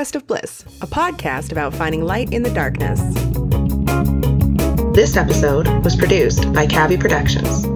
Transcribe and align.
Conquest 0.00 0.16
of 0.16 0.26
Bliss, 0.26 0.64
a 0.80 0.86
podcast 0.86 1.52
about 1.52 1.74
finding 1.74 2.02
light 2.02 2.32
in 2.32 2.42
the 2.42 2.48
darkness. 2.48 2.98
This 4.94 5.14
episode 5.14 5.68
was 5.84 5.94
produced 5.94 6.50
by 6.54 6.66
Cabby 6.66 6.96
Productions. 6.96 7.66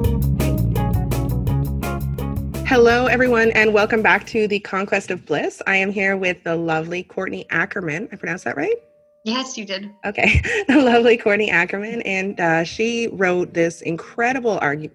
Hello, 2.66 3.08
everyone, 3.08 3.50
and 3.50 3.74
welcome 3.74 4.00
back 4.00 4.26
to 4.28 4.48
the 4.48 4.58
Conquest 4.60 5.10
of 5.10 5.26
Bliss. 5.26 5.60
I 5.66 5.76
am 5.76 5.92
here 5.92 6.16
with 6.16 6.42
the 6.44 6.56
lovely 6.56 7.02
Courtney 7.02 7.44
Ackerman. 7.50 8.08
I 8.10 8.16
pronounced 8.16 8.44
that 8.44 8.56
right? 8.56 8.76
Yes, 9.24 9.58
you 9.58 9.66
did. 9.66 9.90
Okay, 10.06 10.40
the 10.66 10.80
lovely 10.80 11.18
Courtney 11.18 11.50
Ackerman, 11.50 12.00
and 12.06 12.40
uh, 12.40 12.64
she 12.64 13.08
wrote 13.08 13.52
this 13.52 13.82
incredible 13.82 14.58
argu- 14.60 14.90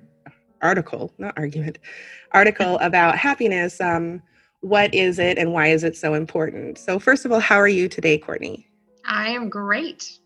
article, 0.63 1.13
not 1.19 1.37
argument, 1.37 1.77
article 2.31 2.79
about 2.81 3.19
happiness. 3.19 3.79
Um, 3.79 4.23
what 4.61 4.93
is 4.93 5.19
it, 5.19 5.37
and 5.37 5.53
why 5.53 5.67
is 5.67 5.83
it 5.83 5.95
so 5.95 6.13
important? 6.13 6.77
So, 6.77 6.99
first 6.99 7.25
of 7.25 7.31
all, 7.31 7.39
how 7.39 7.57
are 7.57 7.67
you 7.67 7.87
today, 7.87 8.17
Courtney? 8.17 8.67
I 9.05 9.29
am 9.29 9.49
great. 9.49 10.19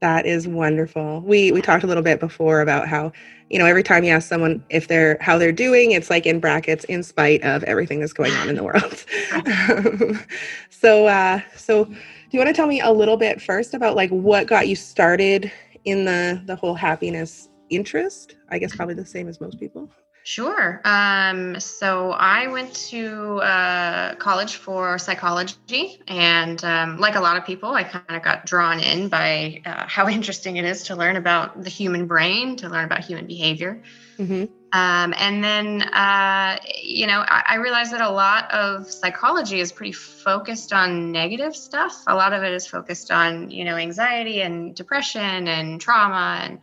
That 0.00 0.26
is 0.26 0.46
wonderful. 0.46 1.22
We 1.22 1.52
we 1.52 1.62
talked 1.62 1.84
a 1.84 1.86
little 1.86 2.02
bit 2.02 2.20
before 2.20 2.60
about 2.60 2.86
how 2.86 3.12
you 3.48 3.58
know 3.58 3.64
every 3.64 3.82
time 3.82 4.04
you 4.04 4.10
ask 4.10 4.28
someone 4.28 4.62
if 4.68 4.88
they're 4.88 5.16
how 5.20 5.38
they're 5.38 5.52
doing, 5.52 5.92
it's 5.92 6.10
like 6.10 6.26
in 6.26 6.38
brackets 6.38 6.84
in 6.84 7.02
spite 7.02 7.42
of 7.42 7.62
everything 7.64 8.00
that's 8.00 8.12
going 8.12 8.32
on 8.34 8.48
in 8.48 8.56
the 8.56 8.64
world. 8.64 9.04
so 10.70 11.06
uh, 11.06 11.40
so 11.56 11.86
do 11.86 11.94
you 12.30 12.38
want 12.38 12.48
to 12.48 12.54
tell 12.54 12.66
me 12.66 12.80
a 12.80 12.90
little 12.90 13.16
bit 13.16 13.40
first 13.40 13.72
about 13.72 13.96
like 13.96 14.10
what 14.10 14.46
got 14.46 14.68
you 14.68 14.76
started 14.76 15.50
in 15.84 16.04
the 16.04 16.42
the 16.44 16.56
whole 16.56 16.74
happiness 16.74 17.48
interest? 17.70 18.36
I 18.50 18.58
guess 18.58 18.76
probably 18.76 18.94
the 18.94 19.06
same 19.06 19.28
as 19.28 19.40
most 19.40 19.58
people. 19.58 19.90
Sure. 20.26 20.80
Um, 20.84 21.60
so 21.60 22.10
I 22.10 22.48
went 22.48 22.74
to 22.90 23.36
uh, 23.42 24.16
college 24.16 24.56
for 24.56 24.98
psychology, 24.98 26.02
and 26.08 26.64
um, 26.64 26.98
like 26.98 27.14
a 27.14 27.20
lot 27.20 27.36
of 27.36 27.44
people, 27.44 27.70
I 27.70 27.84
kind 27.84 28.04
of 28.10 28.24
got 28.24 28.44
drawn 28.44 28.80
in 28.80 29.08
by 29.08 29.62
uh, 29.64 29.84
how 29.86 30.08
interesting 30.18 30.56
it 30.56 30.64
is 30.64 30.82
to 30.84 30.96
learn 30.96 31.14
about 31.14 31.62
the 31.62 31.70
human 31.70 32.08
brain, 32.08 32.56
to 32.56 32.68
learn 32.68 32.84
about 32.84 33.04
human 33.04 33.28
behavior. 33.28 33.84
Mm-hmm. 34.18 34.46
Um, 34.72 35.14
and 35.16 35.44
then, 35.44 35.82
uh, 35.82 36.58
you 36.82 37.06
know, 37.06 37.20
I, 37.20 37.44
I, 37.50 37.54
realized 37.56 37.92
that 37.92 38.00
a 38.00 38.10
lot 38.10 38.52
of 38.52 38.90
psychology 38.90 39.60
is 39.60 39.70
pretty 39.70 39.92
focused 39.92 40.72
on 40.72 41.12
negative 41.12 41.54
stuff. 41.54 42.02
A 42.08 42.16
lot 42.16 42.32
of 42.32 42.42
it 42.42 42.52
is 42.52 42.66
focused 42.66 43.12
on, 43.12 43.50
you 43.50 43.64
know, 43.64 43.76
anxiety 43.76 44.40
and 44.40 44.74
depression 44.74 45.46
and 45.46 45.80
trauma 45.80 46.40
and 46.42 46.58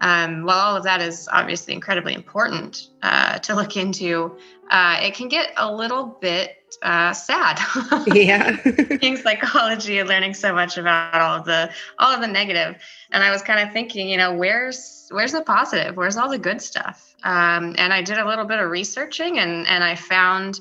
um, 0.00 0.44
while 0.44 0.58
all 0.58 0.76
of 0.76 0.84
that 0.84 1.00
is 1.00 1.28
obviously 1.32 1.74
incredibly 1.74 2.14
important 2.14 2.88
uh, 3.02 3.38
to 3.40 3.54
look 3.54 3.76
into, 3.76 4.36
uh, 4.70 4.98
it 5.02 5.14
can 5.14 5.28
get 5.28 5.52
a 5.56 5.72
little 5.72 6.18
bit 6.20 6.56
uh, 6.82 7.12
sad. 7.12 7.58
yeah, 8.06 8.56
in 9.02 9.16
psychology 9.16 9.98
and 9.98 10.08
learning 10.08 10.34
so 10.34 10.54
much 10.54 10.78
about 10.78 11.14
all 11.14 11.38
of 11.38 11.44
the 11.44 11.70
all 11.98 12.14
of 12.14 12.20
the 12.20 12.28
negative, 12.28 12.76
and 13.10 13.24
I 13.24 13.30
was 13.30 13.42
kind 13.42 13.66
of 13.66 13.72
thinking, 13.72 14.08
you 14.08 14.16
know, 14.16 14.34
where's 14.34 15.08
where's 15.10 15.32
the 15.32 15.42
positive? 15.42 15.96
Where's 15.96 16.16
all 16.16 16.28
the 16.28 16.38
good 16.38 16.62
stuff? 16.62 17.14
Um, 17.24 17.74
and 17.78 17.92
I 17.92 18.02
did 18.02 18.18
a 18.18 18.26
little 18.26 18.44
bit 18.44 18.60
of 18.60 18.70
researching, 18.70 19.38
and 19.38 19.66
and 19.66 19.82
I 19.82 19.96
found 19.96 20.60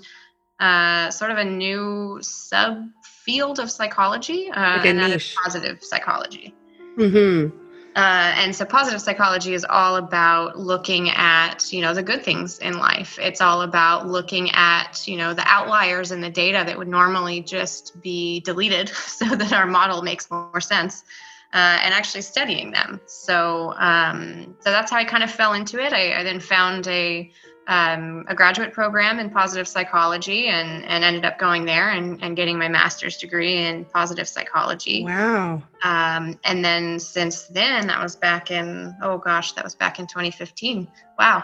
uh, 0.59 1.11
sort 1.11 1.29
of 1.29 1.37
a 1.37 1.45
new 1.45 2.19
subfield 2.21 3.59
of 3.59 3.69
psychology, 3.69 4.49
uh, 4.49 4.77
like 4.77 4.85
and 4.85 4.99
that 4.99 5.11
is 5.11 5.35
positive 5.43 5.83
psychology. 5.83 6.55
Mm-hmm. 6.97 7.66
Uh, 7.97 8.31
and 8.35 8.55
so 8.55 8.63
positive 8.63 9.01
psychology 9.01 9.55
is 9.55 9.65
all 9.67 9.95
about 9.95 10.55
looking 10.55 11.09
at 11.09 11.73
you 11.73 11.81
know 11.81 11.95
the 11.95 12.03
good 12.03 12.23
things 12.23 12.59
in 12.59 12.77
life. 12.77 13.17
It's 13.19 13.41
all 13.41 13.63
about 13.63 14.07
looking 14.07 14.51
at 14.51 15.07
you 15.07 15.17
know 15.17 15.33
the 15.33 15.41
outliers 15.47 16.11
in 16.11 16.21
the 16.21 16.29
data 16.29 16.63
that 16.63 16.77
would 16.77 16.87
normally 16.87 17.41
just 17.41 17.99
be 17.99 18.41
deleted 18.41 18.89
so 18.95 19.25
that 19.25 19.51
our 19.51 19.65
model 19.65 20.03
makes 20.03 20.29
more 20.29 20.61
sense 20.61 21.05
uh, 21.53 21.79
and 21.81 21.91
actually 21.91 22.21
studying 22.21 22.69
them. 22.69 23.01
So 23.07 23.73
um, 23.77 24.55
so 24.59 24.69
that's 24.69 24.91
how 24.91 24.97
i 24.97 25.03
kind 25.03 25.23
of 25.23 25.31
fell 25.31 25.53
into 25.53 25.83
it. 25.83 25.91
I, 25.91 26.19
I 26.19 26.23
then 26.23 26.39
found 26.39 26.87
a 26.87 27.31
um, 27.67 28.23
a 28.29 28.35
graduate 28.35 28.71
program 28.71 29.19
in 29.19 29.29
positive 29.29 29.67
psychology 29.67 30.47
and, 30.47 30.85
and 30.85 31.03
ended 31.03 31.25
up 31.25 31.37
going 31.37 31.65
there 31.65 31.89
and, 31.89 32.23
and 32.23 32.37
getting 32.37 32.57
my 32.57 32.69
master's 32.69 33.17
degree 33.17 33.57
in 33.57 33.83
positive 33.83 34.27
psychology. 34.27 35.03
Wow. 35.03 35.61
Um, 35.83 36.39
and 36.45 36.63
then 36.63 36.97
since 36.97 37.47
then, 37.47 37.87
that 37.87 38.01
was 38.01 38.15
back 38.15 38.51
in, 38.51 38.95
oh 39.01 39.17
gosh, 39.17 39.51
that 39.53 39.65
was 39.65 39.75
back 39.75 39.99
in 39.99 40.07
2015. 40.07 40.87
Wow. 41.19 41.43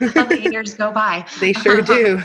How 0.00 0.24
the 0.24 0.40
years 0.52 0.74
go 0.74 0.92
by. 0.92 1.26
They 1.40 1.54
sure 1.54 1.80
do. 1.80 2.20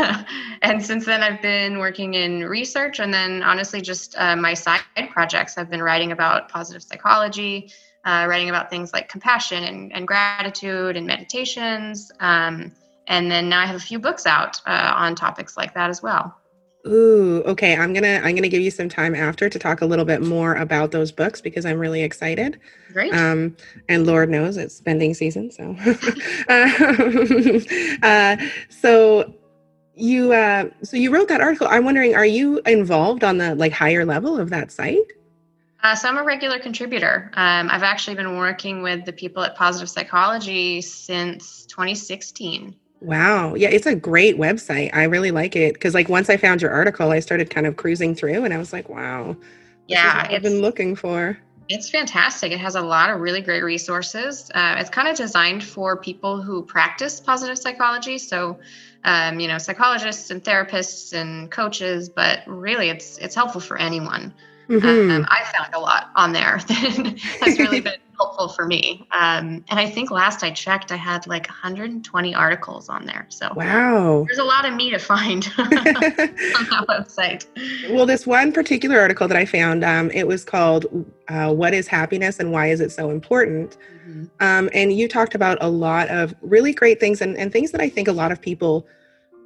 and 0.60 0.84
since 0.84 1.06
then, 1.06 1.22
I've 1.22 1.40
been 1.40 1.78
working 1.78 2.12
in 2.12 2.44
research 2.44 3.00
and 3.00 3.12
then 3.12 3.42
honestly, 3.42 3.80
just 3.80 4.16
uh, 4.18 4.36
my 4.36 4.52
side 4.52 4.82
projects. 5.10 5.56
I've 5.56 5.70
been 5.70 5.82
writing 5.82 6.12
about 6.12 6.50
positive 6.50 6.82
psychology, 6.82 7.72
uh, 8.06 8.24
writing 8.28 8.48
about 8.48 8.70
things 8.70 8.92
like 8.92 9.08
compassion 9.08 9.64
and, 9.64 9.92
and 9.92 10.06
gratitude 10.06 10.96
and 10.96 11.06
meditations. 11.06 12.10
Um, 12.20 12.72
and 13.08 13.30
then 13.30 13.48
now 13.48 13.60
I 13.60 13.66
have 13.66 13.76
a 13.76 13.80
few 13.80 13.98
books 13.98 14.26
out 14.26 14.60
uh, 14.66 14.92
on 14.96 15.14
topics 15.14 15.56
like 15.56 15.74
that 15.74 15.90
as 15.90 16.02
well. 16.02 16.34
Ooh, 16.86 17.42
okay. 17.46 17.76
I'm 17.76 17.92
gonna 17.92 18.20
I'm 18.22 18.36
gonna 18.36 18.48
give 18.48 18.62
you 18.62 18.70
some 18.70 18.88
time 18.88 19.16
after 19.16 19.48
to 19.48 19.58
talk 19.58 19.80
a 19.80 19.86
little 19.86 20.04
bit 20.04 20.22
more 20.22 20.54
about 20.54 20.92
those 20.92 21.10
books 21.10 21.40
because 21.40 21.66
I'm 21.66 21.80
really 21.80 22.02
excited. 22.02 22.60
Great. 22.92 23.12
Um, 23.12 23.56
and 23.88 24.06
Lord 24.06 24.30
knows 24.30 24.56
it's 24.56 24.76
spending 24.76 25.12
season, 25.12 25.50
so. 25.50 25.76
Um, 26.48 27.64
uh, 28.02 28.36
so 28.68 29.34
you 29.96 30.32
uh, 30.32 30.70
so 30.84 30.96
you 30.96 31.12
wrote 31.12 31.26
that 31.26 31.40
article. 31.40 31.66
I'm 31.66 31.84
wondering, 31.84 32.14
are 32.14 32.26
you 32.26 32.60
involved 32.66 33.24
on 33.24 33.38
the 33.38 33.56
like 33.56 33.72
higher 33.72 34.04
level 34.04 34.38
of 34.38 34.50
that 34.50 34.70
site? 34.70 35.12
Uh, 35.82 35.94
so 35.94 36.08
I'm 36.08 36.18
a 36.18 36.24
regular 36.24 36.58
contributor. 36.58 37.30
Um, 37.34 37.68
I've 37.70 37.82
actually 37.82 38.16
been 38.16 38.36
working 38.36 38.82
with 38.82 39.04
the 39.04 39.12
people 39.12 39.42
at 39.42 39.54
Positive 39.54 39.88
Psychology 39.88 40.80
since 40.80 41.66
2016. 41.66 42.74
Wow. 43.00 43.54
Yeah, 43.54 43.68
it's 43.68 43.86
a 43.86 43.94
great 43.94 44.36
website. 44.38 44.90
I 44.94 45.04
really 45.04 45.30
like 45.30 45.54
it 45.54 45.74
because, 45.74 45.94
like, 45.94 46.08
once 46.08 46.30
I 46.30 46.36
found 46.36 46.62
your 46.62 46.70
article, 46.70 47.10
I 47.10 47.20
started 47.20 47.50
kind 47.50 47.66
of 47.66 47.76
cruising 47.76 48.14
through 48.14 48.44
and 48.44 48.54
I 48.54 48.58
was 48.58 48.72
like, 48.72 48.88
wow. 48.88 49.36
yeah. 49.86 50.26
I've 50.30 50.42
been 50.42 50.60
looking 50.60 50.96
for. 50.96 51.38
It's 51.68 51.90
fantastic. 51.90 52.52
It 52.52 52.60
has 52.60 52.74
a 52.74 52.80
lot 52.80 53.10
of 53.10 53.20
really 53.20 53.40
great 53.40 53.62
resources. 53.62 54.50
Uh, 54.54 54.76
it's 54.78 54.90
kind 54.90 55.08
of 55.08 55.16
designed 55.16 55.64
for 55.64 55.96
people 55.96 56.40
who 56.40 56.62
practice 56.62 57.20
positive 57.20 57.58
psychology. 57.58 58.18
So, 58.18 58.60
um, 59.04 59.40
you 59.40 59.48
know, 59.48 59.58
psychologists 59.58 60.30
and 60.30 60.42
therapists 60.42 61.12
and 61.12 61.50
coaches, 61.50 62.08
but 62.08 62.40
really 62.46 62.88
it's 62.88 63.18
it's 63.18 63.34
helpful 63.34 63.60
for 63.60 63.76
anyone. 63.76 64.32
Mm-hmm. 64.68 65.10
Um, 65.10 65.26
I 65.28 65.44
found 65.56 65.74
a 65.74 65.78
lot 65.78 66.10
on 66.16 66.32
there 66.32 66.60
that 66.68 67.18
has 67.40 67.58
really 67.58 67.80
been 67.80 68.00
helpful 68.16 68.48
for 68.48 68.66
me. 68.66 69.06
Um, 69.12 69.64
and 69.68 69.78
I 69.78 69.88
think 69.88 70.10
last 70.10 70.42
I 70.42 70.50
checked, 70.50 70.90
I 70.90 70.96
had 70.96 71.26
like 71.26 71.46
120 71.46 72.34
articles 72.34 72.88
on 72.88 73.06
there. 73.06 73.26
So 73.28 73.52
wow, 73.54 74.24
there's 74.26 74.38
a 74.38 74.44
lot 74.44 74.66
of 74.66 74.74
me 74.74 74.90
to 74.90 74.98
find 74.98 75.50
on 75.58 75.70
that 75.70 76.84
website. 76.88 77.46
Well, 77.90 78.06
this 78.06 78.26
one 78.26 78.52
particular 78.52 78.98
article 78.98 79.28
that 79.28 79.36
I 79.36 79.44
found, 79.44 79.84
um, 79.84 80.10
it 80.10 80.26
was 80.26 80.44
called 80.44 80.86
uh, 81.28 81.52
"What 81.54 81.74
Is 81.74 81.86
Happiness 81.86 82.40
and 82.40 82.52
Why 82.52 82.68
Is 82.68 82.80
It 82.80 82.90
So 82.90 83.10
Important." 83.10 83.76
Mm-hmm. 84.06 84.24
Um, 84.40 84.70
and 84.72 84.92
you 84.92 85.08
talked 85.08 85.34
about 85.34 85.58
a 85.60 85.68
lot 85.68 86.08
of 86.08 86.34
really 86.40 86.72
great 86.72 87.00
things 87.00 87.20
and, 87.20 87.36
and 87.36 87.52
things 87.52 87.70
that 87.72 87.80
I 87.80 87.88
think 87.88 88.08
a 88.08 88.12
lot 88.12 88.32
of 88.32 88.40
people 88.40 88.86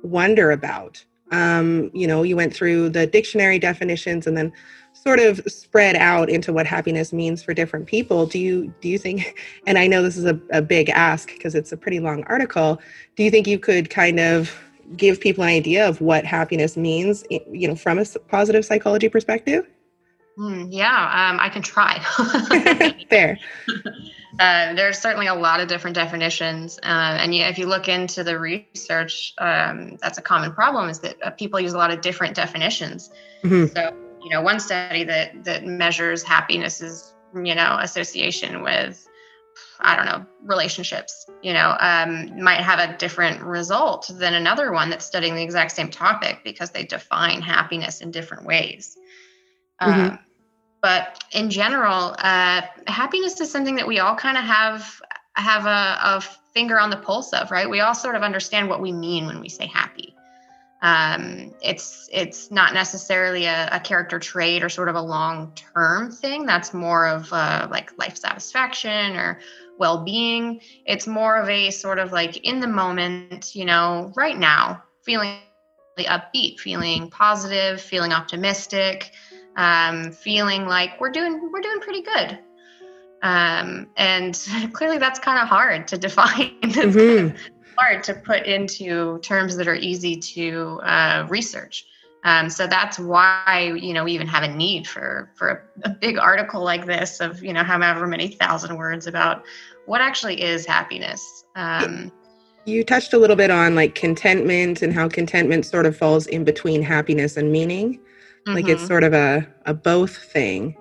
wonder 0.02 0.50
about. 0.50 1.04
Um, 1.32 1.90
you 1.94 2.06
know, 2.06 2.24
you 2.24 2.36
went 2.36 2.54
through 2.54 2.88
the 2.90 3.06
dictionary 3.06 3.58
definitions 3.58 4.26
and 4.26 4.36
then 4.36 4.52
sort 4.92 5.18
of 5.18 5.40
spread 5.46 5.96
out 5.96 6.28
into 6.28 6.52
what 6.52 6.66
happiness 6.66 7.12
means 7.12 7.42
for 7.42 7.54
different 7.54 7.86
people 7.86 8.26
do 8.26 8.38
you 8.38 8.72
do 8.80 8.88
you 8.88 8.98
think 8.98 9.38
and 9.66 9.78
i 9.78 9.86
know 9.86 10.02
this 10.02 10.16
is 10.16 10.24
a, 10.24 10.38
a 10.50 10.60
big 10.60 10.88
ask 10.90 11.28
because 11.28 11.54
it's 11.54 11.72
a 11.72 11.76
pretty 11.76 12.00
long 12.00 12.22
article 12.24 12.80
do 13.16 13.24
you 13.24 13.30
think 13.30 13.46
you 13.46 13.58
could 13.58 13.90
kind 13.90 14.20
of 14.20 14.54
give 14.96 15.20
people 15.20 15.44
an 15.44 15.50
idea 15.50 15.88
of 15.88 16.00
what 16.00 16.24
happiness 16.24 16.76
means 16.76 17.24
you 17.30 17.68
know 17.68 17.76
from 17.76 17.98
a 17.98 18.04
positive 18.28 18.64
psychology 18.64 19.08
perspective? 19.08 19.66
Mm, 20.38 20.68
yeah 20.70 21.30
um, 21.30 21.38
i 21.40 21.48
can 21.48 21.62
try. 21.62 21.98
Fair. 23.10 23.38
Uh, 24.38 24.72
there's 24.72 24.96
certainly 24.96 25.26
a 25.26 25.34
lot 25.34 25.60
of 25.60 25.68
different 25.68 25.94
definitions 25.94 26.78
uh, 26.84 27.18
and 27.20 27.34
if 27.34 27.58
you 27.58 27.66
look 27.66 27.88
into 27.88 28.24
the 28.24 28.38
research 28.38 29.34
um, 29.36 29.98
that's 30.00 30.16
a 30.16 30.22
common 30.22 30.50
problem 30.52 30.88
is 30.88 31.00
that 31.00 31.16
uh, 31.22 31.30
people 31.30 31.60
use 31.60 31.74
a 31.74 31.76
lot 31.76 31.90
of 31.90 32.00
different 32.00 32.34
definitions. 32.34 33.10
Mm-hmm. 33.42 33.66
so 33.76 33.94
you 34.22 34.30
know 34.30 34.40
one 34.40 34.60
study 34.60 35.04
that 35.04 35.44
that 35.44 35.64
measures 35.64 36.22
happiness 36.22 36.80
is 36.80 37.14
you 37.34 37.54
know 37.54 37.78
association 37.80 38.62
with 38.62 39.08
i 39.80 39.96
don't 39.96 40.06
know 40.06 40.24
relationships 40.44 41.26
you 41.42 41.52
know 41.52 41.76
um, 41.80 42.42
might 42.42 42.60
have 42.60 42.78
a 42.78 42.96
different 42.96 43.40
result 43.42 44.10
than 44.14 44.34
another 44.34 44.72
one 44.72 44.90
that's 44.90 45.04
studying 45.04 45.34
the 45.34 45.42
exact 45.42 45.72
same 45.72 45.90
topic 45.90 46.40
because 46.44 46.70
they 46.70 46.84
define 46.84 47.40
happiness 47.40 48.00
in 48.00 48.10
different 48.10 48.44
ways. 48.44 48.96
Mm-hmm. 49.80 50.14
uh, 50.14 50.16
but 50.82 51.22
in 51.32 51.50
general 51.50 52.14
uh, 52.18 52.62
happiness 52.86 53.40
is 53.40 53.50
something 53.50 53.76
that 53.76 53.86
we 53.86 53.98
all 53.98 54.14
kind 54.14 54.36
of 54.36 54.44
have 54.44 55.00
have 55.36 55.66
a, 55.66 55.98
a 56.02 56.20
finger 56.52 56.78
on 56.78 56.90
the 56.90 56.96
pulse 56.96 57.32
of 57.32 57.50
right? 57.50 57.68
We 57.68 57.80
all 57.80 57.94
sort 57.94 58.16
of 58.16 58.22
understand 58.22 58.68
what 58.68 58.80
we 58.80 58.92
mean 58.92 59.26
when 59.26 59.40
we 59.40 59.48
say 59.48 59.66
happy 59.66 60.09
Um, 60.82 61.54
it's 61.60 62.08
it's 62.10 62.50
not 62.50 62.72
necessarily 62.72 63.44
a, 63.44 63.68
a, 63.70 63.80
character 63.80 64.18
trait 64.18 64.62
or 64.64 64.70
sort 64.70 64.88
of 64.88 64.94
a 64.94 65.02
long 65.02 65.52
term 65.74 66.10
thing. 66.10 66.46
That's 66.46 66.72
more 66.72 67.06
of 67.06 67.30
uh, 67.32 67.68
like 67.70 67.96
life 67.98 68.16
satisfaction 68.16 69.14
or 69.14 69.40
well 69.78 70.02
being. 70.02 70.60
It's 70.86 71.06
more 71.06 71.36
of 71.36 71.50
a 71.50 71.70
sort 71.70 71.98
of 71.98 72.12
like 72.12 72.38
in 72.46 72.60
the 72.60 72.66
moment, 72.66 73.54
you 73.54 73.66
know, 73.66 74.10
right 74.16 74.38
now, 74.38 74.82
feeling 75.02 75.36
upbeat, 75.98 76.58
feeling 76.58 77.10
positive, 77.10 77.78
feeling 77.78 78.14
optimistic, 78.14 79.10
um, 79.56 80.12
feeling 80.12 80.64
like 80.64 80.98
we're 80.98 81.12
doing 81.12 81.50
we're 81.52 81.60
doing 81.60 81.80
pretty 81.80 82.02
good. 82.02 82.38
Um, 83.22 83.88
and 83.98 84.48
clearly, 84.72 84.96
that's 84.96 85.18
kind 85.18 85.42
of 85.42 85.48
hard 85.48 85.88
to 85.88 85.98
define. 86.06 86.58
Mm-hmm 86.62 87.36
hard 87.80 88.04
to 88.04 88.14
put 88.14 88.44
into 88.46 89.18
terms 89.20 89.56
that 89.56 89.66
are 89.66 89.74
easy 89.74 90.16
to 90.16 90.80
uh, 90.82 91.26
research. 91.28 91.86
Um, 92.22 92.50
so 92.50 92.66
that's 92.66 92.98
why 92.98 93.72
you 93.80 93.94
know 93.94 94.04
we 94.04 94.12
even 94.12 94.26
have 94.26 94.42
a 94.42 94.48
need 94.48 94.86
for 94.86 95.30
for 95.34 95.48
a, 95.84 95.88
a, 95.88 95.90
big 95.90 96.18
article 96.18 96.62
like 96.62 96.84
this 96.84 97.18
of 97.20 97.42
you 97.42 97.54
know 97.54 97.64
however 97.64 98.06
many 98.06 98.28
thousand 98.28 98.76
words 98.76 99.06
about 99.06 99.44
what 99.86 100.02
actually 100.02 100.42
is 100.42 100.66
happiness. 100.66 101.44
Um, 101.56 102.12
you 102.66 102.84
touched 102.84 103.14
a 103.14 103.18
little 103.18 103.36
bit 103.36 103.50
on 103.50 103.74
like 103.74 103.94
contentment 103.94 104.82
and 104.82 104.92
how 104.92 105.08
contentment 105.08 105.64
sort 105.64 105.86
of 105.86 105.96
falls 105.96 106.26
in 106.26 106.44
between 106.44 106.82
happiness 106.82 107.38
and 107.38 107.50
meaning. 107.50 107.94
Mm-hmm. 107.94 108.52
Like 108.54 108.68
it's 108.68 108.80
mm-hmm. 108.80 108.88
sort 108.88 109.04
of 109.04 109.14
a 109.14 109.46
a 109.64 109.72
both 109.72 110.16
thing. 110.16 110.76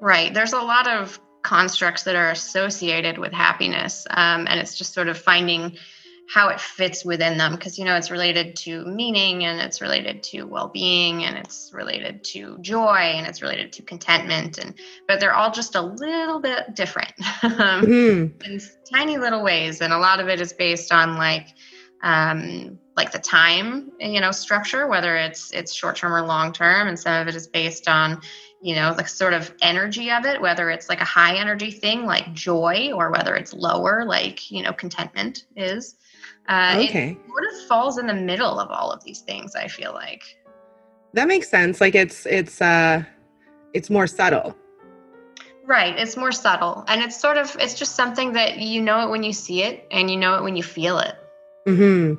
Right. 0.00 0.34
There's 0.34 0.52
a 0.52 0.60
lot 0.60 0.86
of 0.86 1.18
constructs 1.42 2.02
that 2.02 2.16
are 2.16 2.30
associated 2.30 3.16
with 3.16 3.32
happiness, 3.32 4.06
um, 4.10 4.46
and 4.46 4.60
it's 4.60 4.76
just 4.76 4.92
sort 4.92 5.08
of 5.08 5.16
finding 5.16 5.78
how 6.28 6.48
it 6.48 6.60
fits 6.60 7.04
within 7.04 7.38
them 7.38 7.52
because 7.52 7.78
you 7.78 7.84
know 7.84 7.94
it's 7.96 8.10
related 8.10 8.56
to 8.56 8.84
meaning 8.84 9.44
and 9.44 9.60
it's 9.60 9.80
related 9.80 10.22
to 10.22 10.42
well-being 10.44 11.24
and 11.24 11.36
it's 11.36 11.70
related 11.72 12.24
to 12.24 12.58
joy 12.60 12.96
and 12.96 13.26
it's 13.26 13.42
related 13.42 13.72
to 13.72 13.82
contentment 13.82 14.58
and 14.58 14.74
but 15.06 15.20
they're 15.20 15.34
all 15.34 15.50
just 15.50 15.76
a 15.76 15.80
little 15.80 16.40
bit 16.40 16.74
different 16.74 17.12
mm-hmm. 17.18 18.42
in 18.44 18.60
tiny 18.92 19.18
little 19.18 19.42
ways 19.42 19.80
and 19.80 19.92
a 19.92 19.98
lot 19.98 20.20
of 20.20 20.28
it 20.28 20.40
is 20.40 20.52
based 20.52 20.92
on 20.92 21.16
like 21.16 21.48
um, 22.02 22.78
like 22.96 23.12
the 23.12 23.18
time 23.18 23.92
you 24.00 24.20
know 24.20 24.32
structure 24.32 24.86
whether 24.86 25.16
it's 25.16 25.50
it's 25.52 25.72
short 25.72 25.96
term 25.96 26.12
or 26.12 26.26
long 26.26 26.52
term 26.52 26.88
and 26.88 26.98
some 26.98 27.20
of 27.20 27.28
it 27.28 27.34
is 27.36 27.46
based 27.46 27.88
on 27.88 28.20
you 28.60 28.74
know 28.74 28.94
the 28.94 29.06
sort 29.06 29.32
of 29.32 29.52
energy 29.62 30.10
of 30.10 30.24
it 30.24 30.40
whether 30.40 30.70
it's 30.70 30.88
like 30.88 31.00
a 31.00 31.04
high 31.04 31.36
energy 31.36 31.70
thing 31.70 32.04
like 32.04 32.32
joy 32.32 32.90
or 32.92 33.10
whether 33.10 33.36
it's 33.36 33.52
lower 33.52 34.04
like 34.04 34.50
you 34.50 34.62
know 34.62 34.72
contentment 34.72 35.44
is 35.56 35.96
uh, 36.48 36.76
okay. 36.88 37.10
It 37.10 37.28
sort 37.28 37.44
of 37.44 37.68
falls 37.68 37.98
in 37.98 38.06
the 38.06 38.14
middle 38.14 38.58
of 38.58 38.70
all 38.70 38.90
of 38.90 39.02
these 39.04 39.20
things. 39.20 39.54
I 39.54 39.68
feel 39.68 39.92
like 39.92 40.22
that 41.14 41.28
makes 41.28 41.48
sense. 41.48 41.80
Like 41.80 41.94
it's 41.94 42.26
it's 42.26 42.60
uh 42.60 43.02
it's 43.74 43.90
more 43.90 44.06
subtle. 44.06 44.56
Right. 45.64 45.98
It's 45.98 46.16
more 46.16 46.30
subtle, 46.30 46.84
and 46.86 47.02
it's 47.02 47.18
sort 47.18 47.36
of 47.36 47.56
it's 47.58 47.74
just 47.74 47.96
something 47.96 48.32
that 48.34 48.58
you 48.58 48.80
know 48.80 49.06
it 49.06 49.10
when 49.10 49.22
you 49.22 49.32
see 49.32 49.62
it, 49.62 49.86
and 49.90 50.10
you 50.10 50.16
know 50.16 50.36
it 50.36 50.42
when 50.42 50.56
you 50.56 50.62
feel 50.62 50.98
it. 50.98 51.14
Hmm. 51.66 52.14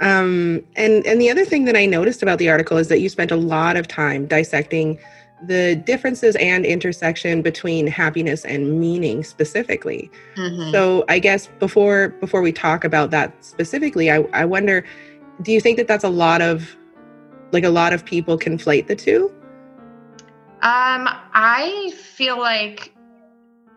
Um. 0.00 0.62
And 0.76 1.06
and 1.06 1.20
the 1.20 1.30
other 1.30 1.44
thing 1.44 1.64
that 1.64 1.76
I 1.76 1.86
noticed 1.86 2.22
about 2.22 2.38
the 2.38 2.50
article 2.50 2.76
is 2.76 2.88
that 2.88 3.00
you 3.00 3.08
spent 3.08 3.30
a 3.30 3.36
lot 3.36 3.76
of 3.76 3.88
time 3.88 4.26
dissecting 4.26 4.98
the 5.46 5.76
differences 5.76 6.36
and 6.36 6.66
intersection 6.66 7.42
between 7.42 7.86
happiness 7.86 8.44
and 8.44 8.80
meaning 8.80 9.22
specifically. 9.22 10.10
Mm-hmm. 10.36 10.72
so 10.72 11.04
i 11.08 11.18
guess 11.18 11.48
before 11.58 12.10
before 12.20 12.42
we 12.42 12.52
talk 12.52 12.84
about 12.84 13.10
that 13.10 13.32
specifically 13.44 14.10
I, 14.10 14.18
I 14.32 14.44
wonder 14.44 14.84
do 15.42 15.52
you 15.52 15.60
think 15.60 15.76
that 15.78 15.86
that's 15.86 16.04
a 16.04 16.08
lot 16.08 16.42
of 16.42 16.76
like 17.52 17.64
a 17.64 17.70
lot 17.70 17.92
of 17.92 18.04
people 18.04 18.38
conflate 18.38 18.88
the 18.88 18.96
two? 18.96 19.32
Um 20.60 21.08
i 21.32 21.92
feel 21.96 22.38
like 22.38 22.94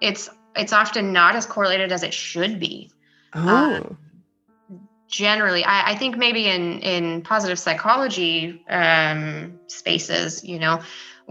it's 0.02 0.30
it's 0.56 0.74
often 0.74 1.14
not 1.14 1.36
as 1.36 1.46
correlated 1.46 1.92
as 1.92 2.04
it 2.04 2.14
should 2.14 2.60
be. 2.60 2.92
Oh. 3.34 3.76
Um, 3.76 3.98
generally 5.08 5.64
I, 5.64 5.92
I, 5.92 5.96
think 5.96 6.18
maybe 6.18 6.48
in 6.48 6.80
in 6.80 7.22
positive 7.22 7.60
psychology 7.60 8.64
um, 8.70 9.60
spaces 9.68 10.42
you 10.44 10.58
know 10.58 10.82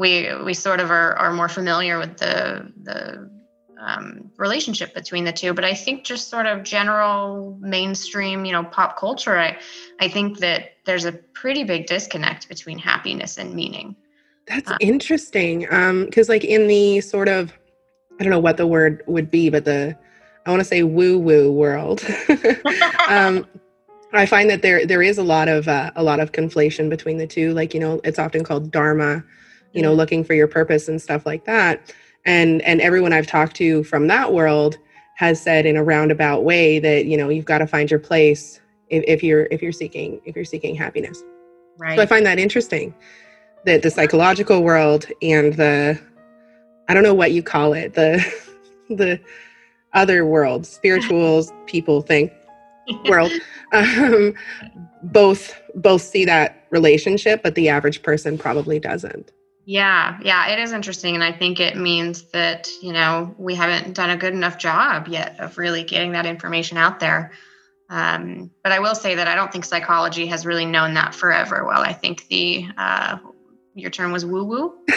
we 0.01 0.35
we 0.43 0.55
sort 0.55 0.81
of 0.81 0.91
are, 0.91 1.15
are 1.17 1.31
more 1.31 1.49
familiar 1.49 1.99
with 1.99 2.17
the 2.17 2.73
the 2.83 3.31
um, 3.79 4.31
relationship 4.39 4.95
between 4.95 5.25
the 5.25 5.33
two. 5.33 5.53
But 5.53 5.65
I 5.65 5.75
think 5.75 6.05
just 6.05 6.29
sort 6.29 6.47
of 6.47 6.63
general 6.63 7.59
mainstream, 7.61 8.47
you 8.47 8.53
know, 8.53 8.65
pop 8.65 8.99
culture, 8.99 9.39
I 9.39 9.59
I 10.01 10.09
think 10.09 10.39
that 10.39 10.73
there's 10.87 11.05
a 11.05 11.13
pretty 11.13 11.65
big 11.65 11.87
disconnect 11.87 12.49
between 12.49 12.79
happiness 12.79 13.37
and 13.37 13.55
meaning. 13.55 13.95
That's 14.47 14.71
um, 14.71 14.79
interesting. 14.81 15.71
Um, 15.71 16.07
because 16.07 16.31
like 16.31 16.45
in 16.45 16.67
the 16.67 17.03
sort 17.03 17.29
of 17.29 17.53
I 18.19 18.25
don't 18.25 18.31
know 18.31 18.41
what 18.41 18.57
the 18.57 18.67
word 18.67 19.03
would 19.07 19.31
be, 19.31 19.51
but 19.51 19.67
the 19.67 19.95
I 20.47 20.51
want 20.51 20.61
to 20.61 20.65
say 20.65 20.83
woo 20.83 21.19
woo 21.19 21.53
world. 21.53 22.03
um, 23.09 23.47
I 24.15 24.25
find 24.25 24.49
that 24.49 24.63
there 24.63 24.87
there 24.87 25.03
is 25.03 25.19
a 25.19 25.23
lot 25.23 25.49
of 25.49 25.69
uh, 25.69 25.91
a 25.95 26.03
lot 26.03 26.21
of 26.21 26.33
conflation 26.33 26.89
between 26.89 27.19
the 27.19 27.27
two. 27.27 27.53
Like 27.53 27.75
you 27.75 27.81
know, 27.81 28.01
it's 28.03 28.19
often 28.19 28.45
called 28.45 28.71
dharma, 28.71 29.23
you 29.73 29.83
know 29.83 29.95
looking 29.95 30.25
for 30.25 30.35
your 30.35 30.49
purpose 30.49 30.89
and 30.89 31.01
stuff 31.01 31.27
like 31.27 31.45
that. 31.45 31.93
And 32.27 32.61
and 32.63 32.83
everyone 32.83 33.15
i've 33.15 33.27
talked 33.27 33.57
to 33.57 33.83
from 33.85 34.07
that 34.09 34.33
world 34.33 34.77
has 35.15 35.41
said 35.41 35.67
in 35.67 35.77
a 35.77 35.85
roundabout 35.85 36.45
way 36.45 36.79
that 36.79 37.07
you 37.07 37.17
know 37.17 37.29
you've 37.29 37.45
got 37.45 37.59
to 37.59 37.67
find 37.67 37.91
your 37.91 38.01
place 38.01 38.61
if, 38.89 39.05
if 39.07 39.23
you're 39.23 39.49
if 39.51 39.63
you're 39.63 39.73
seeking 39.73 40.21
if 40.25 40.37
you're 40.37 40.45
seeking 40.45 40.75
happiness. 40.75 41.23
Right 41.79 41.97
so 41.97 42.03
i 42.03 42.07
find 42.07 42.27
that 42.27 42.39
interesting 42.39 42.95
that 43.65 43.83
the 43.83 43.91
psychological 43.91 44.63
world 44.63 45.07
and 45.23 45.55
the 45.55 46.01
i 46.89 46.95
don't 46.95 47.03
know 47.03 47.15
what 47.15 47.33
you 47.33 47.43
call 47.43 47.73
it 47.73 47.95
the 47.95 48.25
the 48.89 49.21
other 49.93 50.25
world 50.25 50.67
spirituals 50.67 51.53
people 51.67 52.03
think 52.03 52.33
world 53.09 53.33
um, 53.73 54.35
both 55.05 55.61
both 55.75 56.03
see 56.03 56.25
that 56.25 56.67
relationship 56.71 57.43
but 57.43 57.55
the 57.55 57.69
average 57.69 58.03
person 58.03 58.37
probably 58.37 58.79
doesn't 58.79 59.33
yeah, 59.65 60.19
yeah, 60.23 60.49
it 60.49 60.59
is 60.59 60.73
interesting. 60.73 61.15
And 61.15 61.25
I 61.25 61.33
think 61.33 61.61
it 61.61 61.77
means 61.77 62.23
that, 62.31 62.69
you 62.83 62.93
know, 62.93 63.35
we 63.39 63.55
haven't 63.55 63.95
done 63.95 64.11
a 64.11 64.17
good 64.17 64.33
enough 64.33 64.59
job 64.59 65.09
yet 65.09 65.39
of 65.39 65.59
really 65.59 65.85
getting 65.85 66.13
that 66.13 66.27
information 66.27 66.77
out 66.77 67.01
there. 67.01 67.33
Um, 67.89 68.51
but 68.63 68.73
I 68.73 68.79
will 68.79 68.95
say 68.95 69.17
that 69.17 69.29
I 69.29 69.35
don't 69.35 69.51
think 69.51 69.65
psychology 69.65 70.27
has 70.27 70.47
really 70.47 70.65
known 70.67 70.95
that 70.95 71.15
forever. 71.15 71.65
Well, 71.67 71.81
I 71.81 71.93
think 71.93 72.27
the, 72.29 72.69
uh, 72.77 73.19
your 73.81 73.91
term 73.91 74.13
was 74.13 74.25
woo 74.25 74.45
woo. 74.45 74.75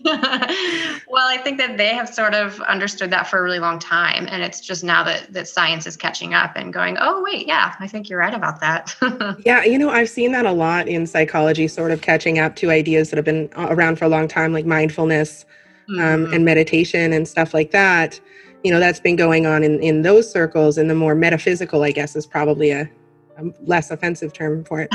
well, 0.04 1.28
I 1.28 1.38
think 1.42 1.58
that 1.58 1.76
they 1.76 1.88
have 1.88 2.08
sort 2.08 2.34
of 2.34 2.58
understood 2.62 3.10
that 3.10 3.26
for 3.28 3.38
a 3.38 3.42
really 3.42 3.58
long 3.58 3.78
time. 3.78 4.26
And 4.30 4.42
it's 4.42 4.60
just 4.60 4.82
now 4.82 5.04
that, 5.04 5.30
that 5.32 5.46
science 5.46 5.86
is 5.86 5.96
catching 5.96 6.32
up 6.32 6.52
and 6.56 6.72
going, 6.72 6.96
oh, 6.98 7.22
wait, 7.22 7.46
yeah, 7.46 7.74
I 7.78 7.86
think 7.86 8.08
you're 8.08 8.18
right 8.18 8.32
about 8.32 8.60
that. 8.60 8.96
yeah, 9.44 9.62
you 9.62 9.78
know, 9.78 9.90
I've 9.90 10.08
seen 10.08 10.32
that 10.32 10.46
a 10.46 10.52
lot 10.52 10.88
in 10.88 11.06
psychology, 11.06 11.68
sort 11.68 11.90
of 11.90 12.00
catching 12.00 12.38
up 12.38 12.56
to 12.56 12.70
ideas 12.70 13.10
that 13.10 13.16
have 13.16 13.26
been 13.26 13.50
around 13.56 13.98
for 13.98 14.06
a 14.06 14.08
long 14.08 14.26
time, 14.26 14.54
like 14.54 14.64
mindfulness 14.64 15.44
um, 15.90 15.96
mm-hmm. 15.96 16.26
um, 16.26 16.32
and 16.32 16.44
meditation 16.46 17.12
and 17.12 17.28
stuff 17.28 17.52
like 17.52 17.70
that. 17.72 18.18
You 18.64 18.72
know, 18.72 18.80
that's 18.80 19.00
been 19.00 19.16
going 19.16 19.46
on 19.46 19.62
in, 19.62 19.82
in 19.82 20.00
those 20.02 20.30
circles. 20.30 20.78
And 20.78 20.88
the 20.88 20.94
more 20.94 21.14
metaphysical, 21.14 21.82
I 21.82 21.92
guess, 21.92 22.16
is 22.16 22.26
probably 22.26 22.70
a, 22.70 22.90
a 23.36 23.44
less 23.64 23.90
offensive 23.90 24.32
term 24.32 24.64
for 24.64 24.80
it. 24.80 24.90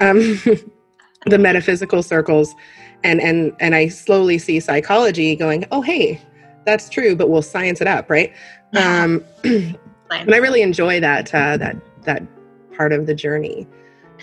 Um, 0.00 0.38
the 1.26 1.38
metaphysical 1.38 2.02
circles 2.02 2.54
and 3.04 3.20
and 3.20 3.52
and 3.60 3.74
i 3.74 3.88
slowly 3.88 4.38
see 4.38 4.58
psychology 4.60 5.36
going 5.36 5.64
oh 5.70 5.82
hey 5.82 6.20
that's 6.64 6.88
true 6.88 7.14
but 7.14 7.28
we'll 7.28 7.42
science 7.42 7.80
it 7.80 7.86
up 7.86 8.08
right? 8.10 8.32
Um 8.76 9.24
and 9.44 9.76
i 10.32 10.36
really 10.36 10.62
enjoy 10.62 11.00
that 11.00 11.34
uh, 11.34 11.56
that 11.56 11.76
that 12.04 12.22
part 12.80 12.92
of 12.92 13.06
the 13.06 13.14
journey. 13.14 13.66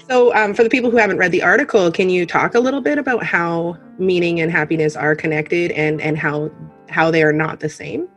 So 0.09 0.33
um, 0.35 0.55
for 0.55 0.63
the 0.63 0.69
people 0.69 0.89
who 0.89 0.97
haven't 0.97 1.17
read 1.17 1.31
the 1.31 1.43
article 1.43 1.91
can 1.91 2.09
you 2.09 2.25
talk 2.25 2.55
a 2.55 2.59
little 2.59 2.81
bit 2.81 2.97
about 2.97 3.23
how 3.23 3.77
meaning 3.99 4.39
and 4.41 4.51
happiness 4.51 4.95
are 4.95 5.15
connected 5.15 5.71
and 5.71 6.01
and 6.01 6.17
how 6.17 6.49
how 6.89 7.11
they 7.11 7.21
are 7.21 7.33
not 7.33 7.59
the 7.59 7.69
same 7.69 8.07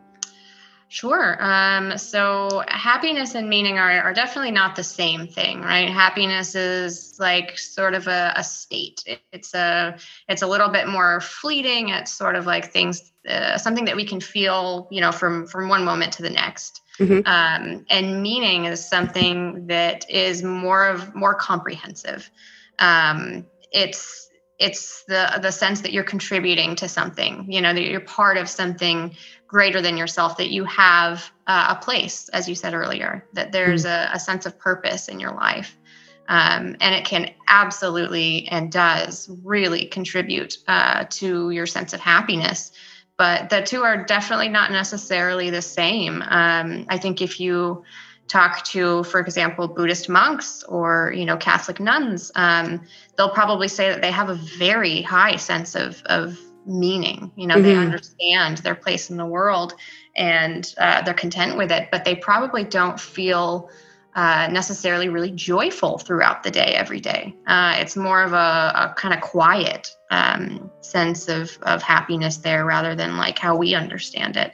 Sure. 0.93 1.37
Um, 1.41 1.97
so 1.99 2.65
happiness 2.67 3.37
and 3.37 3.49
meaning 3.49 3.79
are, 3.79 4.03
are 4.03 4.13
definitely 4.13 4.51
not 4.51 4.75
the 4.75 4.83
same 4.83 5.29
thing, 5.29 5.61
right? 5.61 5.89
Happiness 5.89 6.57
is 6.57 7.17
like 7.21 7.57
sort 7.57 7.95
of 7.95 8.09
a, 8.09 8.33
a 8.35 8.43
state. 8.43 9.01
It, 9.07 9.21
it's 9.33 9.55
a 9.55 9.97
it's 10.29 10.43
a 10.43 10.49
little 10.49 10.69
bit 10.69 10.89
more 10.89 11.21
fleeting. 11.21 11.91
It's 11.91 12.11
sort 12.11 12.35
of 12.35 12.45
like 12.45 12.73
things, 12.73 13.13
uh, 13.29 13.57
something 13.57 13.85
that 13.85 13.95
we 13.95 14.05
can 14.05 14.21
feel, 14.21 14.89
you 14.91 15.01
know, 15.01 15.13
from 15.13 15.47
from 15.47 15.69
one 15.69 15.85
moment 15.85 16.13
to 16.15 16.23
the 16.23 16.31
next. 16.31 16.81
Mm-hmm. 16.99 17.21
Um, 17.25 17.87
and 17.89 18.21
meaning 18.21 18.65
is 18.65 18.85
something 18.85 19.69
that 19.69 20.11
is 20.11 20.43
more 20.43 20.89
of 20.89 21.15
more 21.15 21.37
comprehensive. 21.37 22.29
Um, 22.81 23.47
it's 23.71 24.29
it's 24.59 25.05
the 25.05 25.39
the 25.41 25.53
sense 25.53 25.83
that 25.83 25.93
you're 25.93 26.05
contributing 26.05 26.77
to 26.77 26.87
something 26.87 27.47
you 27.51 27.63
know 27.63 27.73
that 27.73 27.83
you're 27.83 28.01
part 28.01 28.37
of 28.37 28.49
something 28.49 29.17
greater 29.51 29.83
than 29.83 29.97
yourself 29.97 30.37
that 30.37 30.51
you 30.51 30.65
have 30.65 31.29
uh, 31.49 31.75
a 31.77 31.85
place 31.85 32.29
as 32.29 32.49
you 32.49 32.55
said 32.55 32.73
earlier 32.73 33.27
that 33.33 33.51
there's 33.51 33.85
mm-hmm. 33.85 34.13
a, 34.13 34.17
a, 34.17 34.21
sense 34.21 34.47
of 34.47 34.57
purpose 34.61 35.09
in 35.09 35.19
your 35.19 35.33
life 35.33 35.77
Um, 36.29 36.77
and 36.81 36.95
it 36.95 37.05
can 37.05 37.33
absolutely 37.49 38.47
and 38.49 38.71
does 38.71 39.29
really 39.43 39.87
contribute 39.87 40.59
uh, 40.69 41.07
to 41.11 41.51
your 41.51 41.67
sense 41.67 41.93
of 41.93 41.99
happiness. 41.99 42.71
But 43.17 43.51
the 43.51 43.63
two 43.63 43.83
are 43.83 44.05
definitely 44.05 44.49
not 44.49 44.71
necessarily 44.71 45.51
the 45.51 45.63
same. 45.63 46.23
Um, 46.23 46.87
I 46.89 46.99
think 46.99 47.21
if 47.21 47.41
you 47.41 47.83
talk 48.29 48.65
to, 48.67 49.03
for 49.03 49.19
example, 49.19 49.67
Buddhist 49.67 50.09
monks 50.09 50.63
or 50.63 51.13
you 51.17 51.25
know 51.25 51.37
Catholic 51.37 51.81
nuns, 51.81 52.31
um, 52.37 52.83
they'll 53.17 53.35
probably 53.35 53.67
say 53.67 53.89
that 53.91 54.01
they 54.01 54.13
have 54.13 54.31
a 54.31 54.37
very 54.37 55.03
high 55.03 55.35
sense 55.37 55.75
of 55.75 56.01
of 56.07 56.39
meaning. 56.67 57.33
You 57.37 57.47
know, 57.47 57.57
mm-hmm. 57.57 57.65
they 57.65 57.77
understand 57.77 58.59
their 58.59 58.75
place 58.75 59.11
in 59.11 59.17
the 59.17 59.27
world 59.27 59.75
and 60.17 60.73
uh, 60.79 61.03
they're 61.03 61.15
content 61.15 61.57
with 61.57 61.71
it, 61.71 61.89
but 61.91 62.05
they 62.05 62.15
probably 62.15 62.65
don't 62.65 62.99
feel 62.99 63.71
uh, 64.17 64.49
necessarily 64.51 65.09
really 65.09 65.31
joyful 65.31 65.99
throughout 65.99 66.43
the 66.43 66.51
day 66.51 66.75
every 66.75 67.01
day. 67.01 67.35
Uh, 67.47 67.77
it's 67.79 67.97
more 67.97 68.23
of 68.23 68.33
a, 68.33 68.37
a 68.75 68.95
kind 68.97 69.15
of 69.15 69.21
quiet 69.21 69.89
um, 70.11 70.71
sense 70.81 71.29
of, 71.29 71.57
of 71.63 71.83
happiness 71.83 72.39
there 72.39 72.65
rather 72.65 72.95
than 72.95 73.17
like 73.17 73.39
how 73.39 73.57
we 73.57 73.75
understand 73.75 74.37
it. 74.37 74.53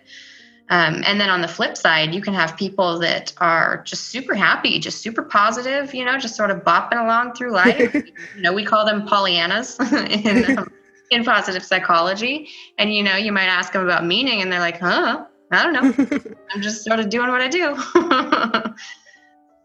Um, 0.68 1.02
and 1.06 1.20
then 1.20 1.30
on 1.30 1.42
the 1.42 1.48
flip 1.48 1.76
side, 1.76 2.12
you 2.12 2.20
can 2.20 2.34
have 2.34 2.56
people 2.56 2.98
that 2.98 3.32
are 3.38 3.82
just 3.84 4.08
super 4.08 4.34
happy, 4.34 4.80
just 4.80 5.00
super 5.00 5.22
positive, 5.22 5.94
you 5.94 6.04
know, 6.04 6.18
just 6.18 6.34
sort 6.34 6.50
of 6.50 6.58
bopping 6.64 7.02
along 7.02 7.34
through 7.34 7.52
life. 7.52 7.94
you 7.94 8.42
know, 8.42 8.52
we 8.52 8.64
call 8.64 8.84
them 8.84 9.06
Pollyannas 9.06 9.78
in, 10.24 10.58
um, 10.58 10.72
in 11.10 11.24
positive 11.24 11.64
psychology. 11.64 12.48
And, 12.78 12.92
you 12.92 13.02
know, 13.02 13.16
you 13.16 13.32
might 13.32 13.46
ask 13.46 13.72
them 13.72 13.82
about 13.84 14.04
meaning 14.04 14.42
and 14.42 14.50
they're 14.50 14.60
like, 14.60 14.80
huh, 14.80 15.24
I 15.50 15.62
don't 15.62 15.72
know. 15.72 16.24
I'm 16.50 16.62
just 16.62 16.84
sort 16.84 17.00
of 17.00 17.08
doing 17.08 17.28
what 17.30 17.40
I 17.40 17.48
do. 17.48 17.76
so 17.92 18.02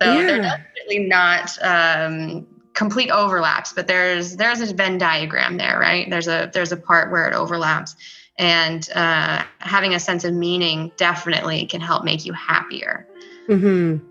yeah. 0.02 0.26
they're 0.26 0.42
definitely 0.42 1.08
not 1.08 1.58
um, 1.62 2.48
complete 2.74 3.10
overlaps, 3.10 3.74
but 3.74 3.88
there's 3.88 4.38
there's 4.38 4.62
a 4.62 4.74
Venn 4.74 4.98
diagram 4.98 5.58
there, 5.58 5.80
right? 5.80 6.10
There's 6.10 6.28
a 6.28 6.50
there's 6.54 6.72
a 6.72 6.78
part 6.78 7.12
where 7.12 7.28
it 7.28 7.34
overlaps 7.34 7.96
and 8.38 8.90
uh, 8.96 9.44
having 9.60 9.94
a 9.94 10.00
sense 10.00 10.24
of 10.24 10.34
meaning 10.34 10.92
definitely 10.98 11.66
can 11.66 11.80
help 11.80 12.04
make 12.04 12.26
you 12.26 12.34
happier 12.34 13.08
mm-hmm. 13.48 14.04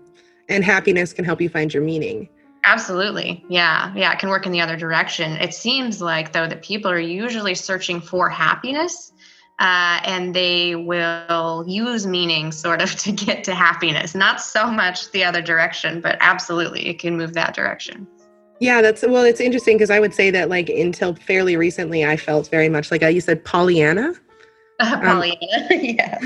and 0.49 0.63
happiness 0.63 1.13
can 1.13 1.25
help 1.25 1.41
you 1.41 1.49
find 1.49 1.73
your 1.73 1.83
meaning 1.83 2.29
absolutely 2.63 3.43
yeah 3.49 3.93
yeah 3.95 4.11
it 4.11 4.19
can 4.19 4.29
work 4.29 4.45
in 4.45 4.51
the 4.51 4.61
other 4.61 4.75
direction 4.75 5.33
it 5.33 5.53
seems 5.53 6.01
like 6.01 6.31
though 6.31 6.47
that 6.47 6.61
people 6.61 6.89
are 6.91 6.99
usually 6.99 7.55
searching 7.55 7.99
for 7.99 8.29
happiness 8.29 9.13
uh, 9.59 10.01
and 10.05 10.33
they 10.33 10.73
will 10.75 11.63
use 11.67 12.07
meaning 12.07 12.51
sort 12.51 12.81
of 12.81 12.95
to 12.97 13.11
get 13.11 13.43
to 13.43 13.53
happiness 13.55 14.13
not 14.15 14.41
so 14.41 14.69
much 14.69 15.11
the 15.11 15.23
other 15.23 15.41
direction 15.41 16.01
but 16.01 16.17
absolutely 16.19 16.87
it 16.87 16.99
can 16.99 17.17
move 17.17 17.33
that 17.33 17.53
direction 17.53 18.07
yeah, 18.61 18.83
that's 18.83 19.01
well, 19.01 19.23
it's 19.23 19.41
interesting 19.41 19.75
because 19.75 19.89
I 19.89 19.99
would 19.99 20.13
say 20.13 20.29
that 20.29 20.47
like 20.47 20.69
until 20.69 21.15
fairly 21.15 21.57
recently, 21.57 22.05
I 22.05 22.15
felt 22.15 22.47
very 22.49 22.69
much 22.69 22.91
like 22.91 23.01
uh, 23.01 23.07
you 23.07 23.19
said 23.19 23.43
Pollyanna. 23.43 24.13
Uh, 24.79 24.99
Pollyanna, 25.01 25.67
um, 25.71 25.79
yeah. 25.81 26.19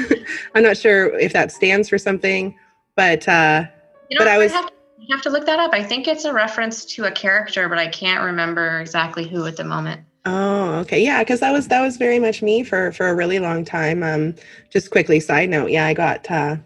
I'm 0.54 0.62
not 0.62 0.76
sure 0.76 1.18
if 1.18 1.32
that 1.32 1.54
stands 1.54 1.88
for 1.88 1.98
something, 1.98 2.54
but 2.98 3.26
uh, 3.30 3.64
you 4.10 4.20
know, 4.20 4.26
but 4.26 4.28
I 4.28 4.38
was. 4.38 4.52
Have 4.52 4.68
to, 4.68 4.74
have 5.10 5.22
to 5.24 5.30
look 5.30 5.46
that 5.46 5.60
up. 5.60 5.74
I 5.74 5.84
think 5.84 6.08
it's 6.08 6.26
a 6.26 6.34
reference 6.34 6.86
to 6.86 7.06
a 7.06 7.12
character, 7.12 7.68
but 7.70 7.78
I 7.78 7.88
can't 7.88 8.24
remember 8.24 8.80
exactly 8.80 9.28
who 9.28 9.46
at 9.46 9.58
the 9.58 9.64
moment. 9.64 10.02
Oh, 10.26 10.80
okay. 10.80 11.04
Yeah, 11.04 11.20
because 11.20 11.40
that 11.42 11.52
was 11.52 11.68
that 11.68 11.82
was 11.82 11.98
very 11.98 12.20
much 12.20 12.42
me 12.42 12.64
for 12.64 12.92
for 12.92 13.08
a 13.08 13.16
really 13.16 13.40
long 13.40 13.64
time. 13.64 14.02
Um, 14.04 14.36
just 14.72 14.90
quickly, 14.90 15.20
side 15.20 15.50
note, 15.50 15.70
yeah, 15.70 15.86
I 15.86 15.94
got 15.94 16.30
uh, 16.32 16.58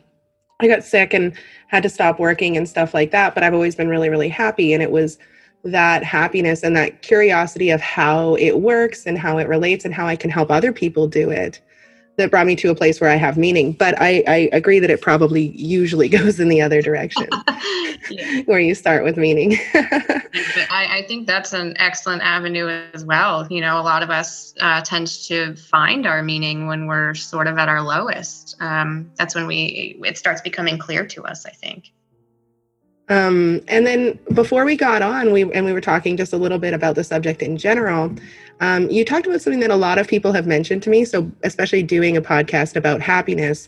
I 0.60 0.67
got 0.67 0.84
sick 0.84 1.13
and 1.13 1.34
had 1.67 1.84
to 1.84 1.89
stop 1.89 2.19
working 2.19 2.55
and 2.55 2.67
stuff 2.67 2.93
like 2.93 3.12
that. 3.12 3.34
But 3.34 3.43
I've 3.43 3.53
always 3.53 3.75
been 3.75 3.89
really, 3.89 4.10
really 4.10 4.29
happy, 4.29 4.74
and 4.74 4.81
it 4.81 4.91
was 4.91 5.17
that 5.65 6.03
happiness 6.03 6.63
and 6.63 6.75
that 6.77 7.01
curiosity 7.01 7.69
of 7.69 7.81
how 7.81 8.36
it 8.36 8.60
works 8.60 9.05
and 9.05 9.17
how 9.17 9.38
it 9.38 9.48
relates 9.48 9.84
and 9.84 9.93
how 9.93 10.08
I 10.08 10.15
can 10.15 10.29
help 10.29 10.50
other 10.50 10.72
people 10.72 11.08
do 11.08 11.29
it 11.29 11.60
that 12.19 12.31
brought 12.31 12.45
me 12.45 12.55
to 12.57 12.69
a 12.69 12.75
place 12.75 13.01
where 13.01 13.09
I 13.09 13.15
have 13.15 13.38
meaning. 13.38 13.73
But 13.73 13.95
I, 13.99 14.23
I 14.27 14.49
agree 14.53 14.79
that 14.79 14.89
it 14.89 15.01
probably 15.01 15.47
usually 15.49 16.07
goes 16.19 16.39
in 16.39 16.49
the 16.49 16.61
other 16.61 16.81
direction, 16.81 17.27
where 18.45 18.59
you 18.59 18.75
start 18.75 19.03
with 19.03 19.17
meaning. 19.17 19.57
I, 19.73 20.99
I, 20.99 21.05
think 21.07 21.27
that's 21.27 21.53
an 21.53 21.75
excellent 21.77 22.21
avenue 22.21 22.67
as 22.93 23.03
well. 23.03 23.47
You 23.49 23.61
know, 23.61 23.79
a 23.79 23.83
lot 23.83 24.03
of 24.03 24.09
us 24.09 24.53
uh, 24.59 24.81
tend 24.81 25.07
to 25.25 25.55
find 25.55 26.05
our 26.05 26.21
meaning 26.21 26.67
when 26.67 26.85
we're 26.85 27.15
sort 27.15 27.47
of 27.47 27.57
at 27.57 27.67
our 27.67 27.81
lowest. 27.81 28.55
Um, 28.59 29.11
that's 29.15 29.35
when 29.35 29.47
we 29.47 29.99
it 30.05 30.17
starts 30.17 30.41
becoming 30.41 30.77
clear 30.77 31.05
to 31.07 31.23
us. 31.23 31.45
I 31.45 31.51
think. 31.51 31.91
Um, 33.10 33.62
and 33.68 33.88
then 33.88 34.20
before 34.34 34.66
we 34.66 34.75
got 34.75 35.01
on, 35.01 35.32
we 35.32 35.51
and 35.51 35.66
we 35.66 35.74
were 35.74 35.82
talking 35.82 36.16
just 36.16 36.32
a 36.32 36.38
little 36.38 36.60
bit 36.60 36.75
about 36.75 36.96
the 36.96 37.04
subject 37.04 37.42
in 37.42 37.58
general. 37.58 38.13
Um, 38.60 38.89
you 38.89 39.04
talked 39.04 39.25
about 39.25 39.42
something 39.42 39.62
that 39.62 39.72
a 39.72 39.75
lot 39.75 39.98
of 39.98 40.08
people 40.08 40.32
have 40.32 40.46
mentioned 40.46 40.84
to 40.84 40.92
me. 40.92 41.06
So, 41.06 41.32
especially 41.44 41.82
doing 41.82 42.18
a 42.18 42.22
podcast 42.22 42.75
about 42.75 43.01
happiness, 43.01 43.68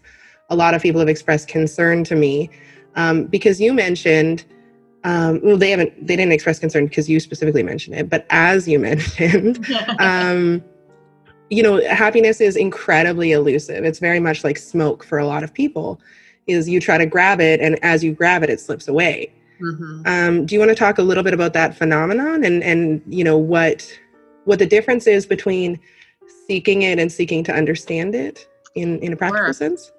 a 0.50 0.56
lot 0.56 0.76
of 0.76 0.82
people 0.84 1.00
have 1.00 1.10
expressed 1.10 1.48
concern 1.48 2.04
to 2.06 2.16
me 2.16 2.50
um, 2.96 3.26
because 3.26 3.60
you 3.60 3.74
mentioned. 3.74 4.46
Um, 5.04 5.42
well, 5.42 5.58
they 5.58 5.72
haven't. 5.72 6.06
They 6.06 6.16
didn't 6.16 6.34
express 6.34 6.60
concern 6.60 6.86
because 6.86 7.10
you 7.10 7.20
specifically 7.20 7.64
mentioned 7.64 7.96
it. 7.96 8.10
But 8.10 8.28
as 8.30 8.68
you 8.68 8.78
mentioned, 8.92 9.66
um, 9.98 10.64
you 11.50 11.64
know, 11.64 11.84
happiness 11.90 12.40
is 12.40 12.56
incredibly 12.56 13.32
elusive. 13.32 13.84
It's 13.84 13.98
very 13.98 14.20
much 14.20 14.44
like 14.44 14.60
smoke 14.60 15.04
for 15.04 15.18
a 15.18 15.26
lot 15.26 15.44
of 15.44 15.52
people 15.52 16.00
is 16.52 16.70
you 16.70 16.80
try 16.80 16.98
to 16.98 17.06
grab 17.06 17.40
it 17.42 17.60
and 17.60 17.78
as 17.84 18.04
you 18.04 18.14
grab 18.14 18.44
it 18.44 18.50
it 18.50 18.60
slips 18.60 18.88
away 18.88 19.32
mm-hmm. 19.62 20.02
um, 20.06 20.46
do 20.46 20.56
you 20.56 20.60
want 20.60 20.70
to 20.70 20.76
talk 20.76 20.98
a 20.98 21.04
little 21.04 21.24
bit 21.24 21.34
about 21.34 21.54
that 21.54 21.76
phenomenon 21.76 22.44
and 22.44 22.64
and 22.64 23.02
you 23.08 23.24
know 23.24 23.38
what 23.38 23.92
what 24.46 24.60
the 24.60 24.66
difference 24.66 25.08
is 25.08 25.26
between 25.26 25.80
seeking 26.48 26.82
it 26.82 27.00
and 27.00 27.12
seeking 27.12 27.44
to 27.44 27.54
understand 27.54 28.16
it 28.16 28.48
in 28.76 29.00
in 29.00 29.14
a 29.14 29.16
practical 29.16 29.46
sure. 29.46 29.54
sense 29.54 29.92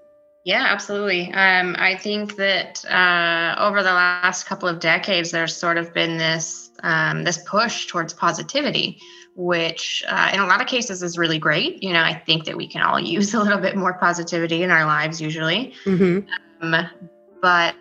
yeah, 0.44 0.66
absolutely. 0.70 1.32
Um, 1.32 1.76
I 1.78 1.96
think 1.96 2.34
that 2.36 2.84
uh, 2.86 3.54
over 3.60 3.82
the 3.82 3.92
last 3.92 4.44
couple 4.44 4.68
of 4.68 4.80
decades, 4.80 5.30
there's 5.30 5.54
sort 5.54 5.78
of 5.78 5.94
been 5.94 6.18
this 6.18 6.70
um, 6.82 7.22
this 7.22 7.38
push 7.48 7.86
towards 7.86 8.12
positivity, 8.12 8.98
which 9.34 10.04
uh, 10.08 10.30
in 10.32 10.40
a 10.40 10.46
lot 10.46 10.60
of 10.60 10.66
cases 10.66 11.02
is 11.02 11.16
really 11.16 11.38
great. 11.38 11.82
You 11.82 11.92
know, 11.92 12.02
I 12.02 12.14
think 12.14 12.44
that 12.44 12.56
we 12.56 12.66
can 12.66 12.82
all 12.82 13.00
use 13.16 13.34
a 13.34 13.42
little 13.42 13.60
bit 13.60 13.76
more 13.76 13.94
positivity 13.94 14.62
in 14.62 14.70
our 14.70 14.84
lives 14.84 15.20
usually. 15.20 15.74
Mm-hmm. 15.84 16.28
Um, 16.62 16.86
but 17.40 17.74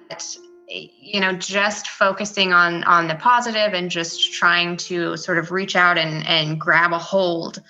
you 0.72 1.20
know 1.20 1.34
just 1.34 1.88
focusing 1.88 2.54
on 2.54 2.84
on 2.86 3.08
the 3.08 3.16
positive 3.16 3.74
and 3.74 3.92
just 3.92 4.34
trying 4.34 4.78
to 4.78 5.18
sort 5.18 5.38
of 5.38 5.52
reach 5.52 5.76
out 5.76 5.98
and 5.98 6.26
and 6.28 6.60
grab 6.60 6.94
a 6.94 6.98
hold 6.98 7.62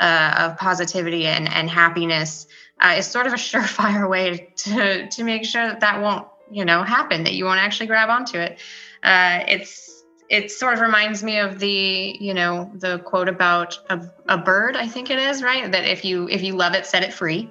uh, 0.00 0.34
of 0.38 0.56
positivity 0.58 1.26
and 1.26 1.48
and 1.48 1.70
happiness 1.70 2.46
uh, 2.80 2.94
is 2.98 3.06
sort 3.06 3.26
of 3.26 3.32
a 3.32 3.36
surefire 3.36 4.08
way 4.08 4.52
to 4.56 5.08
to 5.08 5.24
make 5.24 5.44
sure 5.44 5.66
that 5.66 5.80
that 5.80 6.00
won't 6.00 6.26
you 6.50 6.64
know 6.64 6.82
happen 6.82 7.24
that 7.24 7.34
you 7.34 7.44
won't 7.44 7.60
actually 7.60 7.86
grab 7.86 8.08
onto 8.08 8.38
it 8.38 8.58
uh, 9.02 9.40
it's 9.48 9.89
it 10.30 10.50
sort 10.50 10.74
of 10.74 10.80
reminds 10.80 11.22
me 11.22 11.38
of 11.38 11.58
the 11.58 12.16
you 12.20 12.32
know 12.32 12.70
the 12.76 13.00
quote 13.00 13.28
about 13.28 13.78
a, 13.90 14.00
a 14.28 14.38
bird 14.38 14.76
i 14.76 14.86
think 14.86 15.10
it 15.10 15.18
is 15.18 15.42
right? 15.42 15.70
That 15.70 15.84
if 15.84 16.04
you 16.04 16.28
if 16.28 16.42
you 16.42 16.54
love 16.54 16.74
it 16.74 16.86
set 16.86 17.02
it 17.02 17.12
free. 17.12 17.50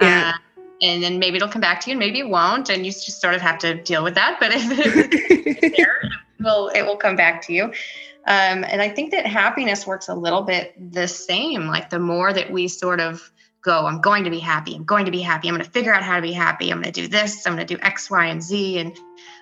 Yeah. 0.00 0.34
Uh, 0.34 0.62
and 0.82 1.02
then 1.02 1.18
maybe 1.20 1.36
it'll 1.36 1.48
come 1.48 1.60
back 1.60 1.80
to 1.80 1.90
you 1.90 1.92
and 1.92 2.00
maybe 2.00 2.18
it 2.18 2.28
won't. 2.28 2.68
And 2.68 2.84
you 2.84 2.90
just 2.90 3.20
sort 3.20 3.34
of 3.34 3.40
have 3.40 3.58
to 3.58 3.80
deal 3.82 4.02
with 4.02 4.16
that. 4.16 4.38
But 4.40 4.50
if 4.52 4.64
it's 4.68 5.76
there 5.76 6.00
it 6.02 6.10
will 6.44 6.68
it 6.68 6.82
will 6.82 6.96
come 6.96 7.16
back 7.16 7.40
to 7.46 7.52
you. 7.52 7.64
Um, 8.24 8.62
and 8.64 8.80
i 8.80 8.88
think 8.88 9.10
that 9.10 9.26
happiness 9.26 9.84
works 9.84 10.08
a 10.08 10.14
little 10.14 10.42
bit 10.42 10.74
the 10.92 11.08
same 11.08 11.66
like 11.66 11.90
the 11.90 11.98
more 11.98 12.32
that 12.32 12.52
we 12.52 12.68
sort 12.68 13.00
of 13.00 13.32
go 13.62 13.86
i'm 13.86 14.00
going 14.00 14.22
to 14.22 14.30
be 14.30 14.38
happy. 14.38 14.76
I'm 14.76 14.84
going 14.84 15.06
to 15.06 15.10
be 15.10 15.20
happy. 15.20 15.48
I'm 15.48 15.54
going 15.54 15.64
to 15.64 15.70
figure 15.70 15.92
out 15.92 16.04
how 16.04 16.16
to 16.16 16.22
be 16.22 16.32
happy. 16.32 16.70
I'm 16.70 16.80
going 16.80 16.92
to 16.92 17.00
do 17.00 17.08
this. 17.08 17.44
I'm 17.46 17.56
going 17.56 17.66
to 17.66 17.74
do 17.74 17.80
x 17.82 18.10
y 18.10 18.26
and 18.26 18.42
z 18.42 18.78
and 18.78 18.96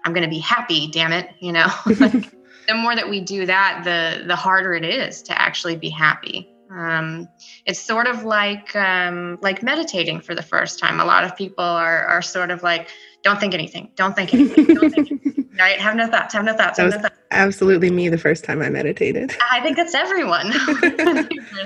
i'm 0.04 0.14
going 0.14 0.24
to 0.24 0.30
be 0.30 0.38
happy 0.38 0.90
damn 0.90 1.12
it 1.12 1.30
you 1.40 1.52
know? 1.52 1.68
Like, 2.00 2.39
the 2.66 2.74
more 2.74 2.94
that 2.94 3.08
we 3.08 3.20
do 3.20 3.46
that, 3.46 3.82
the 3.84 4.26
the 4.26 4.36
harder 4.36 4.74
it 4.74 4.84
is 4.84 5.22
to 5.24 5.40
actually 5.40 5.76
be 5.76 5.90
happy. 5.90 6.48
Um, 6.70 7.28
it's 7.66 7.80
sort 7.80 8.06
of 8.06 8.24
like 8.24 8.74
um, 8.76 9.38
like 9.42 9.62
meditating 9.62 10.20
for 10.20 10.34
the 10.34 10.42
first 10.42 10.78
time. 10.78 11.00
A 11.00 11.04
lot 11.04 11.24
of 11.24 11.36
people 11.36 11.64
are 11.64 12.04
are 12.06 12.22
sort 12.22 12.50
of 12.50 12.62
like, 12.62 12.88
don't 13.22 13.40
think 13.40 13.54
anything, 13.54 13.90
don't 13.96 14.14
think 14.14 14.32
anything, 14.32 14.66
don't 14.66 14.90
think 14.90 15.10
anything. 15.10 15.48
right? 15.58 15.80
Have 15.80 15.96
no 15.96 16.06
thoughts, 16.06 16.32
have 16.34 16.44
no 16.44 16.56
thoughts, 16.56 16.78
have 16.78 16.90
no 16.90 16.98
thoughts. 16.98 17.16
Absolutely 17.32 17.90
me 17.90 18.08
the 18.08 18.18
first 18.18 18.44
time 18.44 18.62
I 18.62 18.70
meditated. 18.70 19.34
I 19.50 19.60
think 19.60 19.76
that's 19.76 19.94
everyone 19.94 20.52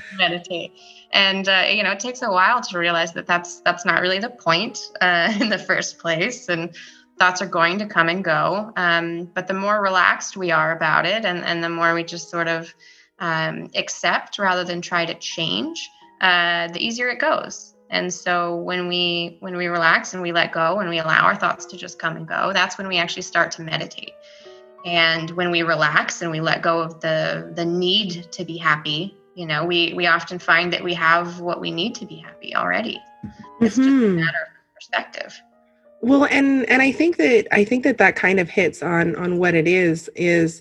meditate. 0.17 0.73
And 1.13 1.49
uh, 1.49 1.67
you 1.71 1.83
know, 1.83 1.93
it 1.93 2.01
takes 2.01 2.23
a 2.23 2.31
while 2.31 2.61
to 2.63 2.79
realize 2.79 3.13
that 3.13 3.27
that's 3.27 3.61
that's 3.61 3.85
not 3.85 4.01
really 4.01 4.19
the 4.19 4.31
point 4.31 4.79
uh, 5.01 5.33
in 5.41 5.49
the 5.49 5.59
first 5.59 5.99
place. 5.99 6.49
And 6.49 6.75
thoughts 7.19 7.41
are 7.43 7.47
going 7.47 7.79
to 7.79 7.87
come 7.87 8.09
and 8.09 8.25
go. 8.25 8.73
Um, 8.77 9.31
but 9.35 9.47
the 9.47 9.55
more 9.55 9.83
relaxed 9.83 10.37
we 10.37 10.51
are 10.51 10.73
about 10.73 11.07
it, 11.07 11.25
and, 11.25 11.45
and 11.45 11.63
the 11.63 11.69
more 11.69 11.95
we 11.95 12.05
just 12.05 12.31
sort 12.31 12.49
of 12.49 12.75
um, 13.19 13.71
accept 13.75 14.39
rather 14.39 14.65
than 14.65 14.81
try 14.81 15.05
to 15.05 15.15
change, 15.15 15.89
uh, 16.21 16.69
the 16.69 16.85
easier 16.85 17.09
it 17.09 17.21
goes. 17.21 17.75
And 17.91 18.13
so 18.13 18.57
when 18.57 18.89
we 18.89 19.37
when 19.41 19.57
we 19.57 19.67
relax 19.67 20.15
and 20.15 20.23
we 20.23 20.33
let 20.33 20.53
go 20.53 20.81
and 20.81 20.89
we 20.89 20.99
allow 20.99 21.25
our 21.25 21.37
thoughts 21.37 21.65
to 21.67 21.77
just 21.77 21.99
come 21.99 22.17
and 22.17 22.27
go, 22.27 22.53
that's 22.53 22.77
when 22.77 22.89
we 22.89 22.97
actually 22.97 23.23
start 23.23 23.53
to 23.53 23.63
meditate. 23.63 24.13
And 24.85 25.31
when 25.31 25.51
we 25.51 25.63
relax 25.63 26.21
and 26.21 26.31
we 26.31 26.41
let 26.41 26.61
go 26.63 26.81
of 26.81 27.01
the 27.01 27.53
the 27.55 27.65
need 27.65 28.33
to 28.33 28.45
be 28.45 28.57
happy, 28.57 29.17
you 29.35 29.47
know, 29.47 29.65
we 29.65 29.93
we 29.95 30.07
often 30.07 30.39
find 30.39 30.73
that 30.73 30.83
we 30.83 30.95
have 30.95 31.41
what 31.41 31.61
we 31.61 31.71
need 31.71 31.95
to 31.97 32.07
be 32.07 32.17
happy 32.17 32.55
already. 32.57 33.01
It's 33.23 33.31
mm-hmm. 33.31 33.61
just 33.61 33.79
a 33.79 33.83
mm-hmm. 33.83 34.17
matter 34.17 34.39
of 34.47 34.75
perspective. 34.75 35.41
Well, 36.05 36.27
and 36.27 36.69
and 36.69 36.83
I 36.83 36.93
think 36.93 37.17
that 37.17 37.47
I 37.51 37.65
think 37.65 37.83
that 37.85 37.97
that 37.97 38.15
kind 38.15 38.39
of 38.39 38.51
hits 38.51 38.83
on 38.83 39.17
on 39.17 39.39
what 39.39 39.55
it 39.55 39.67
is 39.67 40.11
is, 40.15 40.61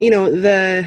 you 0.00 0.10
know, 0.10 0.30
the 0.30 0.86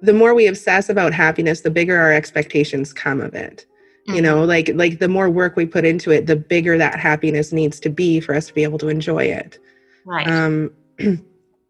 the 0.00 0.14
more 0.14 0.32
we 0.32 0.46
obsess 0.46 0.88
about 0.88 1.12
happiness, 1.12 1.60
the 1.60 1.70
bigger 1.70 1.98
our 1.98 2.10
expectations 2.10 2.94
come 2.94 3.20
of 3.20 3.34
it. 3.34 3.66
Mm-hmm. 4.08 4.14
You 4.14 4.22
know, 4.22 4.36
mm-hmm. 4.38 4.48
like 4.48 4.70
like 4.74 4.98
the 4.98 5.10
more 5.10 5.28
work 5.28 5.56
we 5.56 5.66
put 5.66 5.84
into 5.84 6.10
it, 6.10 6.26
the 6.26 6.36
bigger 6.36 6.78
that 6.78 6.98
happiness 6.98 7.52
needs 7.52 7.80
to 7.80 7.90
be 7.90 8.18
for 8.18 8.34
us 8.34 8.46
to 8.46 8.54
be 8.54 8.62
able 8.62 8.78
to 8.78 8.88
enjoy 8.88 9.24
it. 9.24 9.58
Right. 10.06 10.26
Um 10.26 10.70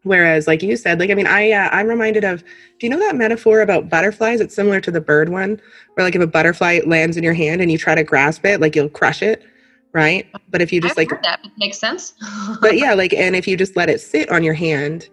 whereas 0.03 0.47
like 0.47 0.63
you 0.63 0.77
said, 0.77 0.97
like 0.97 1.09
I 1.09 1.15
mean, 1.15 1.27
I 1.27 1.51
uh, 1.51 1.67
I'm 1.73 1.87
reminded 1.87 2.23
of 2.23 2.41
do 2.79 2.87
you 2.87 2.89
know 2.89 2.99
that 2.99 3.17
metaphor 3.17 3.59
about 3.59 3.89
butterflies? 3.89 4.39
It's 4.39 4.55
similar 4.55 4.79
to 4.79 4.91
the 4.91 5.01
bird 5.01 5.27
one, 5.27 5.61
where 5.95 6.05
like 6.05 6.15
if 6.15 6.21
a 6.21 6.27
butterfly 6.27 6.79
lands 6.85 7.17
in 7.17 7.23
your 7.23 7.33
hand 7.33 7.59
and 7.59 7.69
you 7.69 7.77
try 7.77 7.95
to 7.95 8.03
grasp 8.05 8.45
it, 8.45 8.61
like 8.61 8.77
you'll 8.77 8.87
crush 8.87 9.21
it 9.21 9.43
right? 9.93 10.27
But 10.49 10.61
if 10.61 10.71
you 10.71 10.81
just 10.81 10.97
I've 10.97 11.09
like 11.09 11.21
that 11.21 11.41
makes 11.57 11.79
sense. 11.79 12.13
but 12.61 12.77
yeah, 12.77 12.93
like 12.93 13.13
and 13.13 13.35
if 13.35 13.47
you 13.47 13.57
just 13.57 13.75
let 13.75 13.89
it 13.89 13.99
sit 13.99 14.29
on 14.29 14.43
your 14.43 14.53
hand, 14.53 15.09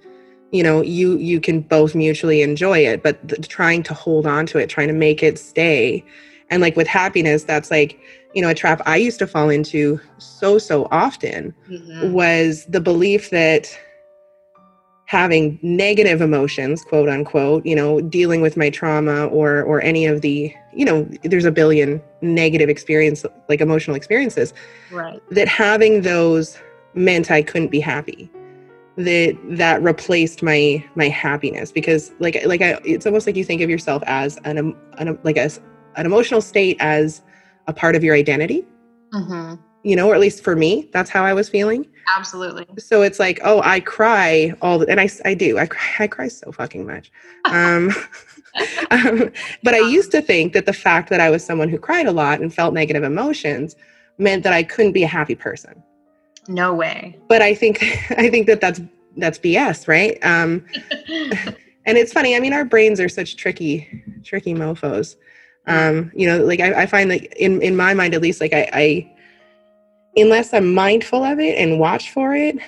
you 0.52 0.62
know, 0.62 0.82
you 0.82 1.16
you 1.18 1.40
can 1.40 1.60
both 1.60 1.94
mutually 1.94 2.42
enjoy 2.42 2.78
it, 2.78 3.02
but 3.02 3.26
the, 3.26 3.36
trying 3.36 3.82
to 3.84 3.94
hold 3.94 4.26
on 4.26 4.46
to 4.46 4.58
it, 4.58 4.68
trying 4.68 4.88
to 4.88 4.94
make 4.94 5.22
it 5.22 5.38
stay. 5.38 6.04
And 6.50 6.62
like 6.62 6.76
with 6.76 6.86
happiness, 6.86 7.44
that's 7.44 7.70
like, 7.70 8.00
you 8.34 8.40
know, 8.40 8.48
a 8.48 8.54
trap 8.54 8.80
I 8.86 8.96
used 8.96 9.18
to 9.18 9.26
fall 9.26 9.50
into 9.50 10.00
so 10.18 10.58
so 10.58 10.88
often 10.90 11.54
mm-hmm. 11.68 12.12
was 12.12 12.64
the 12.66 12.80
belief 12.80 13.30
that 13.30 13.78
having 15.08 15.58
negative 15.62 16.20
emotions 16.20 16.84
quote 16.84 17.08
unquote 17.08 17.64
you 17.64 17.74
know 17.74 18.00
dealing 18.00 18.40
with 18.42 18.56
my 18.56 18.68
trauma 18.68 19.26
or 19.28 19.62
or 19.62 19.80
any 19.82 20.04
of 20.04 20.20
the 20.20 20.54
you 20.74 20.84
know 20.84 21.02
there's 21.24 21.46
a 21.46 21.50
billion 21.50 22.00
negative 22.20 22.68
experience 22.68 23.24
like 23.48 23.60
emotional 23.60 23.96
experiences 23.96 24.52
right. 24.92 25.22
that 25.30 25.48
having 25.48 26.02
those 26.02 26.58
meant 26.94 27.30
i 27.30 27.40
couldn't 27.40 27.70
be 27.70 27.80
happy 27.80 28.30
that 28.98 29.38
that 29.44 29.80
replaced 29.82 30.42
my 30.42 30.84
my 30.96 31.08
happiness. 31.08 31.72
Because 31.72 32.12
like 32.18 32.36
like 32.44 32.60
I, 32.60 32.78
it's 32.84 33.06
almost 33.06 33.26
like 33.26 33.36
you 33.36 33.44
think 33.44 33.62
of 33.62 33.70
yourself 33.70 34.02
as 34.06 34.38
an, 34.44 34.76
an 34.98 35.18
like 35.22 35.36
a, 35.36 35.50
an 35.96 36.04
emotional 36.04 36.40
state 36.40 36.76
as 36.80 37.22
a 37.68 37.72
part 37.72 37.94
of 37.94 38.02
your 38.02 38.14
identity. 38.14 38.66
Mm-hmm. 39.14 39.54
You 39.82 39.96
know 39.96 40.08
or 40.08 40.14
at 40.14 40.20
least 40.20 40.42
for 40.42 40.56
me 40.56 40.88
that's 40.92 41.10
how 41.10 41.24
i 41.24 41.32
was 41.32 41.48
feeling 41.48 41.86
Absolutely. 42.16 42.66
So 42.78 43.02
it's 43.02 43.18
like, 43.18 43.40
oh, 43.44 43.60
I 43.62 43.80
cry 43.80 44.54
all 44.62 44.78
the, 44.78 44.88
and 44.88 45.00
I, 45.00 45.08
I 45.24 45.34
do, 45.34 45.58
I 45.58 45.66
cry, 45.66 46.04
I 46.04 46.06
cry 46.06 46.28
so 46.28 46.50
fucking 46.52 46.86
much. 46.86 47.10
Um, 47.44 47.90
um, 48.90 49.30
but 49.62 49.74
I 49.74 49.80
used 49.80 50.10
to 50.12 50.22
think 50.22 50.52
that 50.54 50.66
the 50.66 50.72
fact 50.72 51.10
that 51.10 51.20
I 51.20 51.30
was 51.30 51.44
someone 51.44 51.68
who 51.68 51.78
cried 51.78 52.06
a 52.06 52.12
lot 52.12 52.40
and 52.40 52.52
felt 52.52 52.72
negative 52.72 53.02
emotions 53.02 53.76
meant 54.16 54.42
that 54.44 54.52
I 54.52 54.62
couldn't 54.62 54.92
be 54.92 55.02
a 55.02 55.08
happy 55.08 55.34
person. 55.34 55.82
No 56.48 56.74
way. 56.74 57.18
But 57.28 57.42
I 57.42 57.54
think, 57.54 57.82
I 58.10 58.30
think 58.30 58.46
that 58.46 58.60
that's, 58.60 58.80
that's 59.16 59.38
BS, 59.38 59.86
right? 59.86 60.18
Um, 60.22 60.64
and 61.86 61.98
it's 61.98 62.12
funny. 62.12 62.36
I 62.36 62.40
mean, 62.40 62.52
our 62.52 62.64
brains 62.64 63.00
are 63.00 63.08
such 63.08 63.36
tricky, 63.36 64.02
tricky 64.24 64.54
mofo's. 64.54 65.16
Um, 65.66 66.10
you 66.14 66.26
know, 66.26 66.42
like 66.44 66.60
I, 66.60 66.82
I 66.82 66.86
find 66.86 67.10
that 67.10 67.24
in, 67.34 67.60
in 67.60 67.76
my 67.76 67.92
mind, 67.92 68.14
at 68.14 68.22
least, 68.22 68.40
like 68.40 68.54
I, 68.54 68.70
I 68.72 69.12
unless 70.20 70.52
I'm 70.52 70.74
mindful 70.74 71.22
of 71.24 71.38
it 71.38 71.58
and 71.58 71.78
watch 71.78 72.10
for 72.10 72.34
it, 72.34 72.58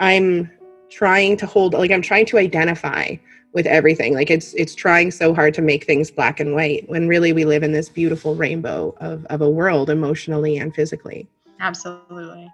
I'm 0.00 0.50
trying 0.90 1.36
to 1.38 1.46
hold 1.46 1.74
like 1.74 1.90
I'm 1.90 2.02
trying 2.02 2.26
to 2.26 2.38
identify 2.38 3.16
with 3.52 3.66
everything. 3.66 4.14
Like 4.14 4.30
it's 4.30 4.54
it's 4.54 4.74
trying 4.74 5.10
so 5.10 5.34
hard 5.34 5.54
to 5.54 5.62
make 5.62 5.84
things 5.84 6.10
black 6.10 6.40
and 6.40 6.54
white 6.54 6.88
when 6.88 7.08
really 7.08 7.32
we 7.32 7.44
live 7.44 7.62
in 7.62 7.72
this 7.72 7.88
beautiful 7.88 8.34
rainbow 8.34 8.94
of, 8.98 9.24
of 9.26 9.40
a 9.40 9.50
world 9.50 9.90
emotionally 9.90 10.58
and 10.58 10.74
physically. 10.74 11.28
Absolutely. 11.60 12.50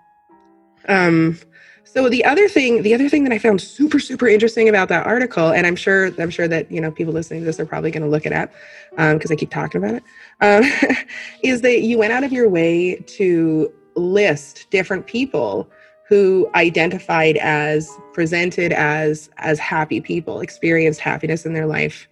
Um 0.88 1.38
so 1.84 2.08
the 2.08 2.24
other 2.24 2.48
thing 2.48 2.82
the 2.82 2.94
other 2.94 3.08
thing 3.08 3.24
that 3.24 3.32
I 3.32 3.38
found 3.38 3.60
super 3.60 3.98
super 3.98 4.26
interesting 4.26 4.68
about 4.68 4.88
that 4.88 5.06
article 5.06 5.52
and 5.52 5.66
I'm 5.66 5.76
sure 5.76 6.10
I'm 6.18 6.30
sure 6.30 6.48
that 6.48 6.70
you 6.70 6.80
know 6.80 6.90
people 6.90 7.12
listening 7.12 7.40
to 7.40 7.46
this 7.46 7.60
are 7.60 7.66
probably 7.66 7.90
going 7.90 8.02
to 8.02 8.08
look 8.08 8.26
it 8.26 8.32
up 8.32 8.52
because 8.90 9.30
um, 9.30 9.32
I 9.32 9.36
keep 9.36 9.50
talking 9.50 9.82
about 9.82 9.94
it 9.94 10.02
um, 10.40 10.96
is 11.42 11.60
that 11.60 11.82
you 11.82 11.98
went 11.98 12.12
out 12.12 12.24
of 12.24 12.32
your 12.32 12.48
way 12.48 12.96
to 12.96 13.72
list 13.96 14.66
different 14.70 15.06
people 15.06 15.68
who 16.08 16.48
identified 16.54 17.36
as 17.38 17.90
presented 18.12 18.72
as 18.72 19.28
as 19.38 19.58
happy 19.58 20.00
people 20.00 20.40
experienced 20.40 21.00
happiness 21.00 21.44
in 21.44 21.52
their 21.52 21.66
life 21.66 22.08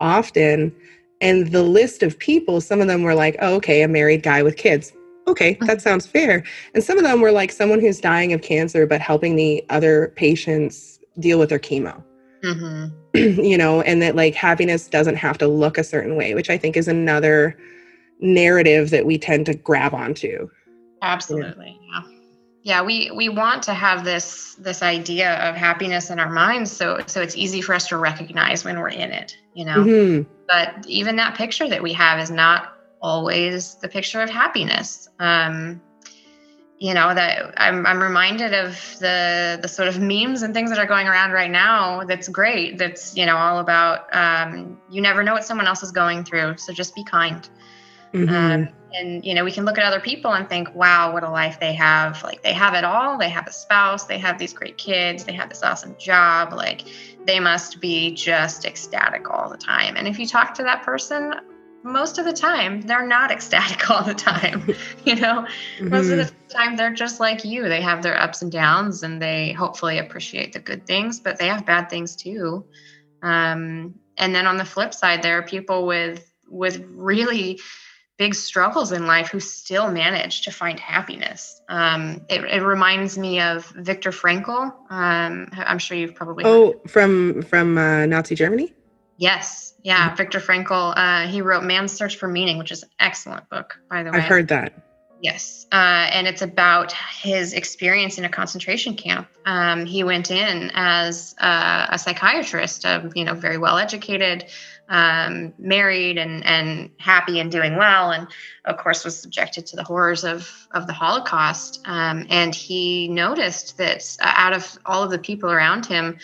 often. 0.00 0.74
And 1.20 1.50
the 1.50 1.62
list 1.62 2.02
of 2.02 2.18
people 2.18 2.60
some 2.60 2.80
of 2.80 2.88
them 2.88 3.02
were 3.02 3.14
like 3.14 3.36
oh, 3.40 3.54
okay 3.56 3.82
a 3.82 3.88
married 3.88 4.22
guy 4.22 4.42
with 4.42 4.56
kids. 4.56 4.92
Okay 5.26 5.54
that 5.60 5.68
mm-hmm. 5.68 5.78
sounds 5.78 6.06
fair. 6.06 6.44
And 6.74 6.82
some 6.82 6.98
of 6.98 7.04
them 7.04 7.20
were 7.20 7.32
like 7.32 7.52
someone 7.52 7.80
who's 7.80 8.00
dying 8.00 8.32
of 8.32 8.42
cancer 8.42 8.86
but 8.86 9.00
helping 9.00 9.36
the 9.36 9.64
other 9.70 10.12
patients 10.16 10.98
deal 11.18 11.38
with 11.38 11.50
their 11.50 11.58
chemo. 11.58 12.02
Mm-hmm. 12.42 12.94
you 13.14 13.58
know 13.58 13.80
and 13.82 14.02
that 14.02 14.16
like 14.16 14.34
happiness 14.34 14.88
doesn't 14.88 15.16
have 15.16 15.38
to 15.38 15.48
look 15.48 15.76
a 15.76 15.82
certain 15.82 16.14
way 16.14 16.34
which 16.34 16.50
i 16.50 16.56
think 16.56 16.76
is 16.76 16.86
another 16.86 17.58
narrative 18.20 18.90
that 18.90 19.06
we 19.06 19.18
tend 19.18 19.46
to 19.46 19.54
grab 19.54 19.92
onto 19.92 20.48
Absolutely. 21.02 21.78
Yeah. 21.92 22.02
yeah. 22.62 22.82
we 22.82 23.10
we 23.10 23.28
want 23.28 23.62
to 23.64 23.74
have 23.74 24.04
this 24.04 24.54
this 24.56 24.82
idea 24.82 25.36
of 25.48 25.54
happiness 25.54 26.10
in 26.10 26.18
our 26.18 26.30
minds 26.30 26.72
so 26.72 27.00
so 27.06 27.22
it's 27.22 27.36
easy 27.36 27.60
for 27.60 27.74
us 27.74 27.88
to 27.88 27.96
recognize 27.96 28.64
when 28.64 28.78
we're 28.78 28.88
in 28.88 29.12
it, 29.12 29.36
you 29.54 29.64
know. 29.64 29.78
Mm-hmm. 29.78 30.32
But 30.46 30.86
even 30.86 31.16
that 31.16 31.36
picture 31.36 31.68
that 31.68 31.82
we 31.82 31.92
have 31.92 32.18
is 32.18 32.30
not 32.30 32.74
always 33.00 33.76
the 33.76 33.88
picture 33.88 34.20
of 34.20 34.30
happiness. 34.30 35.08
Um 35.18 35.80
you 36.78 36.94
know 36.94 37.12
that 37.12 37.54
I'm, 37.56 37.84
I'm 37.86 38.00
reminded 38.00 38.54
of 38.54 38.96
the 39.00 39.58
the 39.60 39.68
sort 39.68 39.88
of 39.88 39.98
memes 39.98 40.42
and 40.42 40.54
things 40.54 40.70
that 40.70 40.78
are 40.78 40.86
going 40.86 41.08
around 41.08 41.32
right 41.32 41.50
now 41.50 42.04
that's 42.04 42.28
great 42.28 42.78
that's 42.78 43.16
you 43.16 43.26
know 43.26 43.36
all 43.36 43.58
about 43.58 44.14
um, 44.14 44.80
you 44.88 45.02
never 45.02 45.22
know 45.22 45.34
what 45.34 45.44
someone 45.44 45.66
else 45.66 45.82
is 45.82 45.90
going 45.90 46.24
through 46.24 46.56
so 46.56 46.72
just 46.72 46.94
be 46.94 47.04
kind 47.04 47.50
mm-hmm. 48.12 48.34
um, 48.34 48.68
and 48.94 49.24
you 49.24 49.34
know 49.34 49.44
we 49.44 49.52
can 49.52 49.64
look 49.64 49.78
at 49.78 49.84
other 49.84 50.00
people 50.00 50.32
and 50.32 50.48
think 50.48 50.74
wow 50.74 51.12
what 51.12 51.22
a 51.22 51.30
life 51.30 51.60
they 51.60 51.74
have. 51.74 52.22
Like 52.22 52.42
they 52.42 52.52
have 52.52 52.74
it 52.74 52.84
all. 52.84 53.18
They 53.18 53.28
have 53.28 53.46
a 53.46 53.52
spouse. 53.52 54.04
They 54.04 54.18
have 54.18 54.38
these 54.38 54.52
great 54.52 54.78
kids. 54.78 55.24
They 55.24 55.32
have 55.32 55.48
this 55.48 55.62
awesome 55.62 55.96
job. 55.98 56.52
Like 56.52 56.84
they 57.24 57.40
must 57.40 57.80
be 57.80 58.14
just 58.14 58.64
ecstatic 58.64 59.30
all 59.30 59.50
the 59.50 59.58
time. 59.58 59.96
And 59.96 60.08
if 60.08 60.18
you 60.18 60.26
talk 60.26 60.54
to 60.54 60.62
that 60.64 60.82
person 60.82 61.34
most 61.84 62.18
of 62.18 62.24
the 62.24 62.32
time 62.32 62.80
they're 62.82 63.06
not 63.06 63.30
ecstatic 63.36 63.88
all 63.88 64.02
the 64.02 64.14
time 64.14 64.66
you 65.04 65.14
know? 65.14 65.46
Mm-hmm. 65.78 65.88
most 65.88 66.10
of 66.10 66.18
the 66.18 66.24
mm-hmm. 66.24 66.48
time 66.48 66.76
they're 66.76 66.92
just 66.92 67.20
like 67.20 67.44
you. 67.44 67.68
They 67.68 67.80
have 67.82 68.02
their 68.02 68.20
ups 68.20 68.42
and 68.42 68.50
downs 68.50 69.02
and 69.02 69.22
they 69.22 69.52
hopefully 69.52 69.98
appreciate 69.98 70.52
the 70.52 70.58
good 70.58 70.86
things 70.86 71.20
but 71.20 71.38
they 71.38 71.48
have 71.48 71.66
bad 71.66 71.88
things 71.88 72.16
too. 72.16 72.64
Um, 73.22 73.94
and 74.16 74.34
then 74.34 74.46
on 74.46 74.56
the 74.56 74.64
flip 74.64 74.94
side 74.94 75.22
there 75.22 75.38
are 75.38 75.42
people 75.42 75.86
with 75.86 76.32
with 76.50 76.82
really 76.88 77.60
big 78.18 78.34
struggles 78.34 78.92
in 78.92 79.06
life 79.06 79.28
who 79.28 79.40
still 79.40 79.90
manage 79.90 80.42
to 80.42 80.50
find 80.50 80.78
happiness. 80.78 81.62
Um, 81.68 82.26
it, 82.28 82.44
it, 82.44 82.62
reminds 82.62 83.16
me 83.16 83.40
of 83.40 83.64
Viktor 83.76 84.10
Frankl. 84.10 84.72
Um, 84.90 85.48
I'm 85.52 85.78
sure 85.78 85.96
you've 85.96 86.14
probably 86.14 86.44
oh 86.44 86.80
from 86.86 87.42
from 87.42 87.78
uh, 87.78 88.06
Nazi 88.06 88.34
Germany. 88.34 88.74
Yes, 89.16 89.74
yeah, 89.82 90.08
mm-hmm. 90.08 90.16
Viktor 90.16 90.40
Frankl. 90.40 90.92
Uh, 90.96 91.28
he 91.28 91.40
wrote 91.40 91.64
*Man's 91.64 91.92
Search 91.92 92.16
for 92.16 92.28
Meaning*, 92.28 92.58
which 92.58 92.72
is 92.72 92.82
an 92.82 92.90
excellent 93.00 93.48
book, 93.48 93.78
by 93.88 94.02
the 94.02 94.10
way. 94.10 94.18
I've 94.18 94.24
heard 94.24 94.48
that. 94.48 94.74
Yes, 95.20 95.66
uh, 95.72 96.06
and 96.12 96.28
it's 96.28 96.42
about 96.42 96.92
his 96.92 97.52
experience 97.52 98.18
in 98.18 98.24
a 98.24 98.28
concentration 98.28 98.94
camp. 98.94 99.28
Um, 99.44 99.84
he 99.84 100.04
went 100.04 100.30
in 100.30 100.70
as 100.74 101.34
a, 101.40 101.88
a 101.90 101.98
psychiatrist, 101.98 102.84
a, 102.84 103.10
you 103.16 103.24
know, 103.24 103.34
very 103.34 103.58
well 103.58 103.78
educated, 103.78 104.44
um, 104.88 105.52
married 105.58 106.18
and 106.18 106.44
and 106.44 106.90
happy 106.98 107.40
and 107.40 107.50
doing 107.50 107.76
well, 107.76 108.10
and 108.10 108.26
of 108.64 108.76
course 108.78 109.04
was 109.04 109.20
subjected 109.20 109.66
to 109.66 109.76
the 109.76 109.84
horrors 109.84 110.24
of 110.24 110.50
of 110.72 110.86
the 110.86 110.92
Holocaust. 110.92 111.80
Um, 111.84 112.26
and 112.30 112.54
he 112.54 113.08
noticed 113.08 113.76
that 113.78 114.16
uh, 114.20 114.32
out 114.36 114.52
of 114.52 114.78
all 114.86 115.02
of 115.02 115.10
the 115.10 115.18
people 115.18 115.50
around 115.50 115.86
him 115.86 116.18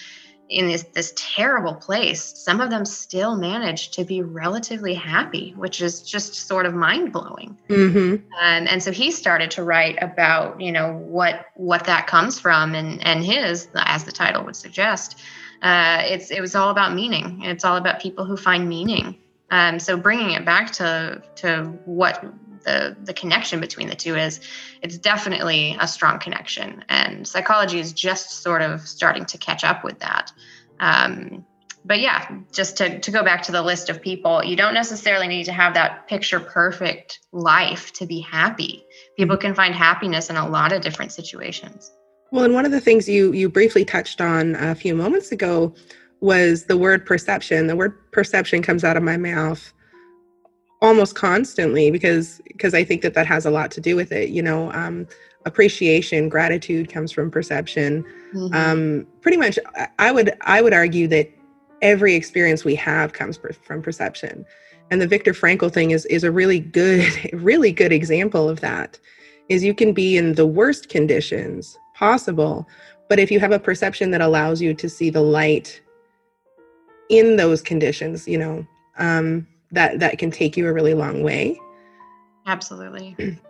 in 0.54 0.68
this 0.68 0.84
this 0.94 1.12
terrible 1.16 1.74
place, 1.74 2.22
some 2.22 2.60
of 2.60 2.70
them 2.70 2.84
still 2.84 3.36
managed 3.36 3.94
to 3.94 4.04
be 4.04 4.22
relatively 4.22 4.94
happy, 4.94 5.52
which 5.56 5.82
is 5.82 6.02
just 6.02 6.34
sort 6.34 6.66
of 6.66 6.74
mind 6.74 7.12
blowing. 7.12 7.58
Mm-hmm. 7.68 8.14
Um, 8.14 8.66
and 8.68 8.82
so 8.82 8.92
he 8.92 9.10
started 9.10 9.50
to 9.52 9.64
write 9.64 9.98
about 10.02 10.60
you 10.60 10.72
know 10.72 10.94
what 10.94 11.46
what 11.54 11.84
that 11.84 12.06
comes 12.06 12.38
from, 12.38 12.74
and 12.74 13.04
and 13.06 13.24
his 13.24 13.68
as 13.74 14.04
the 14.04 14.12
title 14.12 14.44
would 14.44 14.56
suggest 14.56 15.20
uh, 15.64 16.02
it's 16.04 16.30
it 16.30 16.40
was 16.40 16.54
all 16.54 16.70
about 16.70 16.94
meaning. 16.94 17.42
It's 17.42 17.64
all 17.64 17.76
about 17.76 18.00
people 18.00 18.24
who 18.26 18.36
find 18.36 18.68
meaning. 18.68 19.16
Um, 19.50 19.78
so 19.78 19.96
bringing 19.96 20.30
it 20.32 20.44
back 20.44 20.70
to 20.72 21.22
to 21.36 21.64
what 21.86 22.22
the 22.64 22.96
the 23.04 23.12
connection 23.12 23.60
between 23.60 23.88
the 23.88 23.94
two 23.94 24.16
is 24.16 24.40
it's 24.82 24.98
definitely 24.98 25.76
a 25.80 25.86
strong 25.86 26.18
connection. 26.18 26.84
And 26.88 27.26
psychology 27.26 27.78
is 27.78 27.92
just 27.92 28.42
sort 28.42 28.62
of 28.62 28.86
starting 28.86 29.24
to 29.26 29.38
catch 29.38 29.64
up 29.64 29.84
with 29.84 29.98
that. 30.00 30.32
Um, 30.80 31.44
but 31.84 32.00
yeah 32.00 32.38
just 32.52 32.78
to, 32.78 32.98
to 32.98 33.10
go 33.10 33.22
back 33.22 33.42
to 33.42 33.52
the 33.52 33.62
list 33.62 33.90
of 33.90 34.00
people 34.00 34.42
you 34.42 34.56
don't 34.56 34.74
necessarily 34.74 35.28
need 35.28 35.44
to 35.44 35.52
have 35.52 35.74
that 35.74 36.08
picture 36.08 36.40
perfect 36.40 37.20
life 37.32 37.92
to 37.92 38.06
be 38.06 38.20
happy. 38.20 38.84
People 39.16 39.36
can 39.36 39.54
find 39.54 39.74
happiness 39.74 40.30
in 40.30 40.36
a 40.36 40.48
lot 40.48 40.72
of 40.72 40.80
different 40.80 41.12
situations. 41.12 41.92
Well 42.30 42.44
and 42.44 42.54
one 42.54 42.64
of 42.64 42.72
the 42.72 42.80
things 42.80 43.08
you 43.08 43.32
you 43.32 43.48
briefly 43.48 43.84
touched 43.84 44.20
on 44.20 44.56
a 44.56 44.74
few 44.74 44.94
moments 44.94 45.30
ago 45.30 45.74
was 46.20 46.64
the 46.64 46.76
word 46.76 47.04
perception. 47.04 47.66
The 47.66 47.76
word 47.76 48.10
perception 48.12 48.62
comes 48.62 48.82
out 48.82 48.96
of 48.96 49.02
my 49.02 49.18
mouth 49.18 49.72
almost 50.84 51.14
constantly 51.14 51.90
because 51.90 52.42
because 52.48 52.74
I 52.74 52.84
think 52.84 53.00
that 53.02 53.14
that 53.14 53.26
has 53.26 53.46
a 53.46 53.50
lot 53.50 53.70
to 53.72 53.80
do 53.80 53.96
with 53.96 54.12
it. 54.12 54.28
You 54.28 54.42
know, 54.42 54.70
um, 54.72 55.08
appreciation, 55.46 56.28
gratitude 56.28 56.92
comes 56.92 57.10
from 57.10 57.30
perception. 57.30 58.04
Mm-hmm. 58.34 58.54
Um, 58.54 59.06
pretty 59.22 59.38
much, 59.38 59.58
I 59.98 60.12
would 60.12 60.34
I 60.42 60.60
would 60.60 60.74
argue 60.74 61.08
that 61.08 61.30
every 61.80 62.14
experience 62.14 62.64
we 62.64 62.74
have 62.76 63.14
comes 63.14 63.38
per- 63.38 63.52
from 63.52 63.80
perception, 63.80 64.44
and 64.90 65.00
the 65.00 65.06
Viktor 65.06 65.32
Frankl 65.32 65.72
thing 65.72 65.90
is 65.90 66.04
is 66.06 66.22
a 66.22 66.30
really 66.30 66.60
good 66.60 67.12
really 67.32 67.72
good 67.72 67.92
example 67.92 68.48
of 68.48 68.60
that. 68.60 68.98
Is 69.48 69.64
you 69.64 69.74
can 69.74 69.92
be 69.92 70.18
in 70.18 70.34
the 70.34 70.46
worst 70.46 70.90
conditions 70.90 71.78
possible, 71.94 72.68
but 73.08 73.18
if 73.18 73.30
you 73.30 73.40
have 73.40 73.52
a 73.52 73.58
perception 73.58 74.10
that 74.10 74.20
allows 74.20 74.60
you 74.60 74.74
to 74.74 74.88
see 74.88 75.08
the 75.08 75.22
light 75.22 75.80
in 77.08 77.36
those 77.36 77.62
conditions, 77.62 78.28
you 78.28 78.38
know. 78.38 78.66
Um, 78.96 79.46
that 79.74 80.00
that 80.00 80.18
can 80.18 80.30
take 80.30 80.56
you 80.56 80.66
a 80.68 80.72
really 80.72 80.94
long 80.94 81.22
way. 81.22 81.58
Absolutely. 82.46 83.16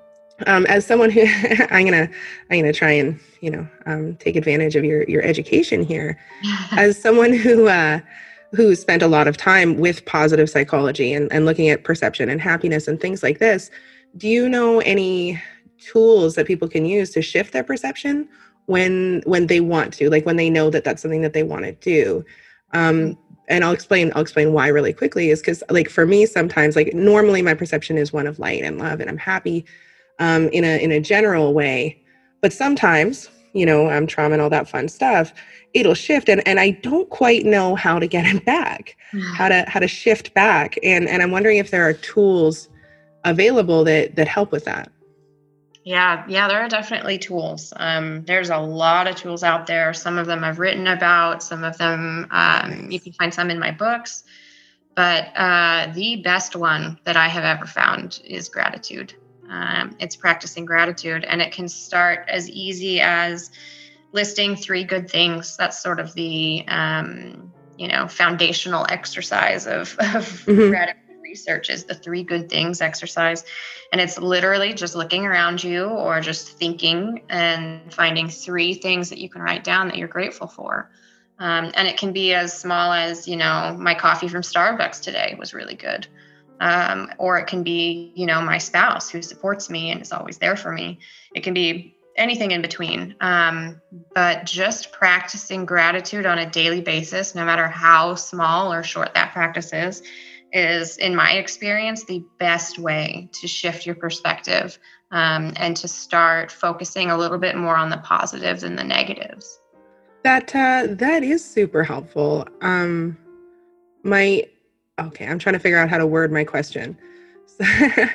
Um, 0.49 0.67
as 0.67 0.85
someone 0.85 1.11
who 1.11 1.21
i'm 1.71 1.85
gonna 1.85 2.11
i'm 2.51 2.59
gonna 2.59 2.73
try 2.73 2.91
and 2.91 3.21
you 3.41 3.49
know 3.49 3.69
um, 3.87 4.17
take 4.17 4.35
advantage 4.35 4.75
of 4.75 4.85
your 4.85 5.05
your 5.05 5.23
education 5.23 5.85
here. 5.85 6.19
As 6.73 7.01
someone 7.01 7.33
who 7.33 7.69
uh, 7.69 8.01
who 8.51 8.75
spent 8.75 9.01
a 9.01 9.07
lot 9.07 9.29
of 9.29 9.37
time 9.37 9.79
with 9.79 10.05
positive 10.07 10.51
psychology 10.51 11.13
and, 11.13 11.33
and 11.33 11.47
looking 11.47 11.69
at 11.69 11.85
perception 11.85 12.29
and 12.29 12.41
happiness 12.41 12.89
and 12.89 13.01
things 13.01 13.23
like 13.23 13.39
this 13.39 13.71
do 14.17 14.29
you 14.29 14.49
know 14.49 14.81
any 14.81 15.41
tools 15.79 16.35
that 16.35 16.47
people 16.47 16.69
can 16.69 16.87
use 16.87 17.11
to 17.11 17.23
shift 17.23 17.53
their 17.53 17.65
perception 17.65 18.29
when 18.67 19.23
when 19.27 19.47
they 19.47 19.61
want 19.61 19.93
to 19.95 20.09
like 20.09 20.25
when 20.25 20.37
they 20.37 20.49
know 20.49 20.71
that 20.71 20.85
that's 20.85 21.03
something 21.03 21.23
that 21.23 21.33
they 21.33 21.43
want 21.43 21.65
to 21.65 21.73
do? 21.73 22.25
Um, 22.73 23.19
and 23.49 23.65
I'll 23.65 23.73
explain 23.73 24.13
I'll 24.15 24.23
explain 24.23 24.53
why 24.53 24.69
really 24.69 24.93
quickly 24.93 25.31
is 25.31 25.41
because 25.41 25.63
like 25.71 25.89
for 25.89 26.07
me 26.07 26.27
sometimes 26.27 26.77
like 26.77 26.95
normally 26.95 27.43
my 27.43 27.55
perception 27.55 27.99
is 27.99 28.13
one 28.13 28.27
of 28.27 28.39
light 28.39 28.63
and 28.63 28.79
love 28.79 29.01
and 29.01 29.11
I'm 29.11 29.19
happy 29.19 29.65
um, 30.19 30.49
in 30.49 30.65
a 30.65 30.83
in 30.83 30.93
a 30.93 31.01
general 31.01 31.55
way, 31.55 31.99
but 32.41 32.53
sometimes 32.53 33.29
you 33.53 33.67
know 33.67 33.89
I'm 33.89 34.07
trauma 34.07 34.35
and 34.35 34.43
all 34.43 34.51
that 34.51 34.69
fun 34.69 34.89
stuff 34.89 35.33
it'll 35.75 35.95
shift 35.95 36.29
and, 36.29 36.47
and 36.47 36.61
I 36.61 36.71
don't 36.71 37.11
quite 37.11 37.45
know 37.45 37.75
how 37.75 37.99
to 37.99 38.07
get 38.07 38.25
it 38.35 38.45
back 38.45 38.97
how 39.35 39.49
to 39.49 39.65
how 39.69 39.81
to 39.81 39.89
shift 39.89 40.33
back. 40.35 40.79
And 40.83 41.09
and 41.09 41.23
I'm 41.23 41.31
wondering 41.31 41.59
if 41.59 41.71
there 41.71 41.87
are 41.89 41.93
tools 41.93 42.69
available 43.25 43.85
that 43.85 44.17
that 44.17 44.29
help 44.29 44.53
with 44.53 44.65
that. 44.65 44.91
Yeah, 45.85 46.25
yeah, 46.29 46.49
there 46.49 46.63
are 46.63 46.69
definitely 46.69 47.19
tools. 47.19 47.73
Um, 47.77 48.25
there's 48.25 48.49
a 48.49 48.57
lot 48.57 49.07
of 49.07 49.17
tools 49.17 49.43
out 49.43 49.67
there. 49.67 49.93
Some 49.93 50.17
of 50.17 50.27
them 50.27 50.43
I've 50.43 50.59
written 50.59 50.87
about, 50.87 51.43
some 51.43 51.63
of 51.63 51.77
them 51.77 52.27
um, 52.31 52.91
you 52.91 52.99
can 52.99 53.13
find 53.13 53.33
some 53.33 53.51
in 53.51 53.59
my 53.59 53.71
books. 53.71 54.25
But 54.95 55.29
uh, 55.37 55.93
the 55.93 56.17
best 56.17 56.57
one 56.57 56.99
that 57.05 57.19
I 57.19 57.29
have 57.29 57.45
ever 57.45 57.67
found 57.67 58.21
is 58.25 58.49
gratitude. 58.49 59.13
Um, 59.51 59.95
it's 60.01 60.17
practicing 60.17 60.65
gratitude, 60.65 61.25
and 61.25 61.43
it 61.43 61.53
can 61.53 61.69
start 61.69 62.27
as 62.29 62.49
easy 62.49 63.01
as 63.03 63.51
listing 64.13 64.57
three 64.57 64.85
good 64.85 65.11
things. 65.11 65.57
That's 65.59 65.83
sort 65.83 66.01
of 66.01 66.15
the 66.15 66.65
um, 66.67 67.53
you 67.77 67.89
know 67.89 68.09
foundational 68.09 68.87
exercise 68.89 69.67
of, 69.67 69.97
of 69.99 70.25
mm-hmm. 70.47 70.71
gratitude 70.71 71.04
research 71.35 71.69
is 71.69 71.85
the 71.85 71.97
three 71.97 72.23
good 72.23 72.49
things 72.49 72.81
exercise. 72.81 73.43
And 73.91 74.01
it's 74.01 74.19
literally 74.19 74.73
just 74.73 74.95
looking 74.95 75.27
around 75.27 75.65
you 75.65 75.87
or 75.87 76.21
just 76.21 76.59
thinking 76.61 77.25
and 77.29 77.93
finding 77.93 78.29
three 78.29 78.75
things 78.75 79.11
that 79.11 79.19
you 79.19 79.29
can 79.29 79.43
write 79.43 79.65
down 79.65 79.89
that 79.89 79.99
you're 79.99 80.17
grateful 80.17 80.47
for. 80.47 80.89
Um, 81.41 81.73
and 81.75 81.89
it 81.89 81.97
can 81.97 82.13
be 82.13 82.35
as 82.35 82.57
small 82.57 82.93
as, 82.93 83.27
you 83.27 83.37
know, 83.37 83.77
my 83.77 83.95
coffee 83.97 84.29
from 84.29 84.43
Starbucks 84.43 85.01
today 85.03 85.35
was 85.37 85.55
really 85.55 85.75
good. 85.75 86.07
Um, 86.61 87.11
or 87.19 87.37
it 87.39 87.49
can 87.49 87.65
be, 87.65 88.13
you 88.15 88.27
know, 88.27 88.41
my 88.41 88.59
spouse 88.59 89.11
who 89.11 89.21
supports 89.21 89.69
me 89.69 89.91
and 89.91 90.01
is 90.01 90.13
always 90.13 90.39
there 90.39 90.57
for 90.57 90.71
me. 90.71 91.01
It 91.35 91.43
can 91.43 91.53
be 91.53 91.97
anything 92.17 92.53
in 92.53 92.63
between. 92.63 93.17
Um, 93.21 93.83
but 94.15 94.47
just 94.47 94.93
practicing 94.93 95.67
gratitude 95.67 96.27
on 96.27 96.39
a 96.39 96.51
daily 96.51 96.81
basis, 96.81 97.35
no 97.35 97.45
matter 97.45 97.67
how 97.67 98.15
small 98.15 98.73
or 98.73 98.85
short 98.85 99.15
that 99.15 99.33
practice 99.33 99.73
is, 99.73 100.03
is, 100.55 100.97
in 100.99 101.15
my 101.15 101.33
experience, 101.33 102.05
the 102.05 102.25
best 102.39 102.79
way 102.79 103.29
to 103.33 103.49
shift 103.49 103.85
your 103.85 103.97
perspective 103.97 104.79
um, 105.11 105.53
and 105.57 105.77
to 105.77 105.89
start 105.89 106.51
focusing 106.51 107.11
a 107.11 107.19
little 107.19 107.39
bit 107.39 107.57
more 107.57 107.77
on 107.77 107.91
the 107.91 107.99
positives 107.99 108.63
and 108.63 108.79
the 108.79 108.85
negatives. 108.85 109.61
That 110.23 110.55
uh, 110.55 110.87
that 110.95 111.23
is 111.23 111.45
super 111.45 111.83
helpful. 111.85 112.47
Um, 112.63 113.19
my 114.05 114.45
okay, 114.99 115.27
I'm 115.27 115.39
trying 115.39 115.55
to 115.55 115.59
figure 115.59 115.77
out 115.77 115.91
how 115.91 115.99
to 115.99 116.07
word 116.07 116.33
my 116.33 116.45
question. 116.45 116.97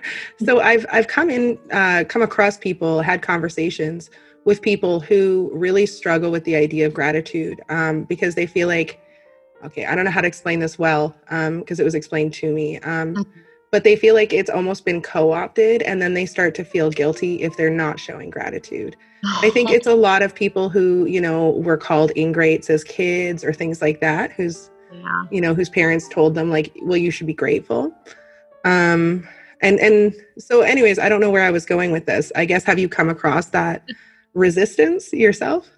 so 0.44 0.60
I've 0.60 0.86
I've 0.92 1.08
come 1.08 1.30
in 1.30 1.60
uh, 1.72 2.06
come 2.08 2.24
across 2.24 2.58
people, 2.58 3.02
had 3.02 3.22
conversations 3.22 4.10
with 4.46 4.62
people 4.62 5.00
who 5.00 5.52
really 5.54 5.86
struggle 5.86 6.32
with 6.32 6.46
the 6.46 6.56
idea 6.56 6.88
of 6.88 6.94
gratitude 6.94 7.62
um, 7.70 8.06
because 8.06 8.34
they 8.36 8.48
feel 8.48 8.68
like 8.68 9.00
okay, 9.64 9.86
I 9.86 9.96
don't 9.96 10.06
know 10.06 10.12
how 10.12 10.22
to 10.22 10.28
explain 10.28 10.60
this 10.60 10.78
well 10.78 11.16
because 11.30 11.48
um, 11.48 11.64
it 11.68 11.84
was 11.84 11.96
explained 11.96 12.34
to 12.36 12.54
me. 12.54 12.78
Um, 12.80 13.16
mm-hmm. 13.16 13.40
But 13.72 13.84
they 13.84 13.96
feel 13.96 14.16
like 14.16 14.34
it's 14.34 14.50
almost 14.50 14.84
been 14.84 15.00
co 15.02 15.32
opted, 15.32 15.84
and 15.84 16.02
then 16.02 16.16
they 16.16 16.26
start 16.26 16.56
to 16.56 16.64
feel 16.64 16.90
guilty 16.90 17.44
if 17.44 17.56
they're 17.56 17.70
not 17.70 18.00
showing 18.00 18.32
gratitude. 18.32 18.96
I 19.24 19.50
think 19.54 19.70
it's 19.70 19.86
a 19.86 19.94
lot 19.94 20.24
of 20.24 20.34
people 20.34 20.70
who, 20.70 21.06
you 21.06 21.22
know, 21.22 21.52
were 21.52 21.78
called 21.78 22.12
ingrates 22.16 22.70
as 22.72 22.84
kids 22.84 23.44
or 23.44 23.54
things 23.54 23.80
like 23.80 24.02
that, 24.02 24.32
who's, 24.32 24.72
yeah. 24.92 25.26
you 25.30 25.40
know, 25.40 25.54
whose 25.54 25.70
parents 25.70 26.08
told 26.10 26.34
them, 26.34 26.50
like, 26.50 26.72
well, 26.82 26.98
you 26.98 27.12
should 27.12 27.28
be 27.28 27.34
grateful. 27.34 27.94
Um, 28.66 29.28
and 29.62 29.80
and 29.80 30.16
so 30.38 30.62
anyways 30.62 31.00
i 31.00 31.10
don't 31.10 31.22
know 31.22 31.30
where 31.30 31.44
i 31.44 31.52
was 31.52 31.66
going 31.66 31.92
with 31.92 32.06
this 32.06 32.32
i 32.36 32.46
guess 32.46 32.64
have 32.64 32.80
you 32.80 32.88
come 32.88 33.10
across 33.10 33.48
that 33.48 33.84
resistance 34.34 35.12
yourself 35.14 35.70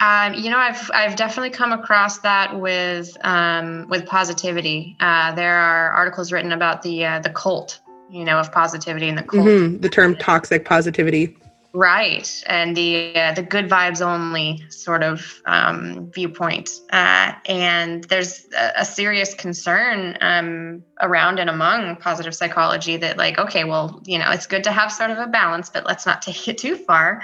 um, 0.00 0.34
you 0.34 0.50
know, 0.50 0.58
I've 0.58 0.90
I've 0.92 1.16
definitely 1.16 1.50
come 1.50 1.72
across 1.72 2.18
that 2.18 2.58
with 2.58 3.16
um, 3.24 3.86
with 3.88 4.06
positivity. 4.06 4.96
Uh, 5.00 5.34
there 5.34 5.56
are 5.56 5.90
articles 5.92 6.32
written 6.32 6.52
about 6.52 6.82
the 6.82 7.04
uh, 7.04 7.20
the 7.20 7.30
cult, 7.30 7.80
you 8.10 8.24
know, 8.24 8.38
of 8.38 8.52
positivity 8.52 9.08
and 9.08 9.16
the 9.16 9.22
cult. 9.22 9.46
Mm-hmm. 9.46 9.78
The 9.78 9.88
term 9.88 10.14
toxic 10.16 10.66
positivity. 10.66 11.36
Right, 11.76 12.42
and 12.46 12.74
the 12.74 13.14
uh, 13.14 13.32
the 13.34 13.42
good 13.42 13.68
vibes 13.68 14.00
only 14.00 14.64
sort 14.70 15.02
of 15.02 15.42
um, 15.44 16.10
viewpoint, 16.10 16.70
uh, 16.90 17.32
and 17.44 18.02
there's 18.04 18.46
a, 18.56 18.80
a 18.80 18.84
serious 18.86 19.34
concern 19.34 20.16
um, 20.22 20.84
around 21.02 21.38
and 21.38 21.50
among 21.50 21.96
positive 21.96 22.34
psychology 22.34 22.96
that 22.96 23.18
like, 23.18 23.38
okay, 23.38 23.64
well, 23.64 24.00
you 24.06 24.18
know, 24.18 24.30
it's 24.30 24.46
good 24.46 24.64
to 24.64 24.72
have 24.72 24.90
sort 24.90 25.10
of 25.10 25.18
a 25.18 25.26
balance, 25.26 25.68
but 25.68 25.84
let's 25.84 26.06
not 26.06 26.22
take 26.22 26.48
it 26.48 26.56
too 26.56 26.76
far. 26.76 27.20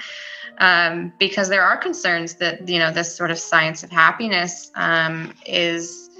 Um, 0.58 1.14
because 1.18 1.48
there 1.48 1.62
are 1.62 1.78
concerns 1.78 2.34
that 2.34 2.68
you 2.68 2.78
know 2.78 2.92
this 2.92 3.16
sort 3.16 3.30
of 3.30 3.38
science 3.38 3.82
of 3.82 3.90
happiness 3.90 4.70
um, 4.74 5.32
is 5.46 6.10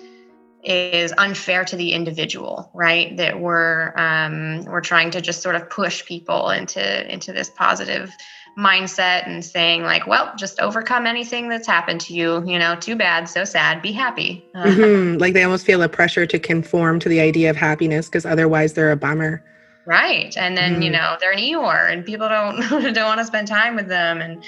is 0.65 1.13
unfair 1.19 1.65
to 1.65 1.77
the 1.77 1.93
individual, 1.93 2.71
right? 2.75 3.17
That 3.17 3.41
we're 3.41 3.93
um, 3.97 4.65
we're 4.65 4.81
trying 4.81 5.11
to 5.13 5.21
just 5.21 5.43
sort 5.43 5.57
of 5.57 5.69
push 5.69 6.05
people 6.05 6.51
into 6.51 7.13
into 7.13 7.33
this 7.33 7.51
positive 7.51 8.13
mindset 8.57 9.27
and 9.27 9.45
saying 9.45 9.83
like, 9.83 10.07
well, 10.07 10.33
just 10.37 10.61
overcome 10.61 11.07
anything 11.07 11.49
that's 11.49 11.67
happened 11.67 12.01
to 12.03 12.15
you. 12.15 12.45
You 12.47 12.59
know, 12.59 12.77
too 12.77 12.97
bad, 12.97 13.29
so 13.29 13.45
sad. 13.45 13.83
Be 13.83 13.93
happy. 13.93 14.45
mm-hmm. 14.55 15.19
Like 15.19 15.35
they 15.35 15.43
almost 15.43 15.67
feel 15.67 15.83
a 15.83 15.89
pressure 15.89 16.27
to 16.27 16.39
conform 16.39 17.01
to 17.01 17.09
the 17.09 17.21
idea 17.21 17.51
of 17.51 17.57
happiness 17.57 18.07
because 18.07 18.25
otherwise 18.25 18.75
they're 18.75 18.93
a 18.93 18.97
bummer. 18.97 19.43
Right. 19.85 20.37
And 20.37 20.57
then, 20.57 20.77
mm. 20.77 20.85
you 20.85 20.91
know, 20.91 21.17
they're 21.19 21.33
an 21.33 21.39
Eeyore 21.39 21.93
and 21.93 22.05
people 22.05 22.29
don't 22.29 22.61
don't 22.95 23.07
want 23.07 23.19
to 23.19 23.25
spend 23.25 23.49
time 23.49 23.75
with 23.75 23.89
them. 23.89 24.21
And 24.21 24.45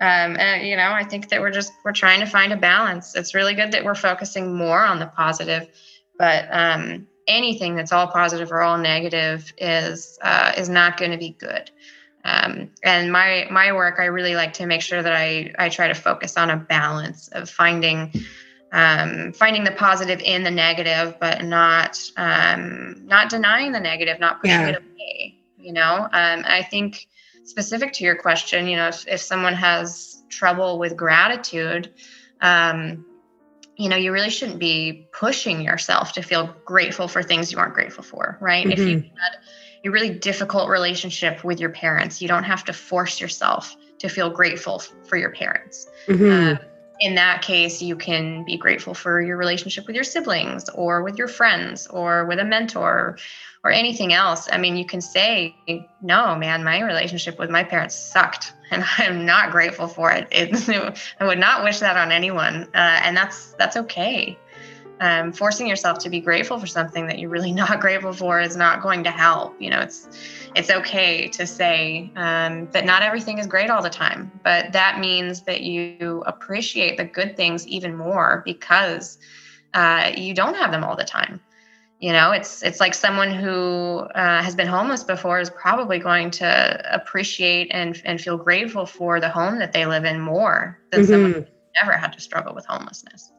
um, 0.00 0.36
and 0.38 0.66
you 0.66 0.76
know, 0.76 0.90
I 0.90 1.04
think 1.04 1.28
that 1.30 1.40
we're 1.40 1.50
just 1.50 1.72
we're 1.84 1.92
trying 1.92 2.20
to 2.20 2.26
find 2.26 2.52
a 2.52 2.56
balance. 2.56 3.14
It's 3.14 3.34
really 3.34 3.54
good 3.54 3.72
that 3.72 3.84
we're 3.84 3.94
focusing 3.94 4.56
more 4.56 4.80
on 4.80 4.98
the 4.98 5.06
positive, 5.06 5.68
but 6.18 6.46
um, 6.50 7.06
anything 7.26 7.74
that's 7.74 7.92
all 7.92 8.06
positive 8.06 8.52
or 8.52 8.62
all 8.62 8.78
negative 8.78 9.52
is 9.58 10.18
uh, 10.22 10.52
is 10.56 10.68
not 10.68 10.96
going 10.96 11.10
to 11.10 11.18
be 11.18 11.30
good. 11.30 11.70
Um, 12.24 12.70
and 12.82 13.12
my 13.12 13.48
my 13.50 13.72
work, 13.72 13.96
I 13.98 14.06
really 14.06 14.34
like 14.34 14.52
to 14.54 14.66
make 14.66 14.82
sure 14.82 15.02
that 15.02 15.12
I 15.12 15.52
I 15.58 15.68
try 15.68 15.88
to 15.88 15.94
focus 15.94 16.36
on 16.36 16.50
a 16.50 16.56
balance 16.56 17.28
of 17.28 17.50
finding 17.50 18.12
um, 18.70 19.32
finding 19.32 19.64
the 19.64 19.72
positive 19.72 20.20
in 20.20 20.44
the 20.44 20.50
negative, 20.50 21.16
but 21.18 21.44
not 21.44 21.98
um, 22.16 23.04
not 23.06 23.30
denying 23.30 23.72
the 23.72 23.80
negative, 23.80 24.20
not 24.20 24.40
pushing 24.42 24.60
yeah. 24.60 24.68
it 24.68 24.76
away. 24.76 25.38
you 25.58 25.72
know 25.72 26.08
um, 26.12 26.44
i 26.46 26.66
think 26.70 27.08
specific 27.48 27.94
to 27.94 28.04
your 28.04 28.14
question 28.14 28.68
you 28.68 28.76
know 28.76 28.88
if, 28.88 29.08
if 29.08 29.20
someone 29.20 29.54
has 29.54 30.22
trouble 30.28 30.78
with 30.78 30.96
gratitude 30.96 31.90
um, 32.42 33.06
you 33.76 33.88
know 33.88 33.96
you 33.96 34.12
really 34.12 34.28
shouldn't 34.28 34.58
be 34.58 35.08
pushing 35.12 35.62
yourself 35.62 36.12
to 36.12 36.22
feel 36.22 36.54
grateful 36.66 37.08
for 37.08 37.22
things 37.22 37.50
you 37.50 37.58
aren't 37.58 37.72
grateful 37.72 38.04
for 38.04 38.36
right 38.40 38.66
mm-hmm. 38.66 38.72
if 38.72 38.78
you 38.80 38.96
had 38.98 39.38
a 39.84 39.90
really 39.90 40.10
difficult 40.10 40.68
relationship 40.68 41.42
with 41.42 41.58
your 41.58 41.70
parents 41.70 42.20
you 42.20 42.28
don't 42.28 42.44
have 42.44 42.64
to 42.64 42.72
force 42.74 43.18
yourself 43.18 43.74
to 43.98 44.08
feel 44.08 44.28
grateful 44.28 44.78
for 44.78 45.16
your 45.16 45.30
parents 45.30 45.86
mm-hmm. 46.06 46.54
uh, 46.54 46.67
in 47.00 47.14
that 47.14 47.42
case, 47.42 47.80
you 47.80 47.96
can 47.96 48.44
be 48.44 48.56
grateful 48.56 48.94
for 48.94 49.20
your 49.20 49.36
relationship 49.36 49.86
with 49.86 49.94
your 49.94 50.04
siblings 50.04 50.68
or 50.70 51.02
with 51.02 51.16
your 51.16 51.28
friends 51.28 51.86
or 51.88 52.24
with 52.24 52.38
a 52.38 52.44
mentor 52.44 53.18
or 53.64 53.70
anything 53.70 54.12
else. 54.12 54.48
I 54.50 54.58
mean, 54.58 54.76
you 54.76 54.84
can 54.84 55.00
say, 55.00 55.54
no, 56.00 56.34
man, 56.34 56.64
my 56.64 56.80
relationship 56.80 57.38
with 57.38 57.50
my 57.50 57.64
parents 57.64 57.94
sucked 57.94 58.52
and 58.70 58.84
I'm 58.98 59.24
not 59.24 59.50
grateful 59.50 59.88
for 59.88 60.10
it. 60.10 60.28
it 60.30 60.98
I 61.20 61.24
would 61.24 61.38
not 61.38 61.64
wish 61.64 61.78
that 61.80 61.96
on 61.96 62.12
anyone. 62.12 62.64
Uh, 62.74 63.00
and 63.02 63.16
that's, 63.16 63.52
that's 63.52 63.76
okay 63.76 64.36
um, 65.00 65.32
forcing 65.32 65.66
yourself 65.66 65.98
to 66.00 66.10
be 66.10 66.20
grateful 66.20 66.58
for 66.58 66.66
something 66.66 67.06
that 67.06 67.18
you're 67.18 67.30
really 67.30 67.52
not 67.64 67.80
grateful 67.80 68.12
for 68.12 68.40
is 68.40 68.56
not 68.56 68.82
going 68.82 69.04
to 69.04 69.10
help. 69.10 69.60
You 69.60 69.70
know, 69.70 69.80
it's 69.80 70.08
it's 70.54 70.70
okay 70.70 71.28
to 71.28 71.46
say 71.46 72.10
um, 72.16 72.68
that 72.72 72.84
not 72.84 73.02
everything 73.02 73.38
is 73.38 73.46
great 73.46 73.70
all 73.70 73.82
the 73.82 73.90
time, 73.90 74.30
but 74.42 74.72
that 74.72 74.98
means 74.98 75.42
that 75.42 75.62
you 75.62 76.22
appreciate 76.26 76.96
the 76.96 77.04
good 77.04 77.36
things 77.36 77.66
even 77.66 77.96
more 77.96 78.42
because 78.44 79.18
uh, 79.74 80.10
you 80.16 80.34
don't 80.34 80.54
have 80.54 80.70
them 80.70 80.84
all 80.84 80.96
the 80.96 81.04
time. 81.04 81.40
You 82.00 82.12
know, 82.12 82.30
it's 82.30 82.62
it's 82.62 82.78
like 82.78 82.94
someone 82.94 83.32
who 83.32 84.06
uh, 84.14 84.42
has 84.42 84.54
been 84.54 84.68
homeless 84.68 85.02
before 85.02 85.40
is 85.40 85.50
probably 85.50 85.98
going 85.98 86.30
to 86.32 86.94
appreciate 86.94 87.68
and 87.72 88.00
and 88.04 88.20
feel 88.20 88.36
grateful 88.36 88.86
for 88.86 89.18
the 89.18 89.28
home 89.28 89.58
that 89.58 89.72
they 89.72 89.84
live 89.84 90.04
in 90.04 90.20
more 90.20 90.78
than 90.92 91.00
mm-hmm. 91.00 91.10
someone 91.10 91.32
who 91.32 91.44
never 91.82 91.96
had 91.96 92.12
to 92.12 92.20
struggle 92.20 92.54
with 92.54 92.66
homelessness. 92.66 93.32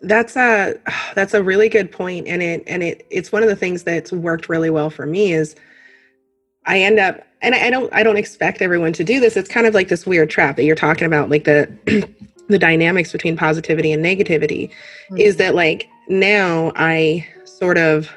That's 0.00 0.36
a 0.36 0.74
that's 1.14 1.34
a 1.34 1.42
really 1.42 1.68
good 1.68 1.90
point, 1.90 2.26
and 2.28 2.42
it 2.42 2.62
and 2.66 2.82
it 2.82 3.06
it's 3.10 3.32
one 3.32 3.42
of 3.42 3.48
the 3.48 3.56
things 3.56 3.82
that's 3.82 4.12
worked 4.12 4.48
really 4.48 4.70
well 4.70 4.90
for 4.90 5.06
me 5.06 5.32
is 5.32 5.54
I 6.66 6.80
end 6.80 6.98
up 6.98 7.22
and 7.42 7.54
I, 7.54 7.66
I 7.66 7.70
don't 7.70 7.92
I 7.92 8.02
don't 8.02 8.16
expect 8.16 8.62
everyone 8.62 8.92
to 8.94 9.04
do 9.04 9.20
this. 9.20 9.36
It's 9.36 9.48
kind 9.48 9.66
of 9.66 9.74
like 9.74 9.88
this 9.88 10.06
weird 10.06 10.30
trap 10.30 10.56
that 10.56 10.64
you're 10.64 10.76
talking 10.76 11.06
about, 11.06 11.30
like 11.30 11.44
the 11.44 11.68
the 12.48 12.58
dynamics 12.58 13.12
between 13.12 13.36
positivity 13.36 13.92
and 13.92 14.04
negativity, 14.04 14.70
mm-hmm. 14.70 15.18
is 15.18 15.36
that 15.36 15.54
like 15.54 15.88
now 16.08 16.72
I 16.76 17.26
sort 17.44 17.78
of 17.78 18.10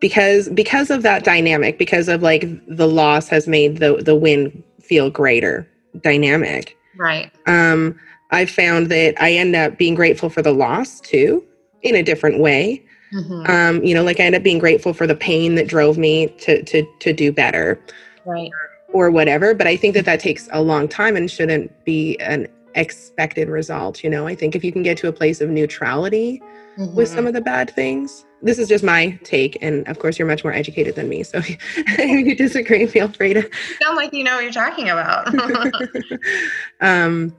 because 0.00 0.48
because 0.50 0.90
of 0.90 1.02
that 1.02 1.24
dynamic, 1.24 1.78
because 1.78 2.08
of 2.08 2.22
like 2.22 2.44
the 2.66 2.88
loss 2.88 3.28
has 3.28 3.46
made 3.46 3.78
the 3.78 3.96
the 3.96 4.14
win 4.14 4.62
feel 4.80 5.10
greater 5.10 5.68
dynamic. 6.02 6.76
Right. 6.96 7.30
Um 7.46 7.98
I 8.30 8.46
found 8.46 8.90
that 8.90 9.20
I 9.20 9.32
end 9.32 9.54
up 9.54 9.78
being 9.78 9.94
grateful 9.94 10.30
for 10.30 10.42
the 10.42 10.52
loss 10.52 11.00
too, 11.00 11.44
in 11.82 11.94
a 11.94 12.02
different 12.02 12.40
way. 12.40 12.84
Mm-hmm. 13.12 13.50
Um, 13.50 13.84
you 13.84 13.94
know, 13.94 14.02
like 14.02 14.18
I 14.18 14.24
end 14.24 14.34
up 14.34 14.42
being 14.42 14.58
grateful 14.58 14.92
for 14.92 15.06
the 15.06 15.14
pain 15.14 15.54
that 15.54 15.68
drove 15.68 15.96
me 15.96 16.26
to 16.40 16.62
to 16.64 16.86
to 17.00 17.12
do 17.12 17.32
better, 17.32 17.80
right, 18.24 18.50
or 18.92 19.10
whatever. 19.10 19.54
But 19.54 19.66
I 19.66 19.76
think 19.76 19.94
that 19.94 20.04
that 20.06 20.20
takes 20.20 20.48
a 20.52 20.60
long 20.60 20.88
time 20.88 21.16
and 21.16 21.30
shouldn't 21.30 21.84
be 21.84 22.18
an 22.18 22.48
expected 22.74 23.48
result. 23.48 24.02
You 24.02 24.10
know, 24.10 24.26
I 24.26 24.34
think 24.34 24.56
if 24.56 24.64
you 24.64 24.72
can 24.72 24.82
get 24.82 24.98
to 24.98 25.08
a 25.08 25.12
place 25.12 25.40
of 25.40 25.50
neutrality 25.50 26.42
mm-hmm. 26.76 26.94
with 26.96 27.08
some 27.08 27.28
of 27.28 27.32
the 27.32 27.40
bad 27.40 27.70
things, 27.70 28.24
this 28.42 28.58
is 28.58 28.68
just 28.68 28.82
my 28.82 29.18
take, 29.22 29.56
and 29.62 29.86
of 29.86 30.00
course, 30.00 30.18
you're 30.18 30.28
much 30.28 30.42
more 30.42 30.52
educated 30.52 30.96
than 30.96 31.08
me. 31.08 31.22
So 31.22 31.38
if 31.44 32.26
you 32.26 32.34
disagree, 32.34 32.86
feel 32.86 33.08
free 33.08 33.34
to. 33.34 33.48
Sound 33.82 33.96
like 33.96 34.12
you 34.12 34.24
know 34.24 34.34
what 34.34 34.42
you're 34.42 34.52
talking 34.52 34.90
about. 34.90 35.32
um 36.80 37.34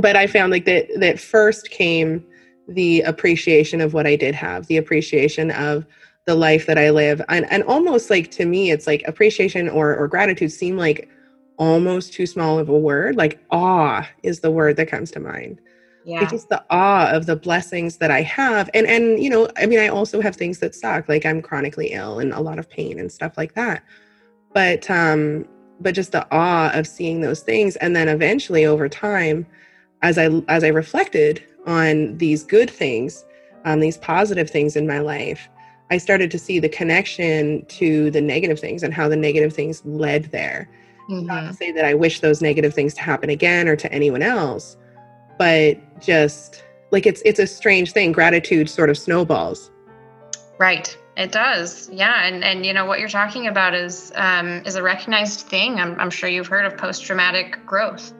but 0.00 0.16
I 0.16 0.26
found 0.26 0.50
like 0.52 0.64
that 0.64 0.88
that 0.96 1.20
first 1.20 1.70
came 1.70 2.24
the 2.68 3.00
appreciation 3.02 3.80
of 3.80 3.94
what 3.94 4.06
I 4.06 4.16
did 4.16 4.34
have, 4.34 4.66
the 4.66 4.76
appreciation 4.76 5.50
of 5.50 5.84
the 6.26 6.34
life 6.34 6.66
that 6.66 6.78
I 6.78 6.90
live. 6.90 7.20
And 7.28 7.50
and 7.50 7.62
almost 7.64 8.10
like 8.10 8.30
to 8.32 8.46
me, 8.46 8.70
it's 8.70 8.86
like 8.86 9.02
appreciation 9.06 9.68
or 9.68 9.96
or 9.96 10.08
gratitude 10.08 10.52
seem 10.52 10.76
like 10.76 11.08
almost 11.58 12.12
too 12.12 12.26
small 12.26 12.58
of 12.58 12.68
a 12.68 12.78
word. 12.78 13.16
Like 13.16 13.40
awe 13.50 14.08
is 14.22 14.40
the 14.40 14.50
word 14.50 14.76
that 14.76 14.88
comes 14.88 15.10
to 15.12 15.20
mind. 15.20 15.60
Yeah. 16.04 16.22
It's 16.22 16.32
just 16.32 16.48
the 16.48 16.64
awe 16.70 17.10
of 17.10 17.26
the 17.26 17.36
blessings 17.36 17.98
that 17.98 18.10
I 18.10 18.22
have. 18.22 18.70
And 18.74 18.86
and 18.86 19.22
you 19.22 19.30
know, 19.30 19.48
I 19.56 19.66
mean 19.66 19.80
I 19.80 19.88
also 19.88 20.20
have 20.20 20.36
things 20.36 20.58
that 20.60 20.74
suck. 20.74 21.08
Like 21.08 21.26
I'm 21.26 21.42
chronically 21.42 21.88
ill 21.88 22.20
and 22.20 22.32
a 22.32 22.40
lot 22.40 22.58
of 22.58 22.70
pain 22.70 22.98
and 22.98 23.10
stuff 23.10 23.36
like 23.36 23.54
that. 23.54 23.82
But 24.54 24.90
um 24.90 25.46
but 25.80 25.94
just 25.94 26.12
the 26.12 26.26
awe 26.30 26.70
of 26.74 26.86
seeing 26.86 27.20
those 27.20 27.40
things 27.40 27.76
and 27.76 27.96
then 27.96 28.08
eventually 28.08 28.66
over 28.66 28.88
time 28.88 29.46
as 30.02 30.18
I 30.18 30.28
as 30.48 30.64
I 30.64 30.68
reflected 30.68 31.42
on 31.66 32.16
these 32.18 32.42
good 32.42 32.70
things, 32.70 33.24
um, 33.64 33.80
these 33.80 33.98
positive 33.98 34.50
things 34.50 34.76
in 34.76 34.86
my 34.86 35.00
life, 35.00 35.48
I 35.90 35.98
started 35.98 36.30
to 36.30 36.38
see 36.38 36.58
the 36.58 36.68
connection 36.68 37.64
to 37.66 38.10
the 38.10 38.20
negative 38.20 38.58
things 38.58 38.82
and 38.82 38.94
how 38.94 39.08
the 39.08 39.16
negative 39.16 39.52
things 39.52 39.82
led 39.84 40.26
there. 40.26 40.68
Mm-hmm. 41.08 41.26
Not 41.26 41.40
to 41.40 41.46
mm-hmm. 41.46 41.54
say 41.54 41.72
that 41.72 41.84
I 41.84 41.94
wish 41.94 42.20
those 42.20 42.40
negative 42.40 42.72
things 42.72 42.94
to 42.94 43.02
happen 43.02 43.30
again 43.30 43.68
or 43.68 43.76
to 43.76 43.92
anyone 43.92 44.22
else, 44.22 44.76
but 45.38 45.78
just 46.00 46.62
like 46.90 47.06
it's 47.06 47.22
it's 47.24 47.40
a 47.40 47.46
strange 47.46 47.92
thing. 47.92 48.12
Gratitude 48.12 48.70
sort 48.70 48.90
of 48.90 48.96
snowballs. 48.96 49.70
Right. 50.58 50.96
It 51.16 51.32
does, 51.32 51.90
yeah, 51.92 52.26
and 52.26 52.42
and 52.42 52.64
you 52.64 52.72
know 52.72 52.86
what 52.86 52.98
you're 52.98 53.08
talking 53.08 53.46
about 53.46 53.74
is 53.74 54.10
um, 54.14 54.62
is 54.64 54.76
a 54.76 54.82
recognized 54.82 55.40
thing. 55.40 55.78
I'm, 55.78 55.98
I'm 56.00 56.08
sure 56.08 56.30
you've 56.30 56.46
heard 56.46 56.64
of 56.64 56.78
post 56.78 57.04
traumatic 57.04 57.58
growth. 57.66 58.14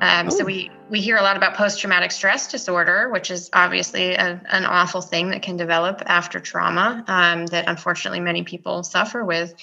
Um, 0.00 0.28
oh. 0.28 0.30
So 0.30 0.44
we 0.44 0.70
we 0.90 1.00
hear 1.00 1.16
a 1.16 1.22
lot 1.22 1.36
about 1.36 1.54
post 1.54 1.80
traumatic 1.80 2.12
stress 2.12 2.50
disorder, 2.50 3.10
which 3.10 3.30
is 3.30 3.50
obviously 3.52 4.14
a, 4.14 4.40
an 4.50 4.64
awful 4.64 5.00
thing 5.00 5.30
that 5.30 5.42
can 5.42 5.56
develop 5.56 6.02
after 6.06 6.40
trauma 6.40 7.04
um, 7.06 7.46
that 7.46 7.68
unfortunately 7.68 8.20
many 8.20 8.42
people 8.42 8.82
suffer 8.82 9.24
with. 9.24 9.54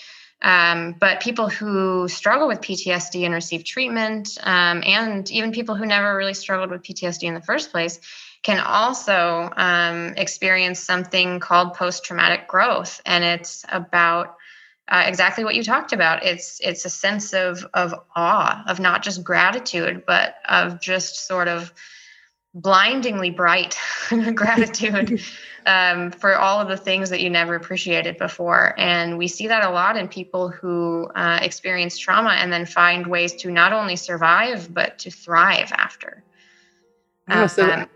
Um, 0.42 0.96
but 1.00 1.22
people 1.22 1.50
who 1.50 2.08
struggle 2.08 2.48
with 2.48 2.60
PTSD 2.62 3.26
and 3.26 3.34
receive 3.34 3.64
treatment, 3.64 4.38
um, 4.44 4.84
and 4.86 5.30
even 5.32 5.52
people 5.52 5.76
who 5.76 5.86
never 5.86 6.16
really 6.16 6.34
struggled 6.34 6.70
with 6.70 6.84
PTSD 6.84 7.24
in 7.24 7.34
the 7.34 7.42
first 7.42 7.72
place, 7.72 8.00
can 8.44 8.60
also 8.60 9.50
um, 9.58 10.14
experience 10.18 10.80
something 10.80 11.40
called 11.40 11.74
post 11.74 12.04
traumatic 12.04 12.48
growth, 12.48 13.02
and 13.06 13.24
it's 13.24 13.66
about 13.70 14.36
uh, 14.88 15.04
exactly 15.06 15.44
what 15.44 15.56
you 15.56 15.64
talked 15.64 15.94
about. 15.94 16.24
It's 16.24 16.60
it's 16.64 16.86
a 16.86 16.90
sense 16.90 17.34
of 17.34 17.66
of 17.74 17.94
awe, 18.16 18.64
of 18.68 18.80
not 18.80 19.04
just 19.04 19.24
gratitude, 19.24 20.04
but 20.06 20.36
of 20.48 20.80
just 20.80 21.28
sort 21.28 21.48
of 21.48 21.74
blindingly 22.54 23.32
bright 23.32 23.78
gratitude 24.36 25.22
um, 25.66 26.12
for 26.12 26.38
all 26.38 26.62
of 26.62 26.70
the 26.70 26.78
things 26.78 27.10
that 27.10 27.20
you 27.20 27.30
never 27.30 27.56
appreciated 27.56 28.18
before. 28.18 28.74
And 28.78 29.18
we 29.18 29.28
see 29.28 29.48
that 29.48 29.64
a 29.64 29.70
lot 29.70 29.98
in 29.98 30.08
people 30.08 30.50
who 30.50 31.10
uh, 31.16 31.40
experience 31.42 31.98
trauma 31.98 32.32
and 32.32 32.52
then 32.52 32.66
find 32.66 33.08
ways 33.08 33.34
to 33.42 33.52
not 33.52 33.74
only 33.74 33.96
survive 33.96 34.74
but 34.74 34.98
to 35.00 35.12
thrive 35.12 35.72
after. 35.74 36.24
Oh, 37.30 37.48
so 37.48 37.70
um, 37.70 37.88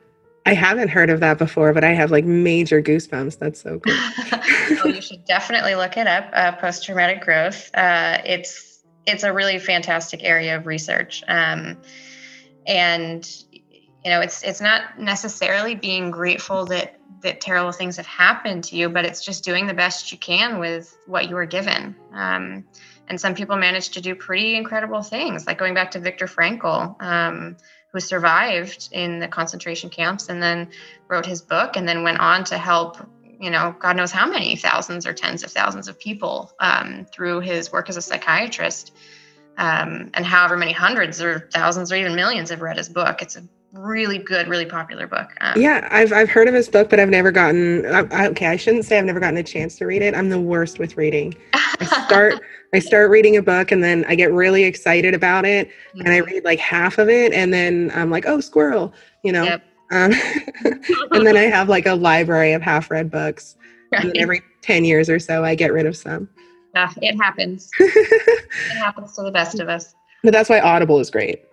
I 0.49 0.53
haven't 0.53 0.87
heard 0.87 1.11
of 1.11 1.19
that 1.19 1.37
before, 1.37 1.73
but 1.73 1.83
I 1.83 1.91
have 1.91 2.09
like 2.09 2.25
major 2.25 2.81
goosebumps. 2.81 3.37
That's 3.37 3.61
so 3.61 3.79
cool. 3.79 3.93
oh, 4.83 4.87
you 4.87 4.99
should 4.99 5.23
definitely 5.25 5.75
look 5.75 5.95
it 5.95 6.07
up. 6.07 6.27
Uh, 6.33 6.53
Post 6.53 6.83
traumatic 6.85 7.21
growth. 7.21 7.69
Uh, 7.75 8.17
it's 8.25 8.79
it's 9.05 9.23
a 9.23 9.31
really 9.31 9.59
fantastic 9.59 10.23
area 10.23 10.57
of 10.57 10.65
research, 10.65 11.23
um, 11.27 11.77
and 12.65 13.29
you 13.51 14.09
know 14.09 14.21
it's 14.21 14.41
it's 14.41 14.59
not 14.59 14.99
necessarily 14.99 15.75
being 15.75 16.09
grateful 16.09 16.65
that 16.65 16.99
that 17.21 17.41
terrible 17.41 17.71
things 17.71 17.95
have 17.97 18.07
happened 18.07 18.63
to 18.63 18.75
you, 18.75 18.89
but 18.89 19.05
it's 19.05 19.23
just 19.23 19.43
doing 19.43 19.67
the 19.67 19.73
best 19.75 20.11
you 20.11 20.17
can 20.17 20.57
with 20.57 20.97
what 21.05 21.29
you 21.29 21.35
were 21.35 21.45
given. 21.45 21.95
Um, 22.11 22.65
and 23.07 23.21
some 23.21 23.35
people 23.35 23.55
manage 23.55 23.89
to 23.89 24.01
do 24.01 24.15
pretty 24.15 24.55
incredible 24.55 25.03
things, 25.03 25.45
like 25.45 25.59
going 25.59 25.75
back 25.75 25.91
to 25.91 25.99
Viktor 25.99 26.25
Frankl. 26.25 26.99
Um, 27.01 27.57
who 27.91 27.99
survived 27.99 28.89
in 28.91 29.19
the 29.19 29.27
concentration 29.27 29.89
camps 29.89 30.29
and 30.29 30.41
then 30.41 30.69
wrote 31.07 31.25
his 31.25 31.41
book 31.41 31.75
and 31.75 31.87
then 31.87 32.03
went 32.03 32.19
on 32.19 32.43
to 32.43 32.57
help 32.57 32.97
you 33.39 33.49
know 33.49 33.75
god 33.79 33.95
knows 33.95 34.11
how 34.11 34.29
many 34.29 34.55
thousands 34.55 35.07
or 35.07 35.13
tens 35.13 35.43
of 35.43 35.51
thousands 35.51 35.87
of 35.87 35.99
people 35.99 36.53
um, 36.59 37.05
through 37.11 37.39
his 37.39 37.71
work 37.71 37.89
as 37.89 37.97
a 37.97 38.01
psychiatrist. 38.01 38.93
Um, 39.57 40.09
and 40.13 40.25
however 40.25 40.55
many 40.55 40.71
hundreds 40.71 41.21
or 41.21 41.49
thousands 41.51 41.91
or 41.91 41.95
even 41.95 42.15
millions 42.15 42.49
have 42.49 42.61
read 42.61 42.77
his 42.77 42.87
book. 42.87 43.21
It's 43.21 43.35
a 43.35 43.43
really 43.73 44.17
good 44.17 44.47
really 44.47 44.65
popular 44.65 45.05
book. 45.05 45.29
Um, 45.41 45.59
yeah 45.59 45.87
I've, 45.91 46.13
I've 46.13 46.29
heard 46.29 46.47
of 46.47 46.55
his 46.55 46.67
book 46.67 46.89
but 46.89 46.99
i've 46.99 47.09
never 47.09 47.31
gotten 47.31 47.85
I, 47.85 47.99
I, 48.11 48.27
okay 48.29 48.47
i 48.47 48.55
shouldn't 48.55 48.85
say 48.85 48.97
i've 48.97 49.05
never 49.05 49.19
gotten 49.19 49.37
a 49.37 49.43
chance 49.43 49.77
to 49.77 49.85
read 49.85 50.01
it. 50.01 50.15
I'm 50.15 50.29
the 50.29 50.39
worst 50.39 50.79
with 50.79 50.97
reading 50.97 51.35
i 51.79 51.85
start 52.05 52.41
I 52.73 52.79
start 52.79 53.09
reading 53.09 53.37
a 53.37 53.41
book 53.41 53.71
and 53.71 53.83
then 53.83 54.05
I 54.07 54.15
get 54.15 54.31
really 54.31 54.63
excited 54.63 55.13
about 55.13 55.45
it 55.45 55.67
mm-hmm. 55.67 56.01
and 56.01 56.09
I 56.09 56.19
mm-hmm. 56.19 56.31
read 56.31 56.45
like 56.45 56.59
half 56.59 56.97
of 56.97 57.09
it 57.09 57.33
and 57.33 57.53
then 57.53 57.91
I'm 57.93 58.09
like, 58.11 58.25
oh, 58.27 58.39
squirrel, 58.39 58.93
you 59.23 59.31
know. 59.31 59.43
Yep. 59.43 59.63
Um, 59.91 60.13
and 61.11 61.25
then 61.25 61.35
I 61.35 61.43
have 61.43 61.67
like 61.67 61.87
a 61.87 61.95
library 61.95 62.53
of 62.53 62.61
half 62.61 62.91
read 62.91 63.09
books. 63.09 63.55
Right. 63.91 64.05
And 64.05 64.17
every 64.17 64.41
10 64.61 64.85
years 64.85 65.09
or 65.09 65.17
so, 65.19 65.43
I 65.43 65.55
get 65.55 65.73
rid 65.73 65.87
of 65.87 65.97
some. 65.97 66.29
Yeah, 66.75 66.91
it 67.01 67.15
happens. 67.15 67.71
it 67.79 68.77
happens 68.77 69.15
to 69.15 69.23
the 69.23 69.31
best 69.31 69.59
of 69.59 69.67
us. 69.67 69.95
But 70.23 70.33
that's 70.33 70.49
why 70.49 70.59
Audible 70.59 70.99
is 70.99 71.09
great. 71.09 71.43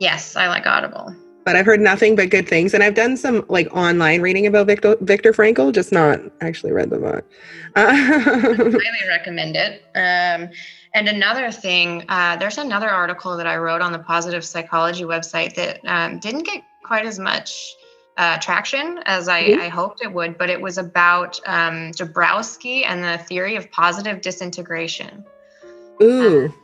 Yes, 0.00 0.34
I 0.36 0.48
like 0.48 0.66
Audible. 0.66 1.14
But 1.44 1.56
I've 1.56 1.66
heard 1.66 1.80
nothing 1.80 2.16
but 2.16 2.30
good 2.30 2.48
things, 2.48 2.72
and 2.72 2.82
I've 2.82 2.94
done 2.94 3.16
some 3.16 3.44
like 3.48 3.68
online 3.74 4.22
reading 4.22 4.46
about 4.46 4.66
Victor, 4.66 4.96
Viktor 5.00 5.32
Frankl, 5.32 5.72
just 5.72 5.92
not 5.92 6.20
actually 6.40 6.72
read 6.72 6.90
the 6.90 6.98
book. 6.98 7.24
highly 7.76 9.08
recommend 9.08 9.56
it. 9.56 9.82
Um, 9.94 10.48
and 10.94 11.08
another 11.08 11.50
thing, 11.50 12.04
uh, 12.08 12.36
there's 12.36 12.56
another 12.56 12.88
article 12.88 13.36
that 13.36 13.46
I 13.46 13.56
wrote 13.56 13.82
on 13.82 13.92
the 13.92 13.98
Positive 13.98 14.44
Psychology 14.44 15.04
website 15.04 15.54
that 15.56 15.80
um, 15.84 16.20
didn't 16.20 16.44
get 16.44 16.62
quite 16.84 17.04
as 17.04 17.18
much 17.18 17.74
uh, 18.16 18.38
traction 18.38 19.00
as 19.06 19.28
I, 19.28 19.42
mm-hmm. 19.42 19.60
I, 19.60 19.68
hoped 19.68 20.02
it 20.02 20.12
would, 20.12 20.38
but 20.38 20.48
it 20.48 20.60
was 20.60 20.78
about 20.78 21.40
um, 21.46 21.90
Dabrowski 21.92 22.84
and 22.86 23.02
the 23.02 23.18
theory 23.24 23.56
of 23.56 23.70
positive 23.72 24.20
disintegration. 24.20 25.24
Ooh. 26.00 26.46
Um, 26.46 26.54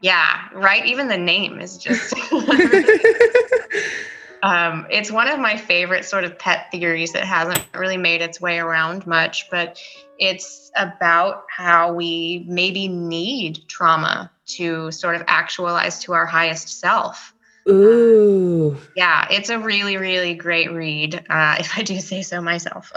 yeah, 0.00 0.48
right. 0.54 0.84
Even 0.86 1.08
the 1.08 1.18
name 1.18 1.60
is 1.60 1.78
just. 1.78 2.14
um, 4.44 4.86
it's 4.90 5.10
one 5.10 5.26
of 5.26 5.40
my 5.40 5.56
favorite 5.56 6.04
sort 6.04 6.24
of 6.24 6.38
pet 6.38 6.70
theories 6.70 7.12
that 7.12 7.24
hasn't 7.24 7.64
really 7.74 7.96
made 7.96 8.20
its 8.20 8.42
way 8.42 8.58
around 8.58 9.06
much, 9.06 9.48
but 9.50 9.80
it's 10.18 10.70
about 10.76 11.44
how 11.48 11.94
we 11.94 12.44
maybe 12.46 12.86
need 12.86 13.66
trauma 13.68 14.30
to 14.48 14.90
sort 14.90 15.16
of 15.16 15.24
actualize 15.28 15.98
to 16.00 16.12
our 16.12 16.26
highest 16.26 16.78
self. 16.78 17.32
Ooh. 17.66 18.76
yeah, 18.94 19.26
it's 19.30 19.48
a 19.48 19.58
really, 19.58 19.96
really 19.96 20.34
great 20.34 20.70
read, 20.70 21.24
uh, 21.30 21.56
if 21.60 21.78
I 21.78 21.82
do 21.82 21.98
say 21.98 22.20
so 22.20 22.42
myself. 22.42 22.92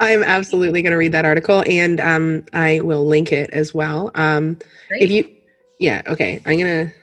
I'm 0.00 0.24
absolutely 0.24 0.82
going 0.82 0.90
to 0.90 0.98
read 0.98 1.12
that 1.12 1.24
article 1.24 1.62
and 1.68 2.00
um, 2.00 2.44
I 2.52 2.80
will 2.80 3.06
link 3.06 3.30
it 3.30 3.50
as 3.50 3.72
well. 3.72 4.10
Um, 4.16 4.58
if 4.90 5.12
you, 5.12 5.30
yeah, 5.78 6.02
okay, 6.08 6.42
I'm 6.44 6.58
going 6.58 6.88
to. 6.88 6.99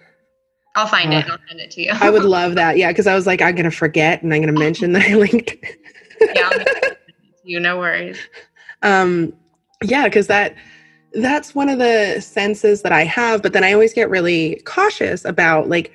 I'll 0.78 0.86
find 0.86 1.12
uh, 1.12 1.18
it. 1.18 1.26
I'll 1.28 1.40
send 1.48 1.60
it 1.60 1.72
to 1.72 1.82
you. 1.82 1.92
I 1.92 2.12
would 2.12 2.24
love 2.38 2.54
that. 2.56 2.78
Yeah, 2.78 2.90
because 2.92 3.08
I 3.08 3.16
was 3.16 3.26
like, 3.26 3.42
I'm 3.42 3.56
going 3.56 3.70
to 3.70 3.76
forget 3.76 4.22
and 4.22 4.32
I'm 4.32 4.42
going 4.42 4.54
to 4.54 4.60
mention 4.60 4.94
that 4.94 5.04
I 5.10 5.16
linked. 5.16 5.58
yeah, 6.22 6.50
you 7.44 7.60
no 7.60 7.80
worries. 7.80 8.20
Um, 8.84 9.34
yeah, 9.84 10.06
because 10.06 10.28
that 10.28 10.56
that's 11.14 11.56
one 11.56 11.68
of 11.68 11.80
the 11.80 12.22
senses 12.22 12.84
that 12.84 12.92
I 12.92 13.06
have, 13.06 13.42
but 13.42 13.54
then 13.54 13.64
I 13.64 13.74
always 13.74 13.92
get 13.92 14.10
really 14.10 14.62
cautious 14.66 15.26
about 15.26 15.68
like 15.68 15.92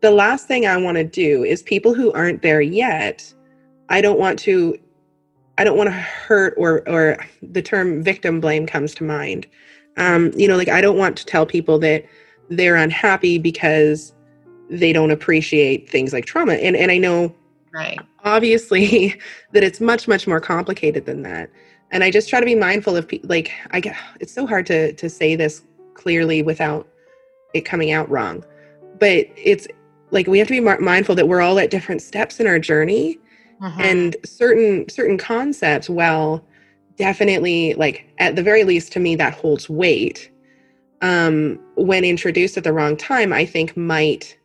the 0.00 0.10
last 0.10 0.48
thing 0.48 0.66
I 0.66 0.76
want 0.76 0.96
to 0.96 1.04
do 1.04 1.44
is 1.44 1.62
people 1.62 1.94
who 1.94 2.12
aren't 2.12 2.42
there 2.42 2.60
yet, 2.60 3.32
I 3.88 4.00
don't 4.00 4.18
want 4.18 4.40
to 4.40 4.76
I 5.56 5.62
don't 5.62 5.76
want 5.76 5.88
to 5.88 5.92
hurt 5.92 6.54
or 6.56 6.82
or 6.88 7.24
the 7.42 7.62
term 7.62 8.02
victim 8.02 8.40
blame 8.40 8.66
comes 8.66 8.92
to 8.96 9.04
mind. 9.04 9.46
Um, 9.96 10.32
you 10.34 10.48
know, 10.48 10.56
like 10.56 10.68
I 10.68 10.80
don't 10.80 10.98
want 10.98 11.16
to 11.18 11.24
tell 11.24 11.46
people 11.46 11.78
that 11.78 12.04
they're 12.50 12.76
unhappy 12.76 13.38
because 13.38 14.12
they 14.70 14.92
don't 14.92 15.10
appreciate 15.10 15.88
things 15.88 16.12
like 16.12 16.26
trauma. 16.26 16.54
And 16.54 16.76
and 16.76 16.90
I 16.90 16.98
know 16.98 17.34
right 17.72 17.98
obviously 18.24 19.18
that 19.52 19.62
it's 19.62 19.80
much 19.80 20.08
much 20.08 20.26
more 20.26 20.40
complicated 20.40 21.06
than 21.06 21.22
that. 21.22 21.50
And 21.92 22.02
I 22.02 22.10
just 22.10 22.28
try 22.28 22.40
to 22.40 22.46
be 22.46 22.54
mindful 22.54 22.96
of 22.96 23.10
like 23.22 23.52
I 23.70 23.80
get 23.80 23.96
it's 24.20 24.32
so 24.32 24.46
hard 24.46 24.66
to 24.66 24.92
to 24.92 25.08
say 25.08 25.36
this 25.36 25.62
clearly 25.94 26.42
without 26.42 26.86
it 27.54 27.62
coming 27.62 27.92
out 27.92 28.08
wrong. 28.10 28.44
But 28.98 29.28
it's 29.36 29.68
like 30.10 30.26
we 30.26 30.38
have 30.38 30.48
to 30.48 30.54
be 30.54 30.60
mindful 30.60 31.14
that 31.14 31.28
we're 31.28 31.40
all 31.40 31.58
at 31.58 31.70
different 31.70 32.02
steps 32.02 32.40
in 32.40 32.46
our 32.46 32.58
journey 32.58 33.18
uh-huh. 33.62 33.80
and 33.80 34.16
certain 34.24 34.88
certain 34.88 35.18
concepts 35.18 35.88
well 35.88 36.44
definitely 36.96 37.74
like 37.74 38.06
at 38.18 38.36
the 38.36 38.42
very 38.42 38.64
least 38.64 38.92
to 38.92 39.00
me 39.00 39.16
that 39.16 39.34
holds 39.34 39.68
weight 39.68 40.30
um 41.02 41.58
when 41.76 42.04
introduced 42.04 42.56
at 42.56 42.64
the 42.64 42.72
wrong 42.72 42.96
time 42.96 43.32
i 43.32 43.44
think 43.44 43.76
might 43.76 44.35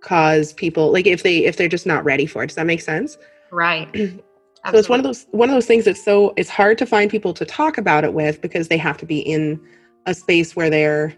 cause 0.00 0.52
people 0.52 0.92
like 0.92 1.06
if 1.06 1.22
they 1.22 1.44
if 1.44 1.56
they're 1.56 1.68
just 1.68 1.86
not 1.86 2.04
ready 2.04 2.26
for 2.26 2.42
it. 2.42 2.48
Does 2.48 2.56
that 2.56 2.66
make 2.66 2.80
sense? 2.80 3.16
Right. 3.50 3.88
So 4.70 4.78
it's 4.78 4.88
one 4.88 4.98
of 4.98 5.04
those 5.04 5.26
one 5.30 5.48
of 5.48 5.54
those 5.54 5.66
things 5.66 5.84
that's 5.84 6.02
so 6.02 6.32
it's 6.36 6.50
hard 6.50 6.76
to 6.78 6.86
find 6.86 7.08
people 7.08 7.32
to 7.34 7.44
talk 7.44 7.78
about 7.78 8.02
it 8.02 8.14
with 8.14 8.40
because 8.40 8.66
they 8.66 8.78
have 8.78 8.96
to 8.96 9.06
be 9.06 9.20
in 9.20 9.60
a 10.06 10.14
space 10.14 10.56
where 10.56 10.70
they're 10.70 11.14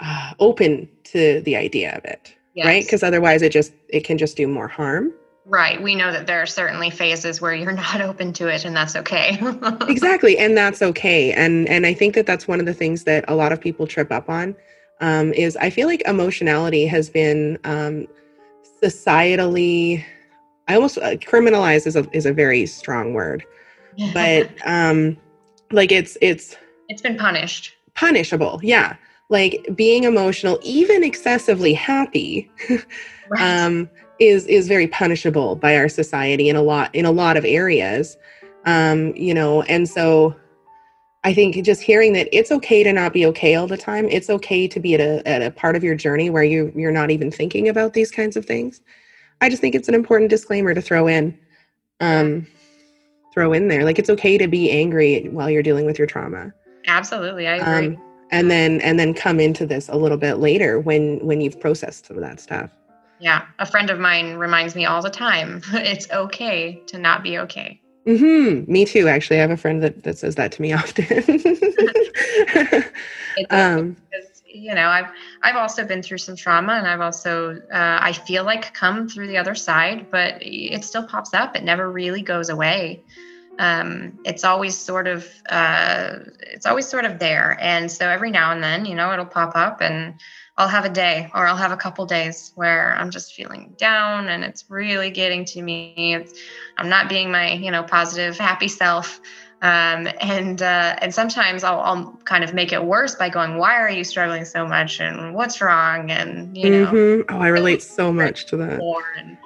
uh, 0.00 0.32
open 0.40 0.88
to 1.04 1.40
the 1.42 1.54
idea 1.54 1.96
of 1.96 2.04
it 2.04 2.34
yes. 2.54 2.66
right 2.66 2.84
because 2.84 3.02
otherwise 3.02 3.42
it 3.42 3.52
just 3.52 3.72
it 3.88 4.04
can 4.04 4.18
just 4.18 4.36
do 4.36 4.46
more 4.46 4.68
harm. 4.68 5.12
Right. 5.46 5.82
We 5.82 5.94
know 5.94 6.12
that 6.12 6.26
there 6.26 6.42
are 6.42 6.46
certainly 6.46 6.90
phases 6.90 7.40
where 7.40 7.54
you're 7.54 7.72
not 7.86 8.00
open 8.00 8.32
to 8.34 8.48
it 8.48 8.64
and 8.64 8.76
that's 8.76 8.96
okay. 8.96 9.38
Exactly. 9.88 10.36
And 10.36 10.56
that's 10.56 10.82
okay. 10.82 11.32
And 11.32 11.68
and 11.68 11.86
i 11.86 11.94
think 11.94 12.14
that 12.14 12.26
that's 12.26 12.48
one 12.48 12.60
of 12.60 12.66
the 12.66 12.74
things 12.74 13.04
that 13.04 13.24
a 13.28 13.34
lot 13.34 13.52
of 13.52 13.60
people 13.60 13.86
trip 13.86 14.10
up 14.10 14.28
on 14.28 14.56
um, 15.00 15.32
is 15.32 15.56
i 15.56 15.70
feel 15.70 15.88
like 15.88 16.02
emotionality 16.06 16.86
has 16.86 17.08
been 17.10 17.58
um, 17.64 18.06
societally 18.82 20.04
i 20.68 20.74
almost 20.74 20.98
uh, 20.98 21.16
criminalized 21.16 21.86
is 21.86 21.96
a, 21.96 22.08
is 22.12 22.26
a 22.26 22.32
very 22.32 22.66
strong 22.66 23.12
word 23.14 23.44
but 24.12 24.50
um 24.64 25.16
like 25.72 25.92
it's 25.92 26.16
it's 26.20 26.56
it's 26.88 27.02
been 27.02 27.16
punished. 27.16 27.74
punishable 27.94 28.60
yeah. 28.62 28.96
Like 29.30 29.68
being 29.74 30.04
emotional 30.04 30.58
even 30.62 31.04
excessively 31.04 31.74
happy 31.74 32.50
right. 33.28 33.64
um, 33.64 33.90
is 34.18 34.46
is 34.46 34.68
very 34.68 34.86
punishable 34.86 35.54
by 35.54 35.76
our 35.76 35.88
society 35.88 36.48
in 36.48 36.56
a 36.56 36.62
lot 36.62 36.94
in 36.94 37.04
a 37.04 37.10
lot 37.10 37.36
of 37.36 37.44
areas. 37.44 38.16
Um, 38.64 39.14
you 39.14 39.34
know 39.34 39.62
and 39.62 39.86
so 39.86 40.34
i 41.24 41.34
think 41.34 41.62
just 41.64 41.82
hearing 41.82 42.12
that 42.12 42.28
it's 42.32 42.50
okay 42.50 42.82
to 42.82 42.92
not 42.92 43.12
be 43.12 43.26
okay 43.26 43.54
all 43.54 43.66
the 43.66 43.76
time 43.76 44.06
it's 44.10 44.30
okay 44.30 44.68
to 44.68 44.80
be 44.80 44.94
at 44.94 45.00
a, 45.00 45.26
at 45.26 45.42
a 45.42 45.50
part 45.50 45.76
of 45.76 45.84
your 45.84 45.94
journey 45.94 46.30
where 46.30 46.44
you 46.44 46.72
you're 46.74 46.92
not 46.92 47.10
even 47.10 47.30
thinking 47.30 47.68
about 47.68 47.94
these 47.94 48.10
kinds 48.10 48.36
of 48.36 48.44
things. 48.44 48.80
I 49.40 49.48
just 49.48 49.60
think 49.60 49.74
it's 49.74 49.88
an 49.88 49.94
important 49.94 50.30
disclaimer 50.30 50.74
to 50.74 50.82
throw 50.82 51.06
in 51.06 51.38
um, 52.00 52.46
throw 53.32 53.52
in 53.52 53.68
there. 53.68 53.84
Like 53.84 53.98
it's 53.98 54.10
okay 54.10 54.38
to 54.38 54.48
be 54.48 54.70
angry 54.70 55.28
while 55.28 55.50
you're 55.50 55.62
dealing 55.62 55.86
with 55.86 55.98
your 55.98 56.06
trauma. 56.06 56.52
Absolutely 56.86 57.46
i 57.46 57.56
agree. 57.56 57.96
Um, 57.96 58.02
and 58.30 58.50
then 58.50 58.80
and 58.82 58.98
then 58.98 59.14
come 59.14 59.40
into 59.40 59.66
this 59.66 59.88
a 59.88 59.96
little 59.96 60.18
bit 60.18 60.34
later 60.34 60.78
when 60.80 61.24
when 61.24 61.40
you've 61.40 61.60
processed 61.60 62.06
some 62.06 62.16
of 62.16 62.22
that 62.22 62.40
stuff. 62.40 62.70
Yeah 63.20 63.46
a 63.58 63.66
friend 63.66 63.90
of 63.90 63.98
mine 63.98 64.34
reminds 64.34 64.74
me 64.74 64.86
all 64.86 65.02
the 65.02 65.10
time 65.10 65.62
it's 65.72 66.10
okay 66.10 66.80
to 66.86 66.98
not 66.98 67.22
be 67.22 67.38
okay 67.38 67.80
mm-hmm. 68.08 68.70
Me 68.70 68.84
too 68.84 69.08
actually. 69.08 69.36
I 69.36 69.40
have 69.40 69.50
a 69.50 69.56
friend 69.56 69.82
that, 69.82 70.02
that 70.04 70.18
says 70.18 70.34
that 70.36 70.52
to 70.52 70.62
me 70.62 70.72
often. 70.74 71.04
Um, 73.50 73.96
because, 74.10 74.42
you 74.44 74.74
know 74.74 74.88
i've 74.88 75.06
i've 75.42 75.54
also 75.54 75.84
been 75.84 76.02
through 76.02 76.18
some 76.18 76.34
trauma 76.34 76.72
and 76.72 76.88
i've 76.88 77.00
also 77.00 77.52
uh, 77.72 77.98
i 78.00 78.12
feel 78.12 78.42
like 78.42 78.74
come 78.74 79.08
through 79.08 79.28
the 79.28 79.36
other 79.36 79.54
side 79.54 80.10
but 80.10 80.38
it 80.78 80.84
still 80.84 81.06
pops 81.06 81.34
up. 81.34 81.56
It 81.56 81.64
never 81.64 81.90
really 81.90 82.22
goes 82.22 82.48
away. 82.48 83.02
Um, 83.58 84.18
it's 84.24 84.44
always 84.44 84.76
sort 84.76 85.08
of 85.08 85.26
uh, 85.48 86.18
it's 86.40 86.66
always 86.66 86.86
sort 86.86 87.04
of 87.04 87.18
there. 87.18 87.58
And 87.60 87.90
so 87.90 88.08
every 88.08 88.30
now 88.30 88.52
and 88.52 88.62
then 88.62 88.84
you 88.84 88.94
know 88.94 89.12
it'll 89.12 89.26
pop 89.26 89.56
up 89.56 89.80
and 89.80 90.14
i'll 90.58 90.68
have 90.68 90.84
a 90.84 90.90
day 90.90 91.30
or 91.34 91.46
i'll 91.46 91.56
have 91.56 91.72
a 91.72 91.76
couple 91.76 92.04
days 92.04 92.52
where 92.54 92.94
i'm 92.96 93.10
just 93.10 93.32
feeling 93.32 93.74
down 93.78 94.28
and 94.28 94.44
it's 94.44 94.64
really 94.68 95.10
getting 95.10 95.44
to 95.44 95.62
me 95.62 96.14
it's 96.14 96.34
i'm 96.76 96.88
not 96.88 97.08
being 97.08 97.30
my 97.30 97.54
you 97.54 97.70
know 97.70 97.82
positive 97.82 98.36
happy 98.36 98.68
self 98.68 99.20
um, 99.60 100.06
and 100.20 100.62
uh, 100.62 100.94
and 101.02 101.12
sometimes 101.12 101.64
I'll, 101.64 101.80
I'll 101.80 102.12
kind 102.24 102.44
of 102.44 102.54
make 102.54 102.72
it 102.72 102.84
worse 102.84 103.16
by 103.16 103.28
going, 103.28 103.58
"Why 103.58 103.74
are 103.74 103.90
you 103.90 104.04
struggling 104.04 104.44
so 104.44 104.64
much?" 104.64 105.00
and 105.00 105.34
"What's 105.34 105.60
wrong?" 105.60 106.12
and 106.12 106.56
you 106.56 106.70
know. 106.70 106.86
Mm-hmm. 106.86 107.34
Oh, 107.34 107.40
I 107.40 107.48
relate 107.48 107.82
so 107.82 108.12
much 108.12 108.46
to 108.46 108.56
that. 108.58 108.78
And, 109.16 109.36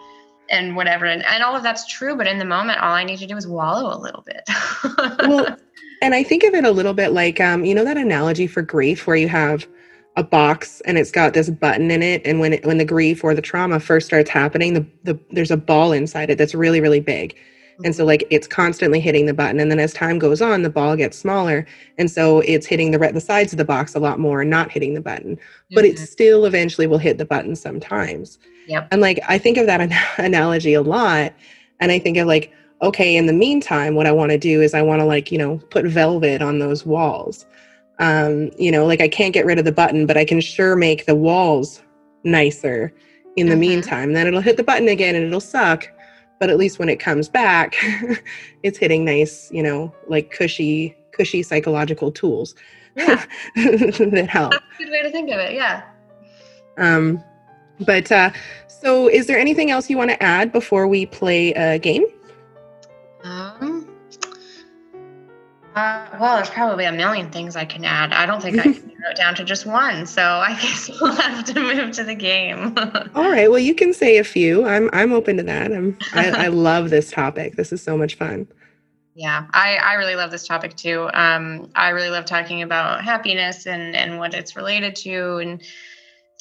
and 0.52 0.76
whatever 0.76 1.06
and, 1.06 1.24
and 1.24 1.42
all 1.42 1.56
of 1.56 1.62
that's 1.62 1.86
true 1.86 2.14
but 2.14 2.26
in 2.26 2.38
the 2.38 2.44
moment 2.44 2.80
all 2.80 2.92
i 2.92 3.02
need 3.02 3.18
to 3.18 3.26
do 3.26 3.36
is 3.36 3.48
wallow 3.48 3.96
a 3.96 3.98
little 3.98 4.22
bit 4.22 4.42
well 5.26 5.56
and 6.02 6.14
i 6.14 6.22
think 6.22 6.44
of 6.44 6.54
it 6.54 6.64
a 6.64 6.70
little 6.70 6.94
bit 6.94 7.12
like 7.12 7.40
um, 7.40 7.64
you 7.64 7.74
know 7.74 7.84
that 7.84 7.96
analogy 7.96 8.46
for 8.46 8.62
grief 8.62 9.06
where 9.06 9.16
you 9.16 9.28
have 9.28 9.66
a 10.16 10.22
box 10.22 10.82
and 10.82 10.98
it's 10.98 11.10
got 11.10 11.32
this 11.32 11.48
button 11.48 11.90
in 11.90 12.02
it 12.02 12.20
and 12.26 12.40
when 12.40 12.54
it, 12.54 12.66
when 12.66 12.78
the 12.78 12.84
grief 12.84 13.24
or 13.24 13.34
the 13.34 13.42
trauma 13.42 13.80
first 13.80 14.06
starts 14.06 14.28
happening 14.28 14.74
the, 14.74 14.86
the 15.04 15.18
there's 15.30 15.50
a 15.50 15.56
ball 15.56 15.92
inside 15.92 16.28
it 16.28 16.36
that's 16.36 16.54
really 16.54 16.80
really 16.80 17.00
big 17.00 17.34
and 17.84 17.96
so 17.96 18.04
like 18.04 18.24
it's 18.30 18.46
constantly 18.46 19.00
hitting 19.00 19.24
the 19.24 19.32
button 19.32 19.58
and 19.58 19.70
then 19.70 19.80
as 19.80 19.94
time 19.94 20.18
goes 20.18 20.42
on 20.42 20.62
the 20.62 20.70
ball 20.70 20.94
gets 20.96 21.18
smaller 21.18 21.66
and 21.96 22.10
so 22.10 22.40
it's 22.40 22.66
hitting 22.66 22.90
the 22.90 22.98
the 23.12 23.20
sides 23.20 23.52
of 23.52 23.56
the 23.56 23.64
box 23.64 23.94
a 23.94 23.98
lot 23.98 24.18
more 24.18 24.42
and 24.42 24.50
not 24.50 24.70
hitting 24.70 24.92
the 24.92 25.00
button 25.00 25.36
mm-hmm. 25.36 25.74
but 25.74 25.84
it 25.84 25.96
mm-hmm. 25.96 26.04
still 26.04 26.44
eventually 26.44 26.86
will 26.86 26.98
hit 26.98 27.16
the 27.16 27.24
button 27.24 27.56
sometimes 27.56 28.38
Yep. 28.66 28.88
And 28.90 29.00
like 29.00 29.20
I 29.28 29.38
think 29.38 29.58
of 29.58 29.66
that 29.66 29.80
an- 29.80 29.92
analogy 30.24 30.74
a 30.74 30.82
lot 30.82 31.32
and 31.80 31.92
I 31.92 31.98
think 31.98 32.16
of 32.16 32.26
like 32.26 32.52
okay, 32.80 33.16
in 33.16 33.26
the 33.26 33.32
meantime 33.32 33.94
what 33.94 34.06
I 34.06 34.12
want 34.12 34.32
to 34.32 34.38
do 34.38 34.60
is 34.60 34.74
I 34.74 34.82
want 34.82 34.98
to 35.00 35.04
like, 35.04 35.30
you 35.30 35.38
know, 35.38 35.58
put 35.70 35.84
velvet 35.84 36.42
on 36.42 36.58
those 36.58 36.84
walls. 36.84 37.46
Um, 38.02 38.50
you 38.58 38.72
know, 38.72 38.84
like 38.84 39.00
I 39.00 39.06
can't 39.06 39.32
get 39.32 39.46
rid 39.46 39.60
of 39.60 39.64
the 39.64 39.72
button, 39.72 40.06
but 40.06 40.16
I 40.16 40.24
can 40.24 40.40
sure 40.40 40.74
make 40.74 41.06
the 41.06 41.14
walls 41.14 41.82
nicer 42.24 42.92
in 43.36 43.46
the 43.46 43.52
mm-hmm. 43.52 43.60
meantime. 43.60 44.12
Then 44.12 44.26
it'll 44.26 44.40
hit 44.40 44.56
the 44.56 44.64
button 44.64 44.88
again 44.88 45.14
and 45.14 45.24
it'll 45.24 45.40
suck, 45.40 45.88
but 46.40 46.50
at 46.50 46.58
least 46.58 46.80
when 46.80 46.88
it 46.88 46.96
comes 46.96 47.28
back, 47.28 47.76
it's 48.64 48.76
hitting 48.76 49.04
nice, 49.04 49.50
you 49.52 49.62
know, 49.62 49.94
like 50.08 50.32
cushy 50.32 50.96
cushy 51.12 51.44
psychological 51.44 52.10
tools. 52.10 52.56
Yeah. 52.96 53.24
that 53.54 54.28
help. 54.28 54.50
That's 54.50 54.64
a 54.80 54.82
good 54.82 54.90
way 54.90 55.02
to 55.02 55.10
think 55.10 55.30
of 55.30 55.38
it. 55.38 55.54
Yeah. 55.54 55.82
Um, 56.78 57.22
but 57.80 58.10
uh, 58.10 58.30
so, 58.66 59.08
is 59.08 59.28
there 59.28 59.38
anything 59.38 59.70
else 59.70 59.88
you 59.88 59.96
want 59.96 60.10
to 60.10 60.20
add 60.20 60.50
before 60.50 60.88
we 60.88 61.06
play 61.06 61.52
a 61.52 61.78
game? 61.78 62.04
Uh, 65.74 66.06
well, 66.20 66.36
there's 66.36 66.50
probably 66.50 66.84
a 66.84 66.92
million 66.92 67.30
things 67.30 67.56
I 67.56 67.64
can 67.64 67.84
add. 67.84 68.12
I 68.12 68.26
don't 68.26 68.42
think 68.42 68.58
I 68.58 68.62
can 68.72 68.88
narrow 68.88 69.10
it 69.10 69.16
down 69.16 69.34
to 69.36 69.44
just 69.44 69.64
one, 69.64 70.06
so 70.06 70.22
I 70.22 70.52
guess 70.60 70.90
we'll 71.00 71.14
have 71.14 71.44
to 71.44 71.60
move 71.60 71.92
to 71.92 72.04
the 72.04 72.14
game. 72.14 72.74
All 73.14 73.30
right. 73.30 73.50
Well, 73.50 73.58
you 73.58 73.74
can 73.74 73.94
say 73.94 74.18
a 74.18 74.24
few. 74.24 74.66
I'm 74.66 74.90
I'm 74.92 75.12
open 75.12 75.36
to 75.38 75.42
that. 75.44 75.72
I'm 75.72 75.96
I, 76.12 76.44
I 76.44 76.46
love 76.48 76.90
this 76.90 77.10
topic. 77.10 77.56
This 77.56 77.72
is 77.72 77.82
so 77.82 77.96
much 77.96 78.16
fun. 78.16 78.46
Yeah, 79.14 79.46
I, 79.52 79.76
I 79.76 79.94
really 79.94 80.16
love 80.16 80.30
this 80.30 80.46
topic 80.46 80.74
too. 80.74 81.10
Um, 81.12 81.70
I 81.74 81.90
really 81.90 82.08
love 82.08 82.24
talking 82.24 82.62
about 82.62 83.04
happiness 83.04 83.66
and, 83.66 83.94
and 83.94 84.18
what 84.18 84.32
it's 84.32 84.56
related 84.56 84.96
to, 84.96 85.36
and 85.36 85.62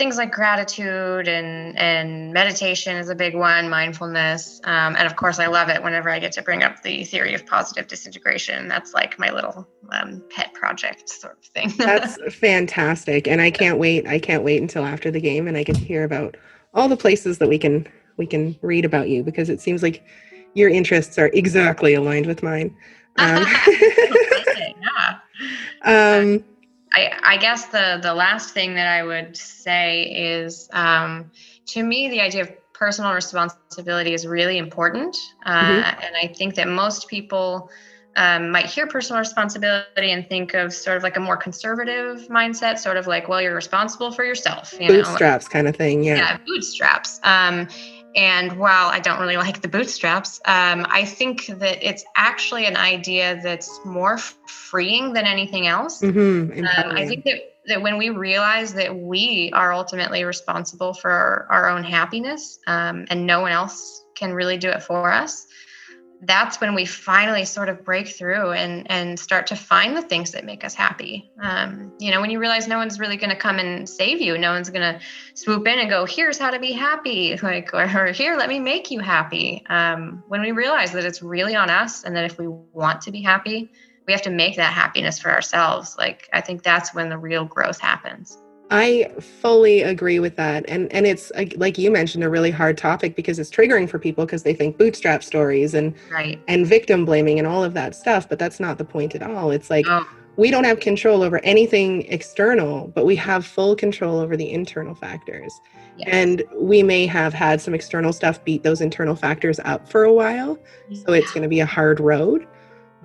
things 0.02 0.18
like 0.18 0.32
gratitude 0.32 1.28
and 1.28 1.78
and 1.78 2.34
meditation 2.34 2.98
is 2.98 3.10
a 3.10 3.14
big 3.14 3.36
one, 3.36 3.70
mindfulness, 3.70 4.60
um, 4.64 4.96
and 4.96 5.06
of 5.06 5.16
course, 5.16 5.38
I 5.38 5.46
love 5.46 5.70
it 5.70 5.84
whenever 5.84 6.10
I 6.10 6.18
get 6.18 6.32
to 6.32 6.42
bring 6.42 6.64
up 6.64 6.82
the 6.82 7.04
theory 7.04 7.36
of 7.36 7.46
positive 7.46 7.86
disintegration. 7.86 8.68
That's 8.68 8.96
like 8.96 9.20
my 9.20 9.30
little 9.30 9.68
um, 9.92 10.24
pet 10.32 10.56
project 10.56 11.08
sort 11.08 11.38
of 11.38 11.46
thing. 11.46 11.72
That's 11.78 12.18
fantastic, 12.34 13.28
and 13.28 13.42
I 13.42 13.52
can't 13.52 13.78
wait. 13.78 14.08
I 14.08 14.18
can't 14.18 14.44
wait 14.44 14.60
until 14.60 14.86
after 14.86 15.12
the 15.12 15.22
game, 15.22 15.48
and 15.48 15.56
I 15.56 15.62
get 15.62 15.76
to 15.76 15.86
hear 15.86 16.04
about 16.04 16.36
all 16.74 16.90
the 16.90 16.98
places 16.98 17.38
that 17.38 17.48
we 17.48 17.60
can 17.60 17.88
we 18.18 18.26
can 18.26 18.58
read 18.64 18.86
about 18.86 19.08
you 19.08 19.22
because 19.22 19.50
it 19.52 19.62
seems 19.62 19.84
like 19.84 20.04
your 20.56 20.70
interests 20.70 21.20
are 21.20 21.28
exactly 21.28 21.94
aligned 21.94 22.26
with 22.26 22.42
mine. 22.42 22.76
Um, 23.18 23.46
yeah. 24.82 25.20
um, 25.84 26.44
I, 26.94 27.12
I 27.24 27.38
guess 27.38 27.68
the 27.68 28.00
the 28.02 28.14
last 28.14 28.54
thing 28.54 28.76
that 28.76 28.88
I 28.88 29.04
would 29.04 29.38
say 29.38 30.04
is 30.04 30.70
um, 30.74 31.32
to 31.68 31.84
me 31.84 32.10
the 32.10 32.22
idea 32.22 32.42
of 32.44 32.74
personal 32.74 33.14
responsibility 33.14 34.14
is 34.14 34.26
really 34.26 34.58
important, 34.58 35.16
uh, 35.46 35.52
Mhm. 35.52 36.06
and 36.06 36.16
I 36.22 36.34
think 36.38 36.56
that 36.56 36.68
most 36.68 37.08
people 37.08 37.70
um, 38.18 38.52
might 38.52 38.66
hear 38.66 38.88
personal 38.88 39.20
responsibility 39.20 40.12
and 40.12 40.28
think 40.28 40.54
of 40.54 40.74
sort 40.74 40.98
of 40.98 41.04
like 41.04 41.16
a 41.16 41.20
more 41.20 41.38
conservative 41.38 42.28
mindset, 42.28 42.78
sort 42.78 42.98
of 42.98 43.08
like, 43.08 43.30
well, 43.30 43.42
you're 43.42 43.56
responsible 43.56 44.12
for 44.12 44.26
yourself, 44.26 44.74
you 44.80 44.90
know, 44.90 44.96
bootstraps 44.96 45.48
kind 45.48 45.68
of 45.68 45.76
thing. 45.76 46.04
Yeah. 46.04 46.18
yeah, 46.18 46.38
bootstraps. 46.46 47.20
Um, 47.24 47.68
and 48.16 48.58
while 48.58 48.88
I 48.88 49.00
don't 49.00 49.20
really 49.20 49.38
like 49.38 49.62
the 49.62 49.68
bootstraps, 49.68 50.40
um, 50.46 50.86
I 50.90 51.06
think 51.06 51.48
that 51.48 51.88
it's 51.88 52.04
actually 52.16 52.66
an 52.66 52.76
idea 52.76 53.40
that's 53.42 53.80
more 53.86 54.18
freeing 54.18 55.14
than 55.14 55.26
anything 55.26 55.68
else. 55.68 56.02
Mm-hmm. 56.02 56.66
Um, 56.66 56.96
I 56.96 57.08
think 57.08 57.24
that, 57.26 57.56
that 57.68 57.82
when 57.82 57.98
we 57.98 58.10
realize 58.10 58.74
that 58.74 58.96
we 58.96 59.52
are 59.54 59.74
ultimately 59.74 60.24
responsible 60.24 60.94
for 60.94 61.10
our, 61.10 61.48
our 61.50 61.70
own 61.70 61.84
happiness 61.84 62.60
um, 62.68 63.06
and 63.10 63.26
no 63.26 63.42
one 63.42 63.52
else 63.52 64.04
can 64.16 64.34
really 64.34 64.58
do 64.58 64.70
it 64.70 64.84
for 64.84 65.12
us, 65.12 65.48
that's 66.24 66.62
when 66.62 66.76
we 66.76 66.86
finally 66.86 67.46
sort 67.46 67.68
of 67.68 67.84
break 67.84 68.08
through 68.08 68.52
and 68.52 68.90
and 68.92 69.20
start 69.20 69.48
to 69.48 69.56
find 69.56 69.98
the 69.98 70.02
things 70.02 70.32
that 70.32 70.46
make 70.46 70.64
us 70.64 70.76
happy. 70.76 71.32
Um, 71.42 71.92
you 72.00 72.12
know, 72.12 72.22
when 72.22 72.30
you 72.30 72.40
realize 72.40 72.68
no 72.68 72.78
one's 72.78 73.00
really 73.00 73.18
going 73.18 73.32
to 73.32 73.36
come 73.36 73.58
and 73.58 73.90
save 73.90 74.22
you, 74.22 74.38
no 74.38 74.52
one's 74.52 74.70
going 74.70 74.94
to 74.94 75.00
swoop 75.34 75.68
in 75.68 75.80
and 75.80 75.90
go, 75.90 76.06
"Here's 76.06 76.38
how 76.38 76.52
to 76.52 76.60
be 76.60 76.72
happy," 76.72 77.36
like 77.44 77.74
or, 77.74 77.84
or 77.84 78.12
"Here, 78.12 78.38
let 78.38 78.50
me 78.50 78.60
make 78.60 78.92
you 78.92 79.00
happy." 79.00 79.64
Um, 79.68 80.24
when 80.28 80.42
we 80.42 80.52
realize 80.52 80.92
that 80.92 81.06
it's 81.06 81.24
really 81.24 81.56
on 81.56 81.70
us, 81.70 82.04
and 82.04 82.16
that 82.16 82.26
if 82.26 82.38
we 82.38 82.48
want 82.48 83.02
to 83.02 83.12
be 83.12 83.22
happy, 83.22 83.72
we 84.06 84.14
have 84.14 84.22
to 84.24 84.30
make 84.30 84.58
that 84.58 84.74
happiness 84.74 85.20
for 85.20 85.32
ourselves. 85.32 85.96
Like 85.98 86.30
I 86.34 86.42
think 86.42 86.64
that's 86.64 86.94
when 86.94 87.10
the 87.10 87.18
real 87.18 87.46
growth 87.46 87.80
happens. 87.80 88.38
I 88.72 89.12
fully 89.20 89.82
agree 89.82 90.20
with 90.20 90.38
that. 90.38 90.64
And 90.68 90.92
and 90.94 91.06
it's 91.06 91.32
like- 91.36 91.54
like 91.58 91.78
you 91.78 91.92
mentioned 91.92 92.24
a 92.24 92.30
really 92.30 92.52
hard 92.52 92.78
topic 92.78 93.16
because 93.18 93.38
it's 93.38 93.50
triggering 93.50 93.88
for 93.90 94.00
people 94.00 94.26
because 94.26 94.44
they 94.44 94.54
think 94.54 94.78
bootstrap 94.78 95.24
stories 95.24 95.74
and 95.74 95.94
Right. 96.12 96.40
and 96.48 96.66
victim 96.66 97.04
blaming 97.06 97.38
and 97.38 97.48
all 97.48 97.64
of 97.64 97.74
that 97.74 97.96
stuff, 97.96 98.30
but 98.30 98.40
that's 98.40 98.60
not 98.60 98.78
the 98.78 98.86
point 98.86 99.14
at 99.14 99.22
all. 99.22 99.52
It's 99.52 99.70
like 99.70 99.86
Oh, 99.90 100.08
we 100.38 100.50
don't 100.50 100.64
have 100.64 100.80
control 100.80 101.22
over 101.22 101.42
anything 101.44 102.04
external, 102.08 102.88
but 102.96 103.06
we 103.06 103.16
have 103.18 103.46
full 103.46 103.76
control 103.76 104.20
over 104.20 104.38
the 104.38 104.50
internal 104.50 104.96
factors. 104.96 105.52
yes. 105.98 106.08
And 106.10 106.42
we 106.56 106.82
may 106.82 107.06
have 107.08 107.34
had 107.34 107.60
some 107.60 107.74
external 107.74 108.14
stuff 108.14 108.42
beat 108.46 108.64
those 108.64 108.80
internal 108.80 109.16
factors 109.16 109.60
up 109.66 109.90
for 109.90 110.06
a 110.06 110.14
while. 110.14 110.58
So 110.94 111.12
it's 111.12 111.32
going 111.34 111.44
to 111.44 111.50
be 111.50 111.60
a 111.60 111.66
hard 111.66 112.00
road. 112.00 112.48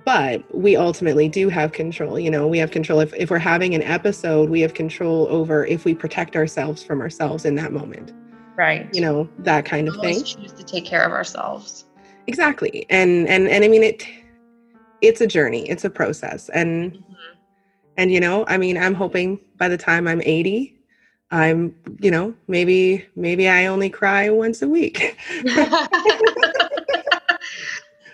But 0.07 0.55
we 0.55 0.77
ultimately 0.77 1.27
do 1.27 1.49
have 1.49 1.73
control. 1.73 2.17
You 2.17 2.31
know, 2.31 2.47
we 2.47 2.59
have 2.59 2.71
control. 2.71 3.01
If, 3.01 3.13
if 3.15 3.29
we're 3.29 3.39
having 3.39 3.75
an 3.75 3.83
episode, 3.83 4.49
we 4.49 4.61
have 4.61 4.73
control 4.73 5.27
over 5.29 5.65
if 5.65 5.83
we 5.83 5.93
protect 5.93 6.37
ourselves 6.37 6.81
from 6.81 7.01
ourselves 7.01 7.43
in 7.43 7.55
that 7.55 7.73
moment. 7.73 8.13
right. 8.55 8.87
You 8.93 9.01
know, 9.01 9.27
that 9.39 9.65
kind 9.65 9.89
of 9.89 9.97
We 9.97 10.13
thing. 10.13 10.23
choose 10.23 10.53
to 10.53 10.63
take 10.63 10.85
care 10.85 11.03
of 11.03 11.11
ourselves. 11.11 11.83
Exactly. 12.27 12.85
And 12.89 13.27
and 13.27 13.49
and 13.49 13.65
I 13.65 13.67
mean 13.67 13.83
it 13.83 14.07
it's 15.01 15.19
a 15.19 15.27
journey. 15.27 15.67
It's 15.69 15.83
a 15.83 15.89
process. 15.89 16.47
And 16.53 16.93
mm-hmm. 16.93 17.13
and 17.97 18.09
you 18.09 18.21
know, 18.21 18.45
I 18.47 18.57
mean, 18.57 18.77
I'm 18.77 18.93
hoping 18.93 19.41
by 19.57 19.67
the 19.67 19.77
time 19.77 20.07
I'm 20.07 20.21
80, 20.21 20.73
I'm, 21.31 21.75
you 21.99 22.11
know, 22.11 22.33
maybe 22.47 23.05
maybe 23.17 23.49
I 23.49 23.65
only 23.65 23.89
cry 23.89 24.29
once 24.29 24.61
a 24.61 24.69
week. 24.69 25.17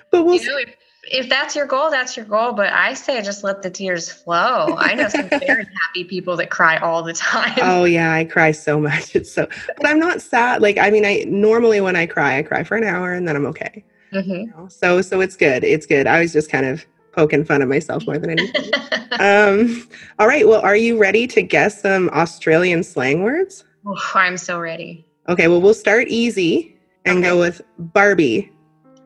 but 0.10 0.26
we'll 0.26 0.42
you 0.42 0.48
know, 0.48 0.58
if, 0.58 0.76
if 1.06 1.30
that's 1.30 1.56
your 1.56 1.66
goal, 1.66 1.90
that's 1.92 2.16
your 2.16 2.26
goal. 2.26 2.54
But 2.54 2.72
I 2.72 2.94
say 2.94 3.22
just 3.22 3.44
let 3.44 3.62
the 3.62 3.70
tears 3.70 4.12
flow. 4.12 4.76
I 4.78 4.94
know 4.94 5.10
some 5.10 5.30
very 5.30 5.66
happy 5.66 6.04
people 6.06 6.38
that 6.38 6.50
cry 6.50 6.78
all 6.78 7.04
the 7.04 7.14
time. 7.14 7.58
Oh 7.62 7.84
yeah, 7.84 8.14
I 8.14 8.26
cry 8.26 8.52
so 8.52 8.80
much. 8.80 9.16
It's 9.16 9.32
so 9.32 9.48
but 9.78 9.88
I'm 9.88 10.00
not 10.00 10.22
sad. 10.22 10.62
Like 10.62 10.78
I 10.78 10.90
mean 10.90 11.06
I 11.06 11.26
normally 11.28 11.82
when 11.82 11.96
I 11.96 12.06
cry, 12.06 12.38
I 12.38 12.44
cry 12.44 12.64
for 12.64 12.78
an 12.78 12.84
hour 12.84 13.14
and 13.14 13.28
then 13.28 13.36
I'm 13.36 13.46
okay. 13.48 13.84
Mhm. 14.14 14.28
You 14.28 14.48
know? 14.48 14.68
So 14.70 15.02
so 15.02 15.22
it's 15.22 15.36
good. 15.36 15.64
It's 15.64 15.86
good. 15.86 16.08
I 16.08 16.20
was 16.22 16.32
just 16.34 16.50
kind 16.50 16.66
of 16.66 16.86
poking 17.12 17.46
fun 17.46 17.62
at 17.62 17.68
myself 17.68 18.06
more 18.08 18.18
than 18.18 18.32
anything. 18.32 18.72
um 19.20 19.88
all 20.20 20.28
right, 20.28 20.48
well 20.48 20.62
are 20.62 20.76
you 20.76 20.98
ready 20.98 21.28
to 21.28 21.42
guess 21.42 21.82
some 21.82 22.10
Australian 22.10 22.84
slang 22.84 23.24
words? 23.24 23.66
Oof, 23.88 24.16
I'm 24.16 24.38
so 24.38 24.60
ready. 24.60 25.06
Okay, 25.28 25.48
well 25.48 25.62
we'll 25.62 25.74
start 25.74 26.08
easy 26.08 26.78
and 27.06 27.22
go 27.22 27.38
with 27.38 27.62
Barbie. 27.78 28.50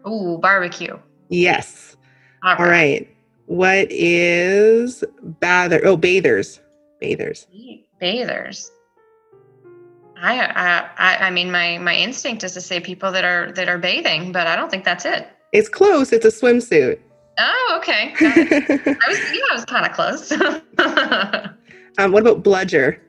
Ooh, 0.07 0.37
barbecue. 0.41 0.97
Yes. 1.29 1.95
All 2.43 2.55
All 2.55 2.65
right. 2.65 3.07
What 3.47 3.87
is 3.91 5.03
bather? 5.21 5.81
Oh, 5.83 5.97
bathers. 5.97 6.59
Bathers. 6.99 7.47
Bathers. 7.99 8.71
I, 10.21 10.39
I 10.41 10.89
I 10.97 11.27
I 11.27 11.29
mean 11.29 11.51
my 11.51 11.77
my 11.77 11.95
instinct 11.95 12.43
is 12.43 12.53
to 12.53 12.61
say 12.61 12.79
people 12.79 13.11
that 13.11 13.23
are 13.23 13.51
that 13.53 13.69
are 13.69 13.77
bathing, 13.77 14.31
but 14.31 14.47
I 14.47 14.55
don't 14.55 14.69
think 14.69 14.83
that's 14.83 15.05
it. 15.05 15.27
It's 15.53 15.69
close. 15.69 16.11
It's 16.11 16.25
a 16.25 16.29
swimsuit. 16.29 16.99
Oh, 17.39 17.75
okay. 17.77 18.13
I 18.19 18.99
was 19.07 19.19
yeah, 19.31 19.41
I 19.51 19.53
was 19.53 19.65
kind 19.65 19.85
of 19.85 19.93
close. 19.93 20.31
um, 21.99 22.11
what 22.11 22.21
about 22.21 22.43
bludger? 22.43 22.99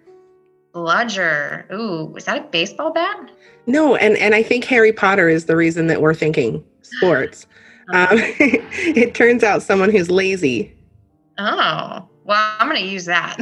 Bludger. 0.74 1.64
Ooh, 1.72 2.14
is 2.16 2.26
that 2.26 2.38
a 2.38 2.48
baseball 2.48 2.92
bat? 2.92 3.30
No, 3.66 3.96
and 3.96 4.16
and 4.18 4.34
I 4.34 4.42
think 4.42 4.64
Harry 4.64 4.92
Potter 4.92 5.28
is 5.28 5.46
the 5.46 5.56
reason 5.56 5.86
that 5.86 6.02
we're 6.02 6.14
thinking 6.14 6.62
sports. 6.82 7.46
Um, 7.88 8.08
it 8.12 9.14
turns 9.14 9.42
out 9.42 9.62
someone 9.62 9.90
who's 9.90 10.10
lazy. 10.10 10.74
Oh, 11.38 12.08
well, 12.24 12.54
I'm 12.58 12.68
going 12.68 12.82
to 12.82 12.88
use 12.88 13.06
that. 13.06 13.38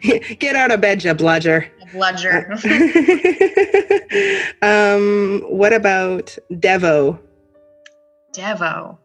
Get 0.38 0.56
out 0.56 0.70
of 0.70 0.80
bed, 0.80 1.04
you 1.04 1.14
bludger. 1.14 1.68
Bludger. 1.92 2.52
um, 4.62 5.42
what 5.48 5.72
about 5.72 6.36
Devo? 6.52 7.18
Devo. 8.32 8.98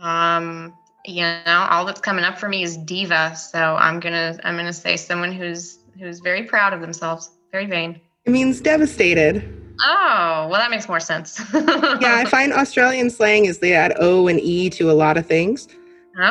Um, 0.00 0.74
you 1.06 1.22
know, 1.22 1.66
all 1.70 1.84
that's 1.84 2.00
coming 2.00 2.24
up 2.24 2.38
for 2.38 2.48
me 2.48 2.62
is 2.62 2.76
diva, 2.76 3.34
so 3.34 3.76
I'm 3.76 4.00
gonna 4.00 4.38
I'm 4.44 4.56
gonna 4.56 4.72
say 4.72 4.96
someone 4.96 5.32
who's 5.32 5.78
who's 5.98 6.20
very 6.20 6.44
proud 6.44 6.72
of 6.72 6.80
themselves, 6.80 7.30
very 7.50 7.66
vain. 7.66 8.00
It 8.24 8.30
means 8.30 8.60
devastated. 8.60 9.67
Oh, 9.82 10.48
well, 10.50 10.60
that 10.60 10.70
makes 10.70 10.88
more 10.88 11.00
sense. 11.00 11.40
Yeah, 11.54 12.16
I 12.16 12.24
find 12.24 12.52
Australian 12.52 13.10
slang 13.10 13.44
is 13.46 13.58
they 13.58 13.72
add 13.74 13.94
O 14.00 14.28
and 14.28 14.40
E 14.40 14.70
to 14.70 14.90
a 14.90 14.92
lot 14.92 15.16
of 15.16 15.26
things. 15.26 15.68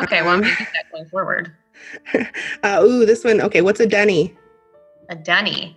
okay, 0.02 0.22
well, 0.22 0.30
I'm 0.32 0.36
Um, 0.36 0.42
gonna 0.42 0.56
that 0.74 0.90
going 0.92 1.06
forward. 1.06 1.52
Uh, 2.62 2.80
ooh, 2.82 3.06
this 3.06 3.24
one. 3.24 3.40
Okay, 3.40 3.60
what's 3.62 3.80
a 3.80 3.86
dunny? 3.86 4.36
A 5.10 5.14
dunny. 5.16 5.76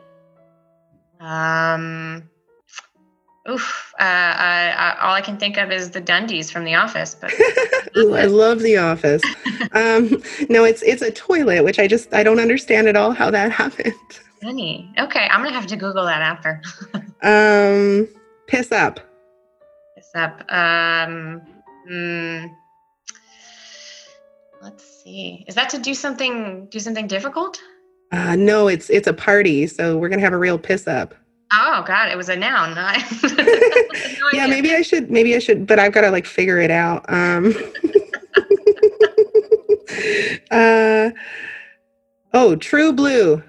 Um. 1.19 2.23
Oof. 3.49 3.93
Uh, 3.99 4.03
I, 4.03 4.73
I, 4.77 4.97
all 5.01 5.13
I 5.15 5.21
can 5.21 5.37
think 5.37 5.57
of 5.57 5.71
is 5.71 5.89
the 5.89 6.01
Dundies 6.01 6.51
from 6.51 6.63
The 6.63 6.75
Office, 6.75 7.15
but 7.19 7.33
Ooh, 7.97 8.13
I 8.13 8.25
love 8.25 8.59
The 8.59 8.77
Office. 8.77 9.21
um, 9.73 10.21
no, 10.49 10.63
it's 10.63 10.81
it's 10.83 11.01
a 11.01 11.11
toilet, 11.11 11.63
which 11.63 11.79
I 11.79 11.87
just 11.87 12.13
I 12.13 12.21
don't 12.23 12.39
understand 12.39 12.87
at 12.87 12.95
all 12.95 13.11
how 13.11 13.31
that 13.31 13.51
happened. 13.51 13.93
Dunny. 14.41 14.91
Okay, 14.97 15.27
I'm 15.29 15.43
gonna 15.43 15.55
have 15.55 15.67
to 15.67 15.75
Google 15.75 16.05
that 16.05 16.21
after. 16.21 16.61
Um, 17.23 18.07
piss 18.47 18.71
up. 18.71 18.99
Piss 19.95 20.09
up. 20.15 20.39
Um, 20.51 21.39
mm, 21.87 22.49
Let's 24.61 25.03
see. 25.03 25.43
Is 25.47 25.55
that 25.55 25.69
to 25.69 25.79
do 25.79 25.93
something 25.93 26.67
do 26.71 26.79
something 26.79 27.07
difficult? 27.07 27.59
Uh, 28.11 28.35
no, 28.35 28.67
it's 28.67 28.89
it's 28.89 29.07
a 29.07 29.13
party, 29.13 29.67
so 29.67 29.97
we're 29.97 30.09
gonna 30.09 30.21
have 30.21 30.33
a 30.33 30.37
real 30.37 30.57
piss 30.59 30.87
up. 30.87 31.15
Oh 31.53 31.83
God, 31.85 32.09
it 32.09 32.17
was 32.17 32.29
a 32.29 32.35
noun. 32.35 32.73
no 32.75 34.29
yeah, 34.33 34.47
maybe 34.47 34.73
I 34.73 34.81
should. 34.81 35.11
Maybe 35.11 35.35
I 35.35 35.39
should, 35.39 35.67
but 35.67 35.79
I've 35.79 35.91
got 35.91 36.01
to 36.01 36.11
like 36.11 36.25
figure 36.25 36.59
it 36.59 36.71
out. 36.71 37.03
Um, 37.09 37.47
uh, 40.51 41.11
oh, 42.33 42.55
True 42.55 42.93
Blue. 42.93 43.43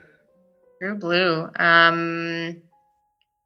True 0.82 0.96
Blue. 0.96 1.48
Um, 1.60 2.60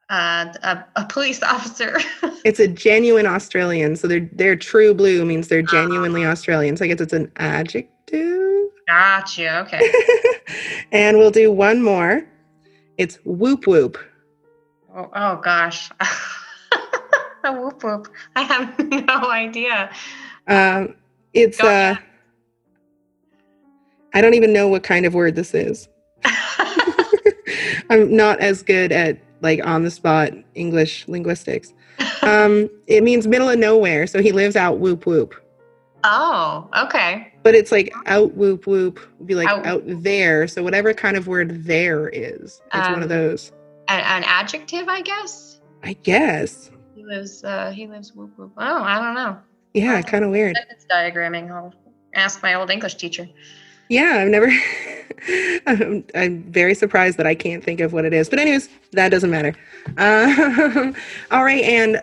uh, 0.08 0.46
a, 0.62 0.84
a 0.96 1.04
police 1.04 1.42
officer. 1.42 1.98
it's 2.46 2.60
a 2.60 2.66
genuine 2.66 3.26
Australian, 3.26 3.94
so 3.96 4.08
they're 4.08 4.26
they're 4.32 4.56
True 4.56 4.94
Blue 4.94 5.22
means 5.26 5.48
they're 5.48 5.60
genuinely 5.60 6.24
uh, 6.24 6.30
Australian. 6.30 6.78
So 6.78 6.86
I 6.86 6.88
guess 6.88 7.00
it's 7.02 7.12
an 7.12 7.30
adjective. 7.36 8.70
Gotcha. 8.88 9.58
Okay. 9.58 9.92
and 10.92 11.18
we'll 11.18 11.30
do 11.30 11.52
one 11.52 11.82
more. 11.82 12.26
It's 12.96 13.18
whoop 13.26 13.66
whoop. 13.66 13.98
Oh, 14.94 15.10
oh 15.14 15.36
gosh. 15.36 15.90
a 17.44 17.52
whoop 17.52 17.84
whoop. 17.84 18.08
I 18.34 18.44
have 18.44 18.78
no 18.78 19.30
idea. 19.30 19.90
Um, 20.46 20.94
it's 21.34 21.60
uh, 21.60 21.96
I 24.14 24.20
don't 24.22 24.32
even 24.32 24.54
know 24.54 24.68
what 24.68 24.84
kind 24.84 25.04
of 25.04 25.12
word 25.12 25.34
this 25.34 25.52
is. 25.52 25.86
I'm 27.90 28.14
not 28.14 28.40
as 28.40 28.62
good 28.62 28.92
at 28.92 29.18
like 29.42 29.64
on 29.64 29.82
the 29.82 29.90
spot 29.90 30.32
English 30.54 31.06
linguistics. 31.08 31.72
Um, 32.22 32.68
it 32.88 33.04
means 33.04 33.28
middle 33.28 33.48
of 33.48 33.56
nowhere, 33.56 34.08
so 34.08 34.20
he 34.20 34.32
lives 34.32 34.56
out 34.56 34.78
whoop 34.78 35.06
whoop. 35.06 35.34
Oh, 36.02 36.68
okay. 36.76 37.32
But 37.42 37.54
it's 37.54 37.70
like 37.70 37.92
out 38.06 38.34
whoop 38.34 38.66
whoop, 38.66 38.98
be 39.24 39.34
like 39.34 39.48
out, 39.48 39.64
out 39.64 39.82
there. 39.86 40.48
So 40.48 40.62
whatever 40.62 40.92
kind 40.92 41.16
of 41.16 41.28
word 41.28 41.64
there 41.64 42.08
is, 42.08 42.60
it's 42.74 42.86
um, 42.86 42.94
one 42.94 43.02
of 43.02 43.10
um, 43.10 43.16
those. 43.16 43.52
An, 43.88 44.00
an, 44.00 44.24
adjective, 44.24 44.88
I 44.88 45.02
guess. 45.02 45.60
I 45.84 45.92
guess. 45.92 46.70
He 46.96 47.04
lives. 47.04 47.44
Uh, 47.44 47.70
he 47.70 47.86
lives 47.86 48.12
whoop 48.12 48.32
whoop. 48.36 48.52
Oh, 48.56 48.82
I 48.82 48.98
don't 48.98 49.14
know. 49.14 49.38
Yeah, 49.74 50.02
kind 50.02 50.24
of 50.24 50.30
weird. 50.30 50.56
Diagramming. 50.90 51.50
I'll 51.50 51.74
ask 52.14 52.42
my 52.42 52.54
old 52.54 52.70
English 52.70 52.96
teacher. 52.96 53.28
Yeah, 53.88 54.18
I've 54.18 54.28
never. 54.28 54.50
I'm, 55.66 56.04
I'm, 56.14 56.42
very 56.44 56.74
surprised 56.74 57.16
that 57.18 57.26
I 57.26 57.34
can't 57.34 57.64
think 57.64 57.80
of 57.80 57.92
what 57.92 58.04
it 58.04 58.12
is. 58.12 58.28
But 58.28 58.38
anyways, 58.38 58.68
that 58.92 59.08
doesn't 59.08 59.30
matter. 59.30 59.54
Uh, 59.96 60.92
all 61.30 61.44
right, 61.44 61.64
and 61.64 62.00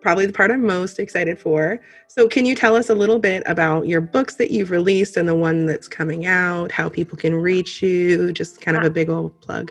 probably 0.00 0.26
the 0.26 0.32
part 0.32 0.50
I'm 0.50 0.64
most 0.64 0.98
excited 0.98 1.38
for. 1.38 1.80
So, 2.08 2.28
can 2.28 2.46
you 2.46 2.54
tell 2.54 2.76
us 2.76 2.88
a 2.88 2.94
little 2.94 3.18
bit 3.18 3.42
about 3.46 3.86
your 3.86 4.00
books 4.00 4.36
that 4.36 4.50
you've 4.50 4.70
released 4.70 5.16
and 5.16 5.28
the 5.28 5.34
one 5.34 5.66
that's 5.66 5.88
coming 5.88 6.26
out? 6.26 6.72
How 6.72 6.88
people 6.88 7.18
can 7.18 7.34
reach 7.34 7.82
you? 7.82 8.32
Just 8.32 8.60
kind 8.60 8.76
of 8.76 8.84
a 8.84 8.90
big 8.90 9.10
old 9.10 9.38
plug. 9.40 9.70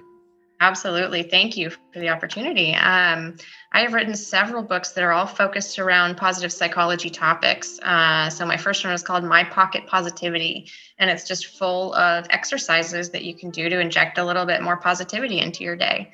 Absolutely. 0.62 1.24
Thank 1.24 1.56
you 1.56 1.70
for 1.70 2.00
the 2.00 2.10
opportunity. 2.10 2.74
Um, 2.74 3.38
I 3.72 3.82
have 3.82 3.94
written 3.94 4.14
several 4.14 4.62
books 4.62 4.92
that 4.92 5.04
are 5.06 5.14
all 5.14 5.26
focused 5.26 5.80
around 5.80 6.18
positive 6.18 6.52
psychology 6.52 7.10
topics. 7.10 7.80
Uh, 7.80 8.30
so, 8.30 8.46
my 8.46 8.58
first 8.58 8.84
one 8.84 8.94
is 8.94 9.02
called 9.02 9.24
My 9.24 9.46
Pocket 9.46 9.88
Positivity, 9.88 10.70
and 10.98 11.10
it's 11.10 11.26
just 11.26 11.46
full 11.58 11.94
of 11.94 12.28
exercises 12.30 13.10
that 13.12 13.24
you 13.24 13.36
can 13.36 13.52
do 13.52 13.70
to 13.70 13.80
inject 13.80 14.18
a 14.18 14.26
little 14.26 14.46
bit 14.46 14.62
more 14.62 14.76
positivity 14.76 15.40
into 15.40 15.64
your 15.64 15.78
day. 15.78 16.12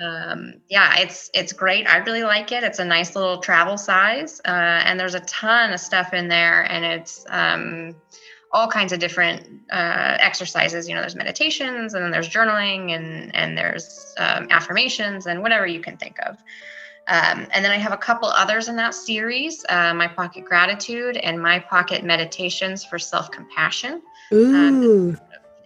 Um, 0.00 0.54
yeah, 0.68 0.98
it's 0.98 1.30
it's 1.32 1.52
great. 1.52 1.86
I 1.86 1.98
really 1.98 2.24
like 2.24 2.50
it. 2.50 2.64
It's 2.64 2.80
a 2.80 2.84
nice 2.84 3.14
little 3.14 3.38
travel 3.38 3.78
size, 3.78 4.40
uh, 4.44 4.50
and 4.50 4.98
there's 4.98 5.14
a 5.14 5.20
ton 5.20 5.72
of 5.72 5.78
stuff 5.78 6.12
in 6.12 6.26
there, 6.26 6.62
and 6.62 6.84
it's 6.84 7.24
um, 7.28 7.94
all 8.52 8.68
kinds 8.68 8.92
of 8.92 8.98
different 8.98 9.42
uh, 9.70 10.16
exercises. 10.20 10.88
You 10.88 10.94
know, 10.94 11.00
there's 11.00 11.16
meditations, 11.16 11.94
and 11.94 12.04
then 12.04 12.10
there's 12.10 12.28
journaling, 12.28 12.94
and 12.94 13.34
and 13.34 13.56
there's 13.56 14.14
um, 14.18 14.48
affirmations, 14.50 15.26
and 15.26 15.42
whatever 15.42 15.66
you 15.66 15.80
can 15.80 15.96
think 15.96 16.16
of. 16.24 16.36
Um, 17.08 17.46
and 17.52 17.64
then 17.64 17.70
I 17.70 17.76
have 17.76 17.92
a 17.92 17.96
couple 17.96 18.28
others 18.28 18.68
in 18.68 18.76
that 18.76 18.94
series: 18.94 19.64
uh, 19.68 19.94
my 19.94 20.08
pocket 20.08 20.44
gratitude 20.44 21.16
and 21.16 21.40
my 21.40 21.58
pocket 21.58 22.04
meditations 22.04 22.84
for 22.84 22.98
self 22.98 23.30
compassion. 23.30 24.02
Um, 24.32 24.82
Ooh. 24.82 25.16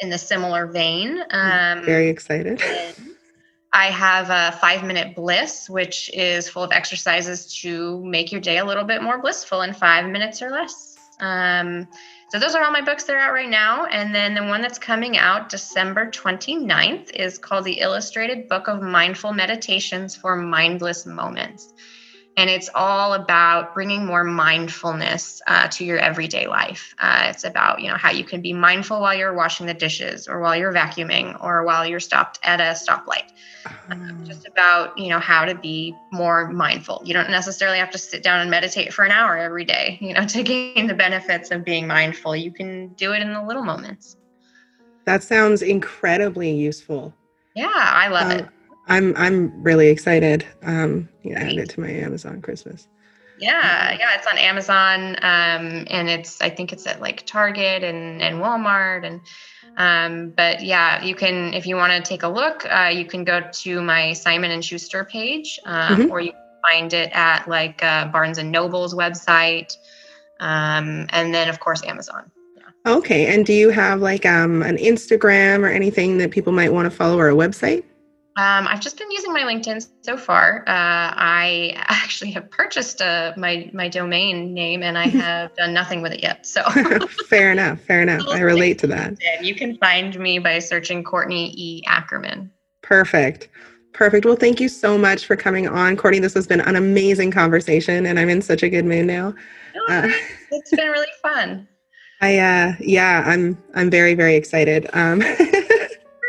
in 0.00 0.10
the 0.10 0.18
similar 0.18 0.66
vein. 0.66 1.22
Um, 1.30 1.84
Very 1.84 2.08
excited. 2.08 2.60
I 3.72 3.86
have 3.86 4.30
a 4.30 4.56
five 4.58 4.84
minute 4.84 5.14
bliss, 5.14 5.70
which 5.70 6.10
is 6.12 6.48
full 6.48 6.64
of 6.64 6.72
exercises 6.72 7.60
to 7.62 8.04
make 8.04 8.32
your 8.32 8.40
day 8.40 8.58
a 8.58 8.64
little 8.64 8.84
bit 8.84 9.02
more 9.02 9.20
blissful 9.20 9.62
in 9.62 9.72
five 9.72 10.10
minutes 10.10 10.42
or 10.42 10.50
less. 10.50 10.96
Um, 11.20 11.86
so 12.30 12.38
those 12.38 12.54
are 12.54 12.62
all 12.62 12.70
my 12.70 12.80
books 12.80 13.02
that 13.04 13.16
are 13.16 13.18
out 13.18 13.32
right 13.32 13.50
now. 13.50 13.86
And 13.86 14.14
then 14.14 14.34
the 14.34 14.44
one 14.44 14.62
that's 14.62 14.78
coming 14.78 15.16
out 15.16 15.48
December 15.48 16.08
29th 16.08 17.10
is 17.10 17.38
called 17.38 17.64
The 17.64 17.80
Illustrated 17.80 18.48
Book 18.48 18.68
of 18.68 18.80
Mindful 18.80 19.32
Meditations 19.32 20.14
for 20.14 20.36
Mindless 20.36 21.06
Moments 21.06 21.74
and 22.36 22.48
it's 22.48 22.70
all 22.74 23.14
about 23.14 23.74
bringing 23.74 24.06
more 24.06 24.24
mindfulness 24.24 25.42
uh, 25.46 25.68
to 25.68 25.84
your 25.84 25.98
everyday 25.98 26.46
life. 26.46 26.94
Uh, 26.98 27.26
it's 27.28 27.44
about 27.44 27.80
you 27.80 27.88
know 27.88 27.96
how 27.96 28.10
you 28.10 28.24
can 28.24 28.40
be 28.40 28.52
mindful 28.52 29.00
while 29.00 29.14
you're 29.14 29.34
washing 29.34 29.66
the 29.66 29.74
dishes 29.74 30.28
or 30.28 30.40
while 30.40 30.56
you're 30.56 30.72
vacuuming 30.72 31.42
or 31.42 31.64
while 31.64 31.86
you're 31.86 32.00
stopped 32.00 32.38
at 32.42 32.60
a 32.60 32.74
stoplight. 32.74 33.28
Uh, 33.90 33.96
just 34.24 34.46
about 34.46 34.96
you 34.96 35.08
know 35.08 35.18
how 35.18 35.44
to 35.44 35.54
be 35.54 35.94
more 36.12 36.50
mindful. 36.50 37.02
You 37.04 37.14
don't 37.14 37.30
necessarily 37.30 37.78
have 37.78 37.90
to 37.90 37.98
sit 37.98 38.22
down 38.22 38.40
and 38.40 38.50
meditate 38.50 38.92
for 38.92 39.04
an 39.04 39.10
hour 39.10 39.36
every 39.36 39.64
day 39.64 39.98
you 40.02 40.14
know 40.14 40.24
to 40.26 40.42
gain 40.42 40.86
the 40.86 40.94
benefits 40.94 41.50
of 41.50 41.64
being 41.64 41.86
mindful. 41.86 42.36
You 42.36 42.52
can 42.52 42.88
do 42.94 43.12
it 43.12 43.22
in 43.22 43.32
the 43.32 43.42
little 43.42 43.64
moments. 43.64 44.16
That 45.04 45.22
sounds 45.22 45.62
incredibly 45.62 46.52
useful. 46.52 47.12
Yeah 47.54 47.68
i 47.74 48.06
love 48.08 48.30
it 48.30 48.48
I'm 48.90 49.16
I'm 49.16 49.62
really 49.62 49.88
excited. 49.88 50.44
Um, 50.62 51.08
yeah, 51.22 51.40
add 51.40 51.52
it 51.52 51.70
to 51.70 51.80
my 51.80 51.90
Amazon 51.90 52.42
Christmas. 52.42 52.88
Yeah, 53.38 53.96
yeah, 53.98 54.16
it's 54.16 54.26
on 54.26 54.36
Amazon, 54.36 55.16
um, 55.22 55.86
and 55.88 56.10
it's 56.10 56.42
I 56.42 56.50
think 56.50 56.72
it's 56.72 56.86
at 56.86 57.00
like 57.00 57.24
Target 57.24 57.82
and 57.82 58.20
and 58.20 58.36
Walmart 58.42 59.06
and. 59.06 59.20
Um, 59.76 60.30
but 60.30 60.62
yeah, 60.62 61.02
you 61.02 61.14
can 61.14 61.54
if 61.54 61.64
you 61.64 61.76
want 61.76 61.92
to 61.92 62.06
take 62.06 62.24
a 62.24 62.28
look, 62.28 62.66
uh, 62.68 62.90
you 62.92 63.04
can 63.04 63.22
go 63.22 63.40
to 63.40 63.80
my 63.80 64.12
Simon 64.12 64.50
and 64.50 64.64
Schuster 64.64 65.04
page, 65.04 65.60
um, 65.64 65.96
mm-hmm. 65.96 66.10
or 66.10 66.20
you 66.20 66.32
can 66.32 66.40
find 66.60 66.92
it 66.92 67.10
at 67.12 67.46
like 67.48 67.82
uh, 67.82 68.08
Barnes 68.08 68.38
and 68.38 68.50
Noble's 68.50 68.94
website, 68.94 69.76
um, 70.40 71.06
and 71.10 71.32
then 71.32 71.48
of 71.48 71.60
course 71.60 71.84
Amazon. 71.84 72.30
Yeah. 72.56 72.92
Okay, 72.94 73.32
and 73.32 73.46
do 73.46 73.52
you 73.52 73.70
have 73.70 74.00
like 74.00 74.26
um, 74.26 74.62
an 74.62 74.76
Instagram 74.76 75.60
or 75.60 75.68
anything 75.68 76.18
that 76.18 76.32
people 76.32 76.52
might 76.52 76.72
want 76.72 76.86
to 76.86 76.90
follow 76.90 77.16
or 77.16 77.28
a 77.28 77.34
website? 77.34 77.84
Um, 78.36 78.68
I've 78.68 78.80
just 78.80 78.96
been 78.96 79.10
using 79.10 79.32
my 79.32 79.42
LinkedIn 79.42 79.86
so 80.02 80.16
far. 80.16 80.60
Uh, 80.60 81.12
I 81.16 81.74
actually 81.88 82.30
have 82.32 82.50
purchased 82.50 83.02
uh, 83.02 83.32
my 83.36 83.68
my 83.72 83.88
domain 83.88 84.54
name, 84.54 84.82
and 84.82 84.96
I 84.96 85.08
have 85.08 85.54
done 85.56 85.74
nothing 85.74 86.00
with 86.00 86.12
it 86.12 86.22
yet. 86.22 86.46
So 86.46 86.62
fair 87.28 87.50
enough. 87.50 87.80
Fair 87.80 88.02
enough. 88.02 88.26
I 88.28 88.40
relate 88.40 88.78
to 88.80 88.86
that. 88.88 89.14
You 89.42 89.54
can 89.54 89.76
find 89.78 90.18
me 90.18 90.38
by 90.38 90.58
searching 90.60 91.02
Courtney 91.02 91.52
E. 91.56 91.82
Ackerman. 91.86 92.50
Perfect. 92.82 93.48
Perfect. 93.92 94.24
Well, 94.24 94.36
thank 94.36 94.60
you 94.60 94.68
so 94.68 94.96
much 94.96 95.26
for 95.26 95.34
coming 95.34 95.66
on, 95.66 95.96
Courtney. 95.96 96.20
This 96.20 96.34
has 96.34 96.46
been 96.46 96.60
an 96.60 96.76
amazing 96.76 97.32
conversation, 97.32 98.06
and 98.06 98.18
I'm 98.18 98.28
in 98.28 98.40
such 98.40 98.62
a 98.62 98.68
good 98.68 98.84
mood 98.84 99.06
now. 99.06 99.34
Uh, 99.88 100.08
it's 100.52 100.70
been 100.70 100.88
really 100.88 101.08
fun. 101.20 101.66
I 102.20 102.38
uh, 102.38 102.74
yeah, 102.78 103.24
I'm 103.26 103.60
I'm 103.74 103.90
very 103.90 104.14
very 104.14 104.36
excited. 104.36 104.88
Um, 104.92 105.22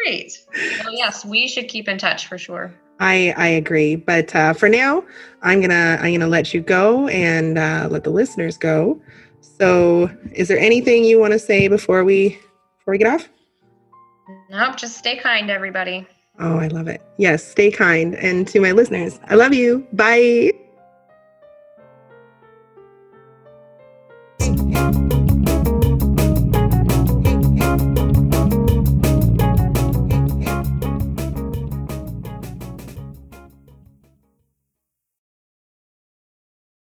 great. 0.04 0.46
Well, 0.84 0.94
yes, 0.94 1.26
we 1.26 1.48
should 1.48 1.68
keep 1.68 1.88
in 1.88 1.98
touch 1.98 2.28
for 2.28 2.38
sure. 2.38 2.74
I 3.00 3.34
I 3.36 3.48
agree, 3.48 3.96
but 3.96 4.34
uh, 4.36 4.54
for 4.54 4.70
now, 4.70 5.04
I'm 5.42 5.60
gonna 5.60 5.98
I'm 6.02 6.14
gonna 6.14 6.28
let 6.28 6.54
you 6.54 6.62
go 6.62 7.08
and 7.08 7.58
uh, 7.58 7.88
let 7.90 8.04
the 8.04 8.12
listeners 8.12 8.58
go. 8.58 9.02
So, 9.42 10.10
is 10.34 10.48
there 10.48 10.60
anything 10.60 11.04
you 11.04 11.20
want 11.20 11.34
to 11.34 11.40
say 11.40 11.68
before 11.68 12.04
we 12.04 12.40
before 12.80 12.92
we 12.92 12.98
get 13.00 13.08
off? 13.08 13.30
Nope. 14.50 14.78
Just 14.78 14.98
stay 14.98 15.18
kind, 15.18 15.50
everybody. 15.50 16.08
Oh, 16.40 16.58
I 16.58 16.68
love 16.68 16.88
it. 16.88 17.02
Yes, 17.18 17.44
stay 17.44 17.72
kind, 17.72 18.16
and 18.16 18.48
to 18.48 18.60
my 18.60 18.72
listeners, 18.72 19.20
I 19.30 19.36
love 19.36 19.54
you. 19.54 19.86
Bye. 19.94 20.52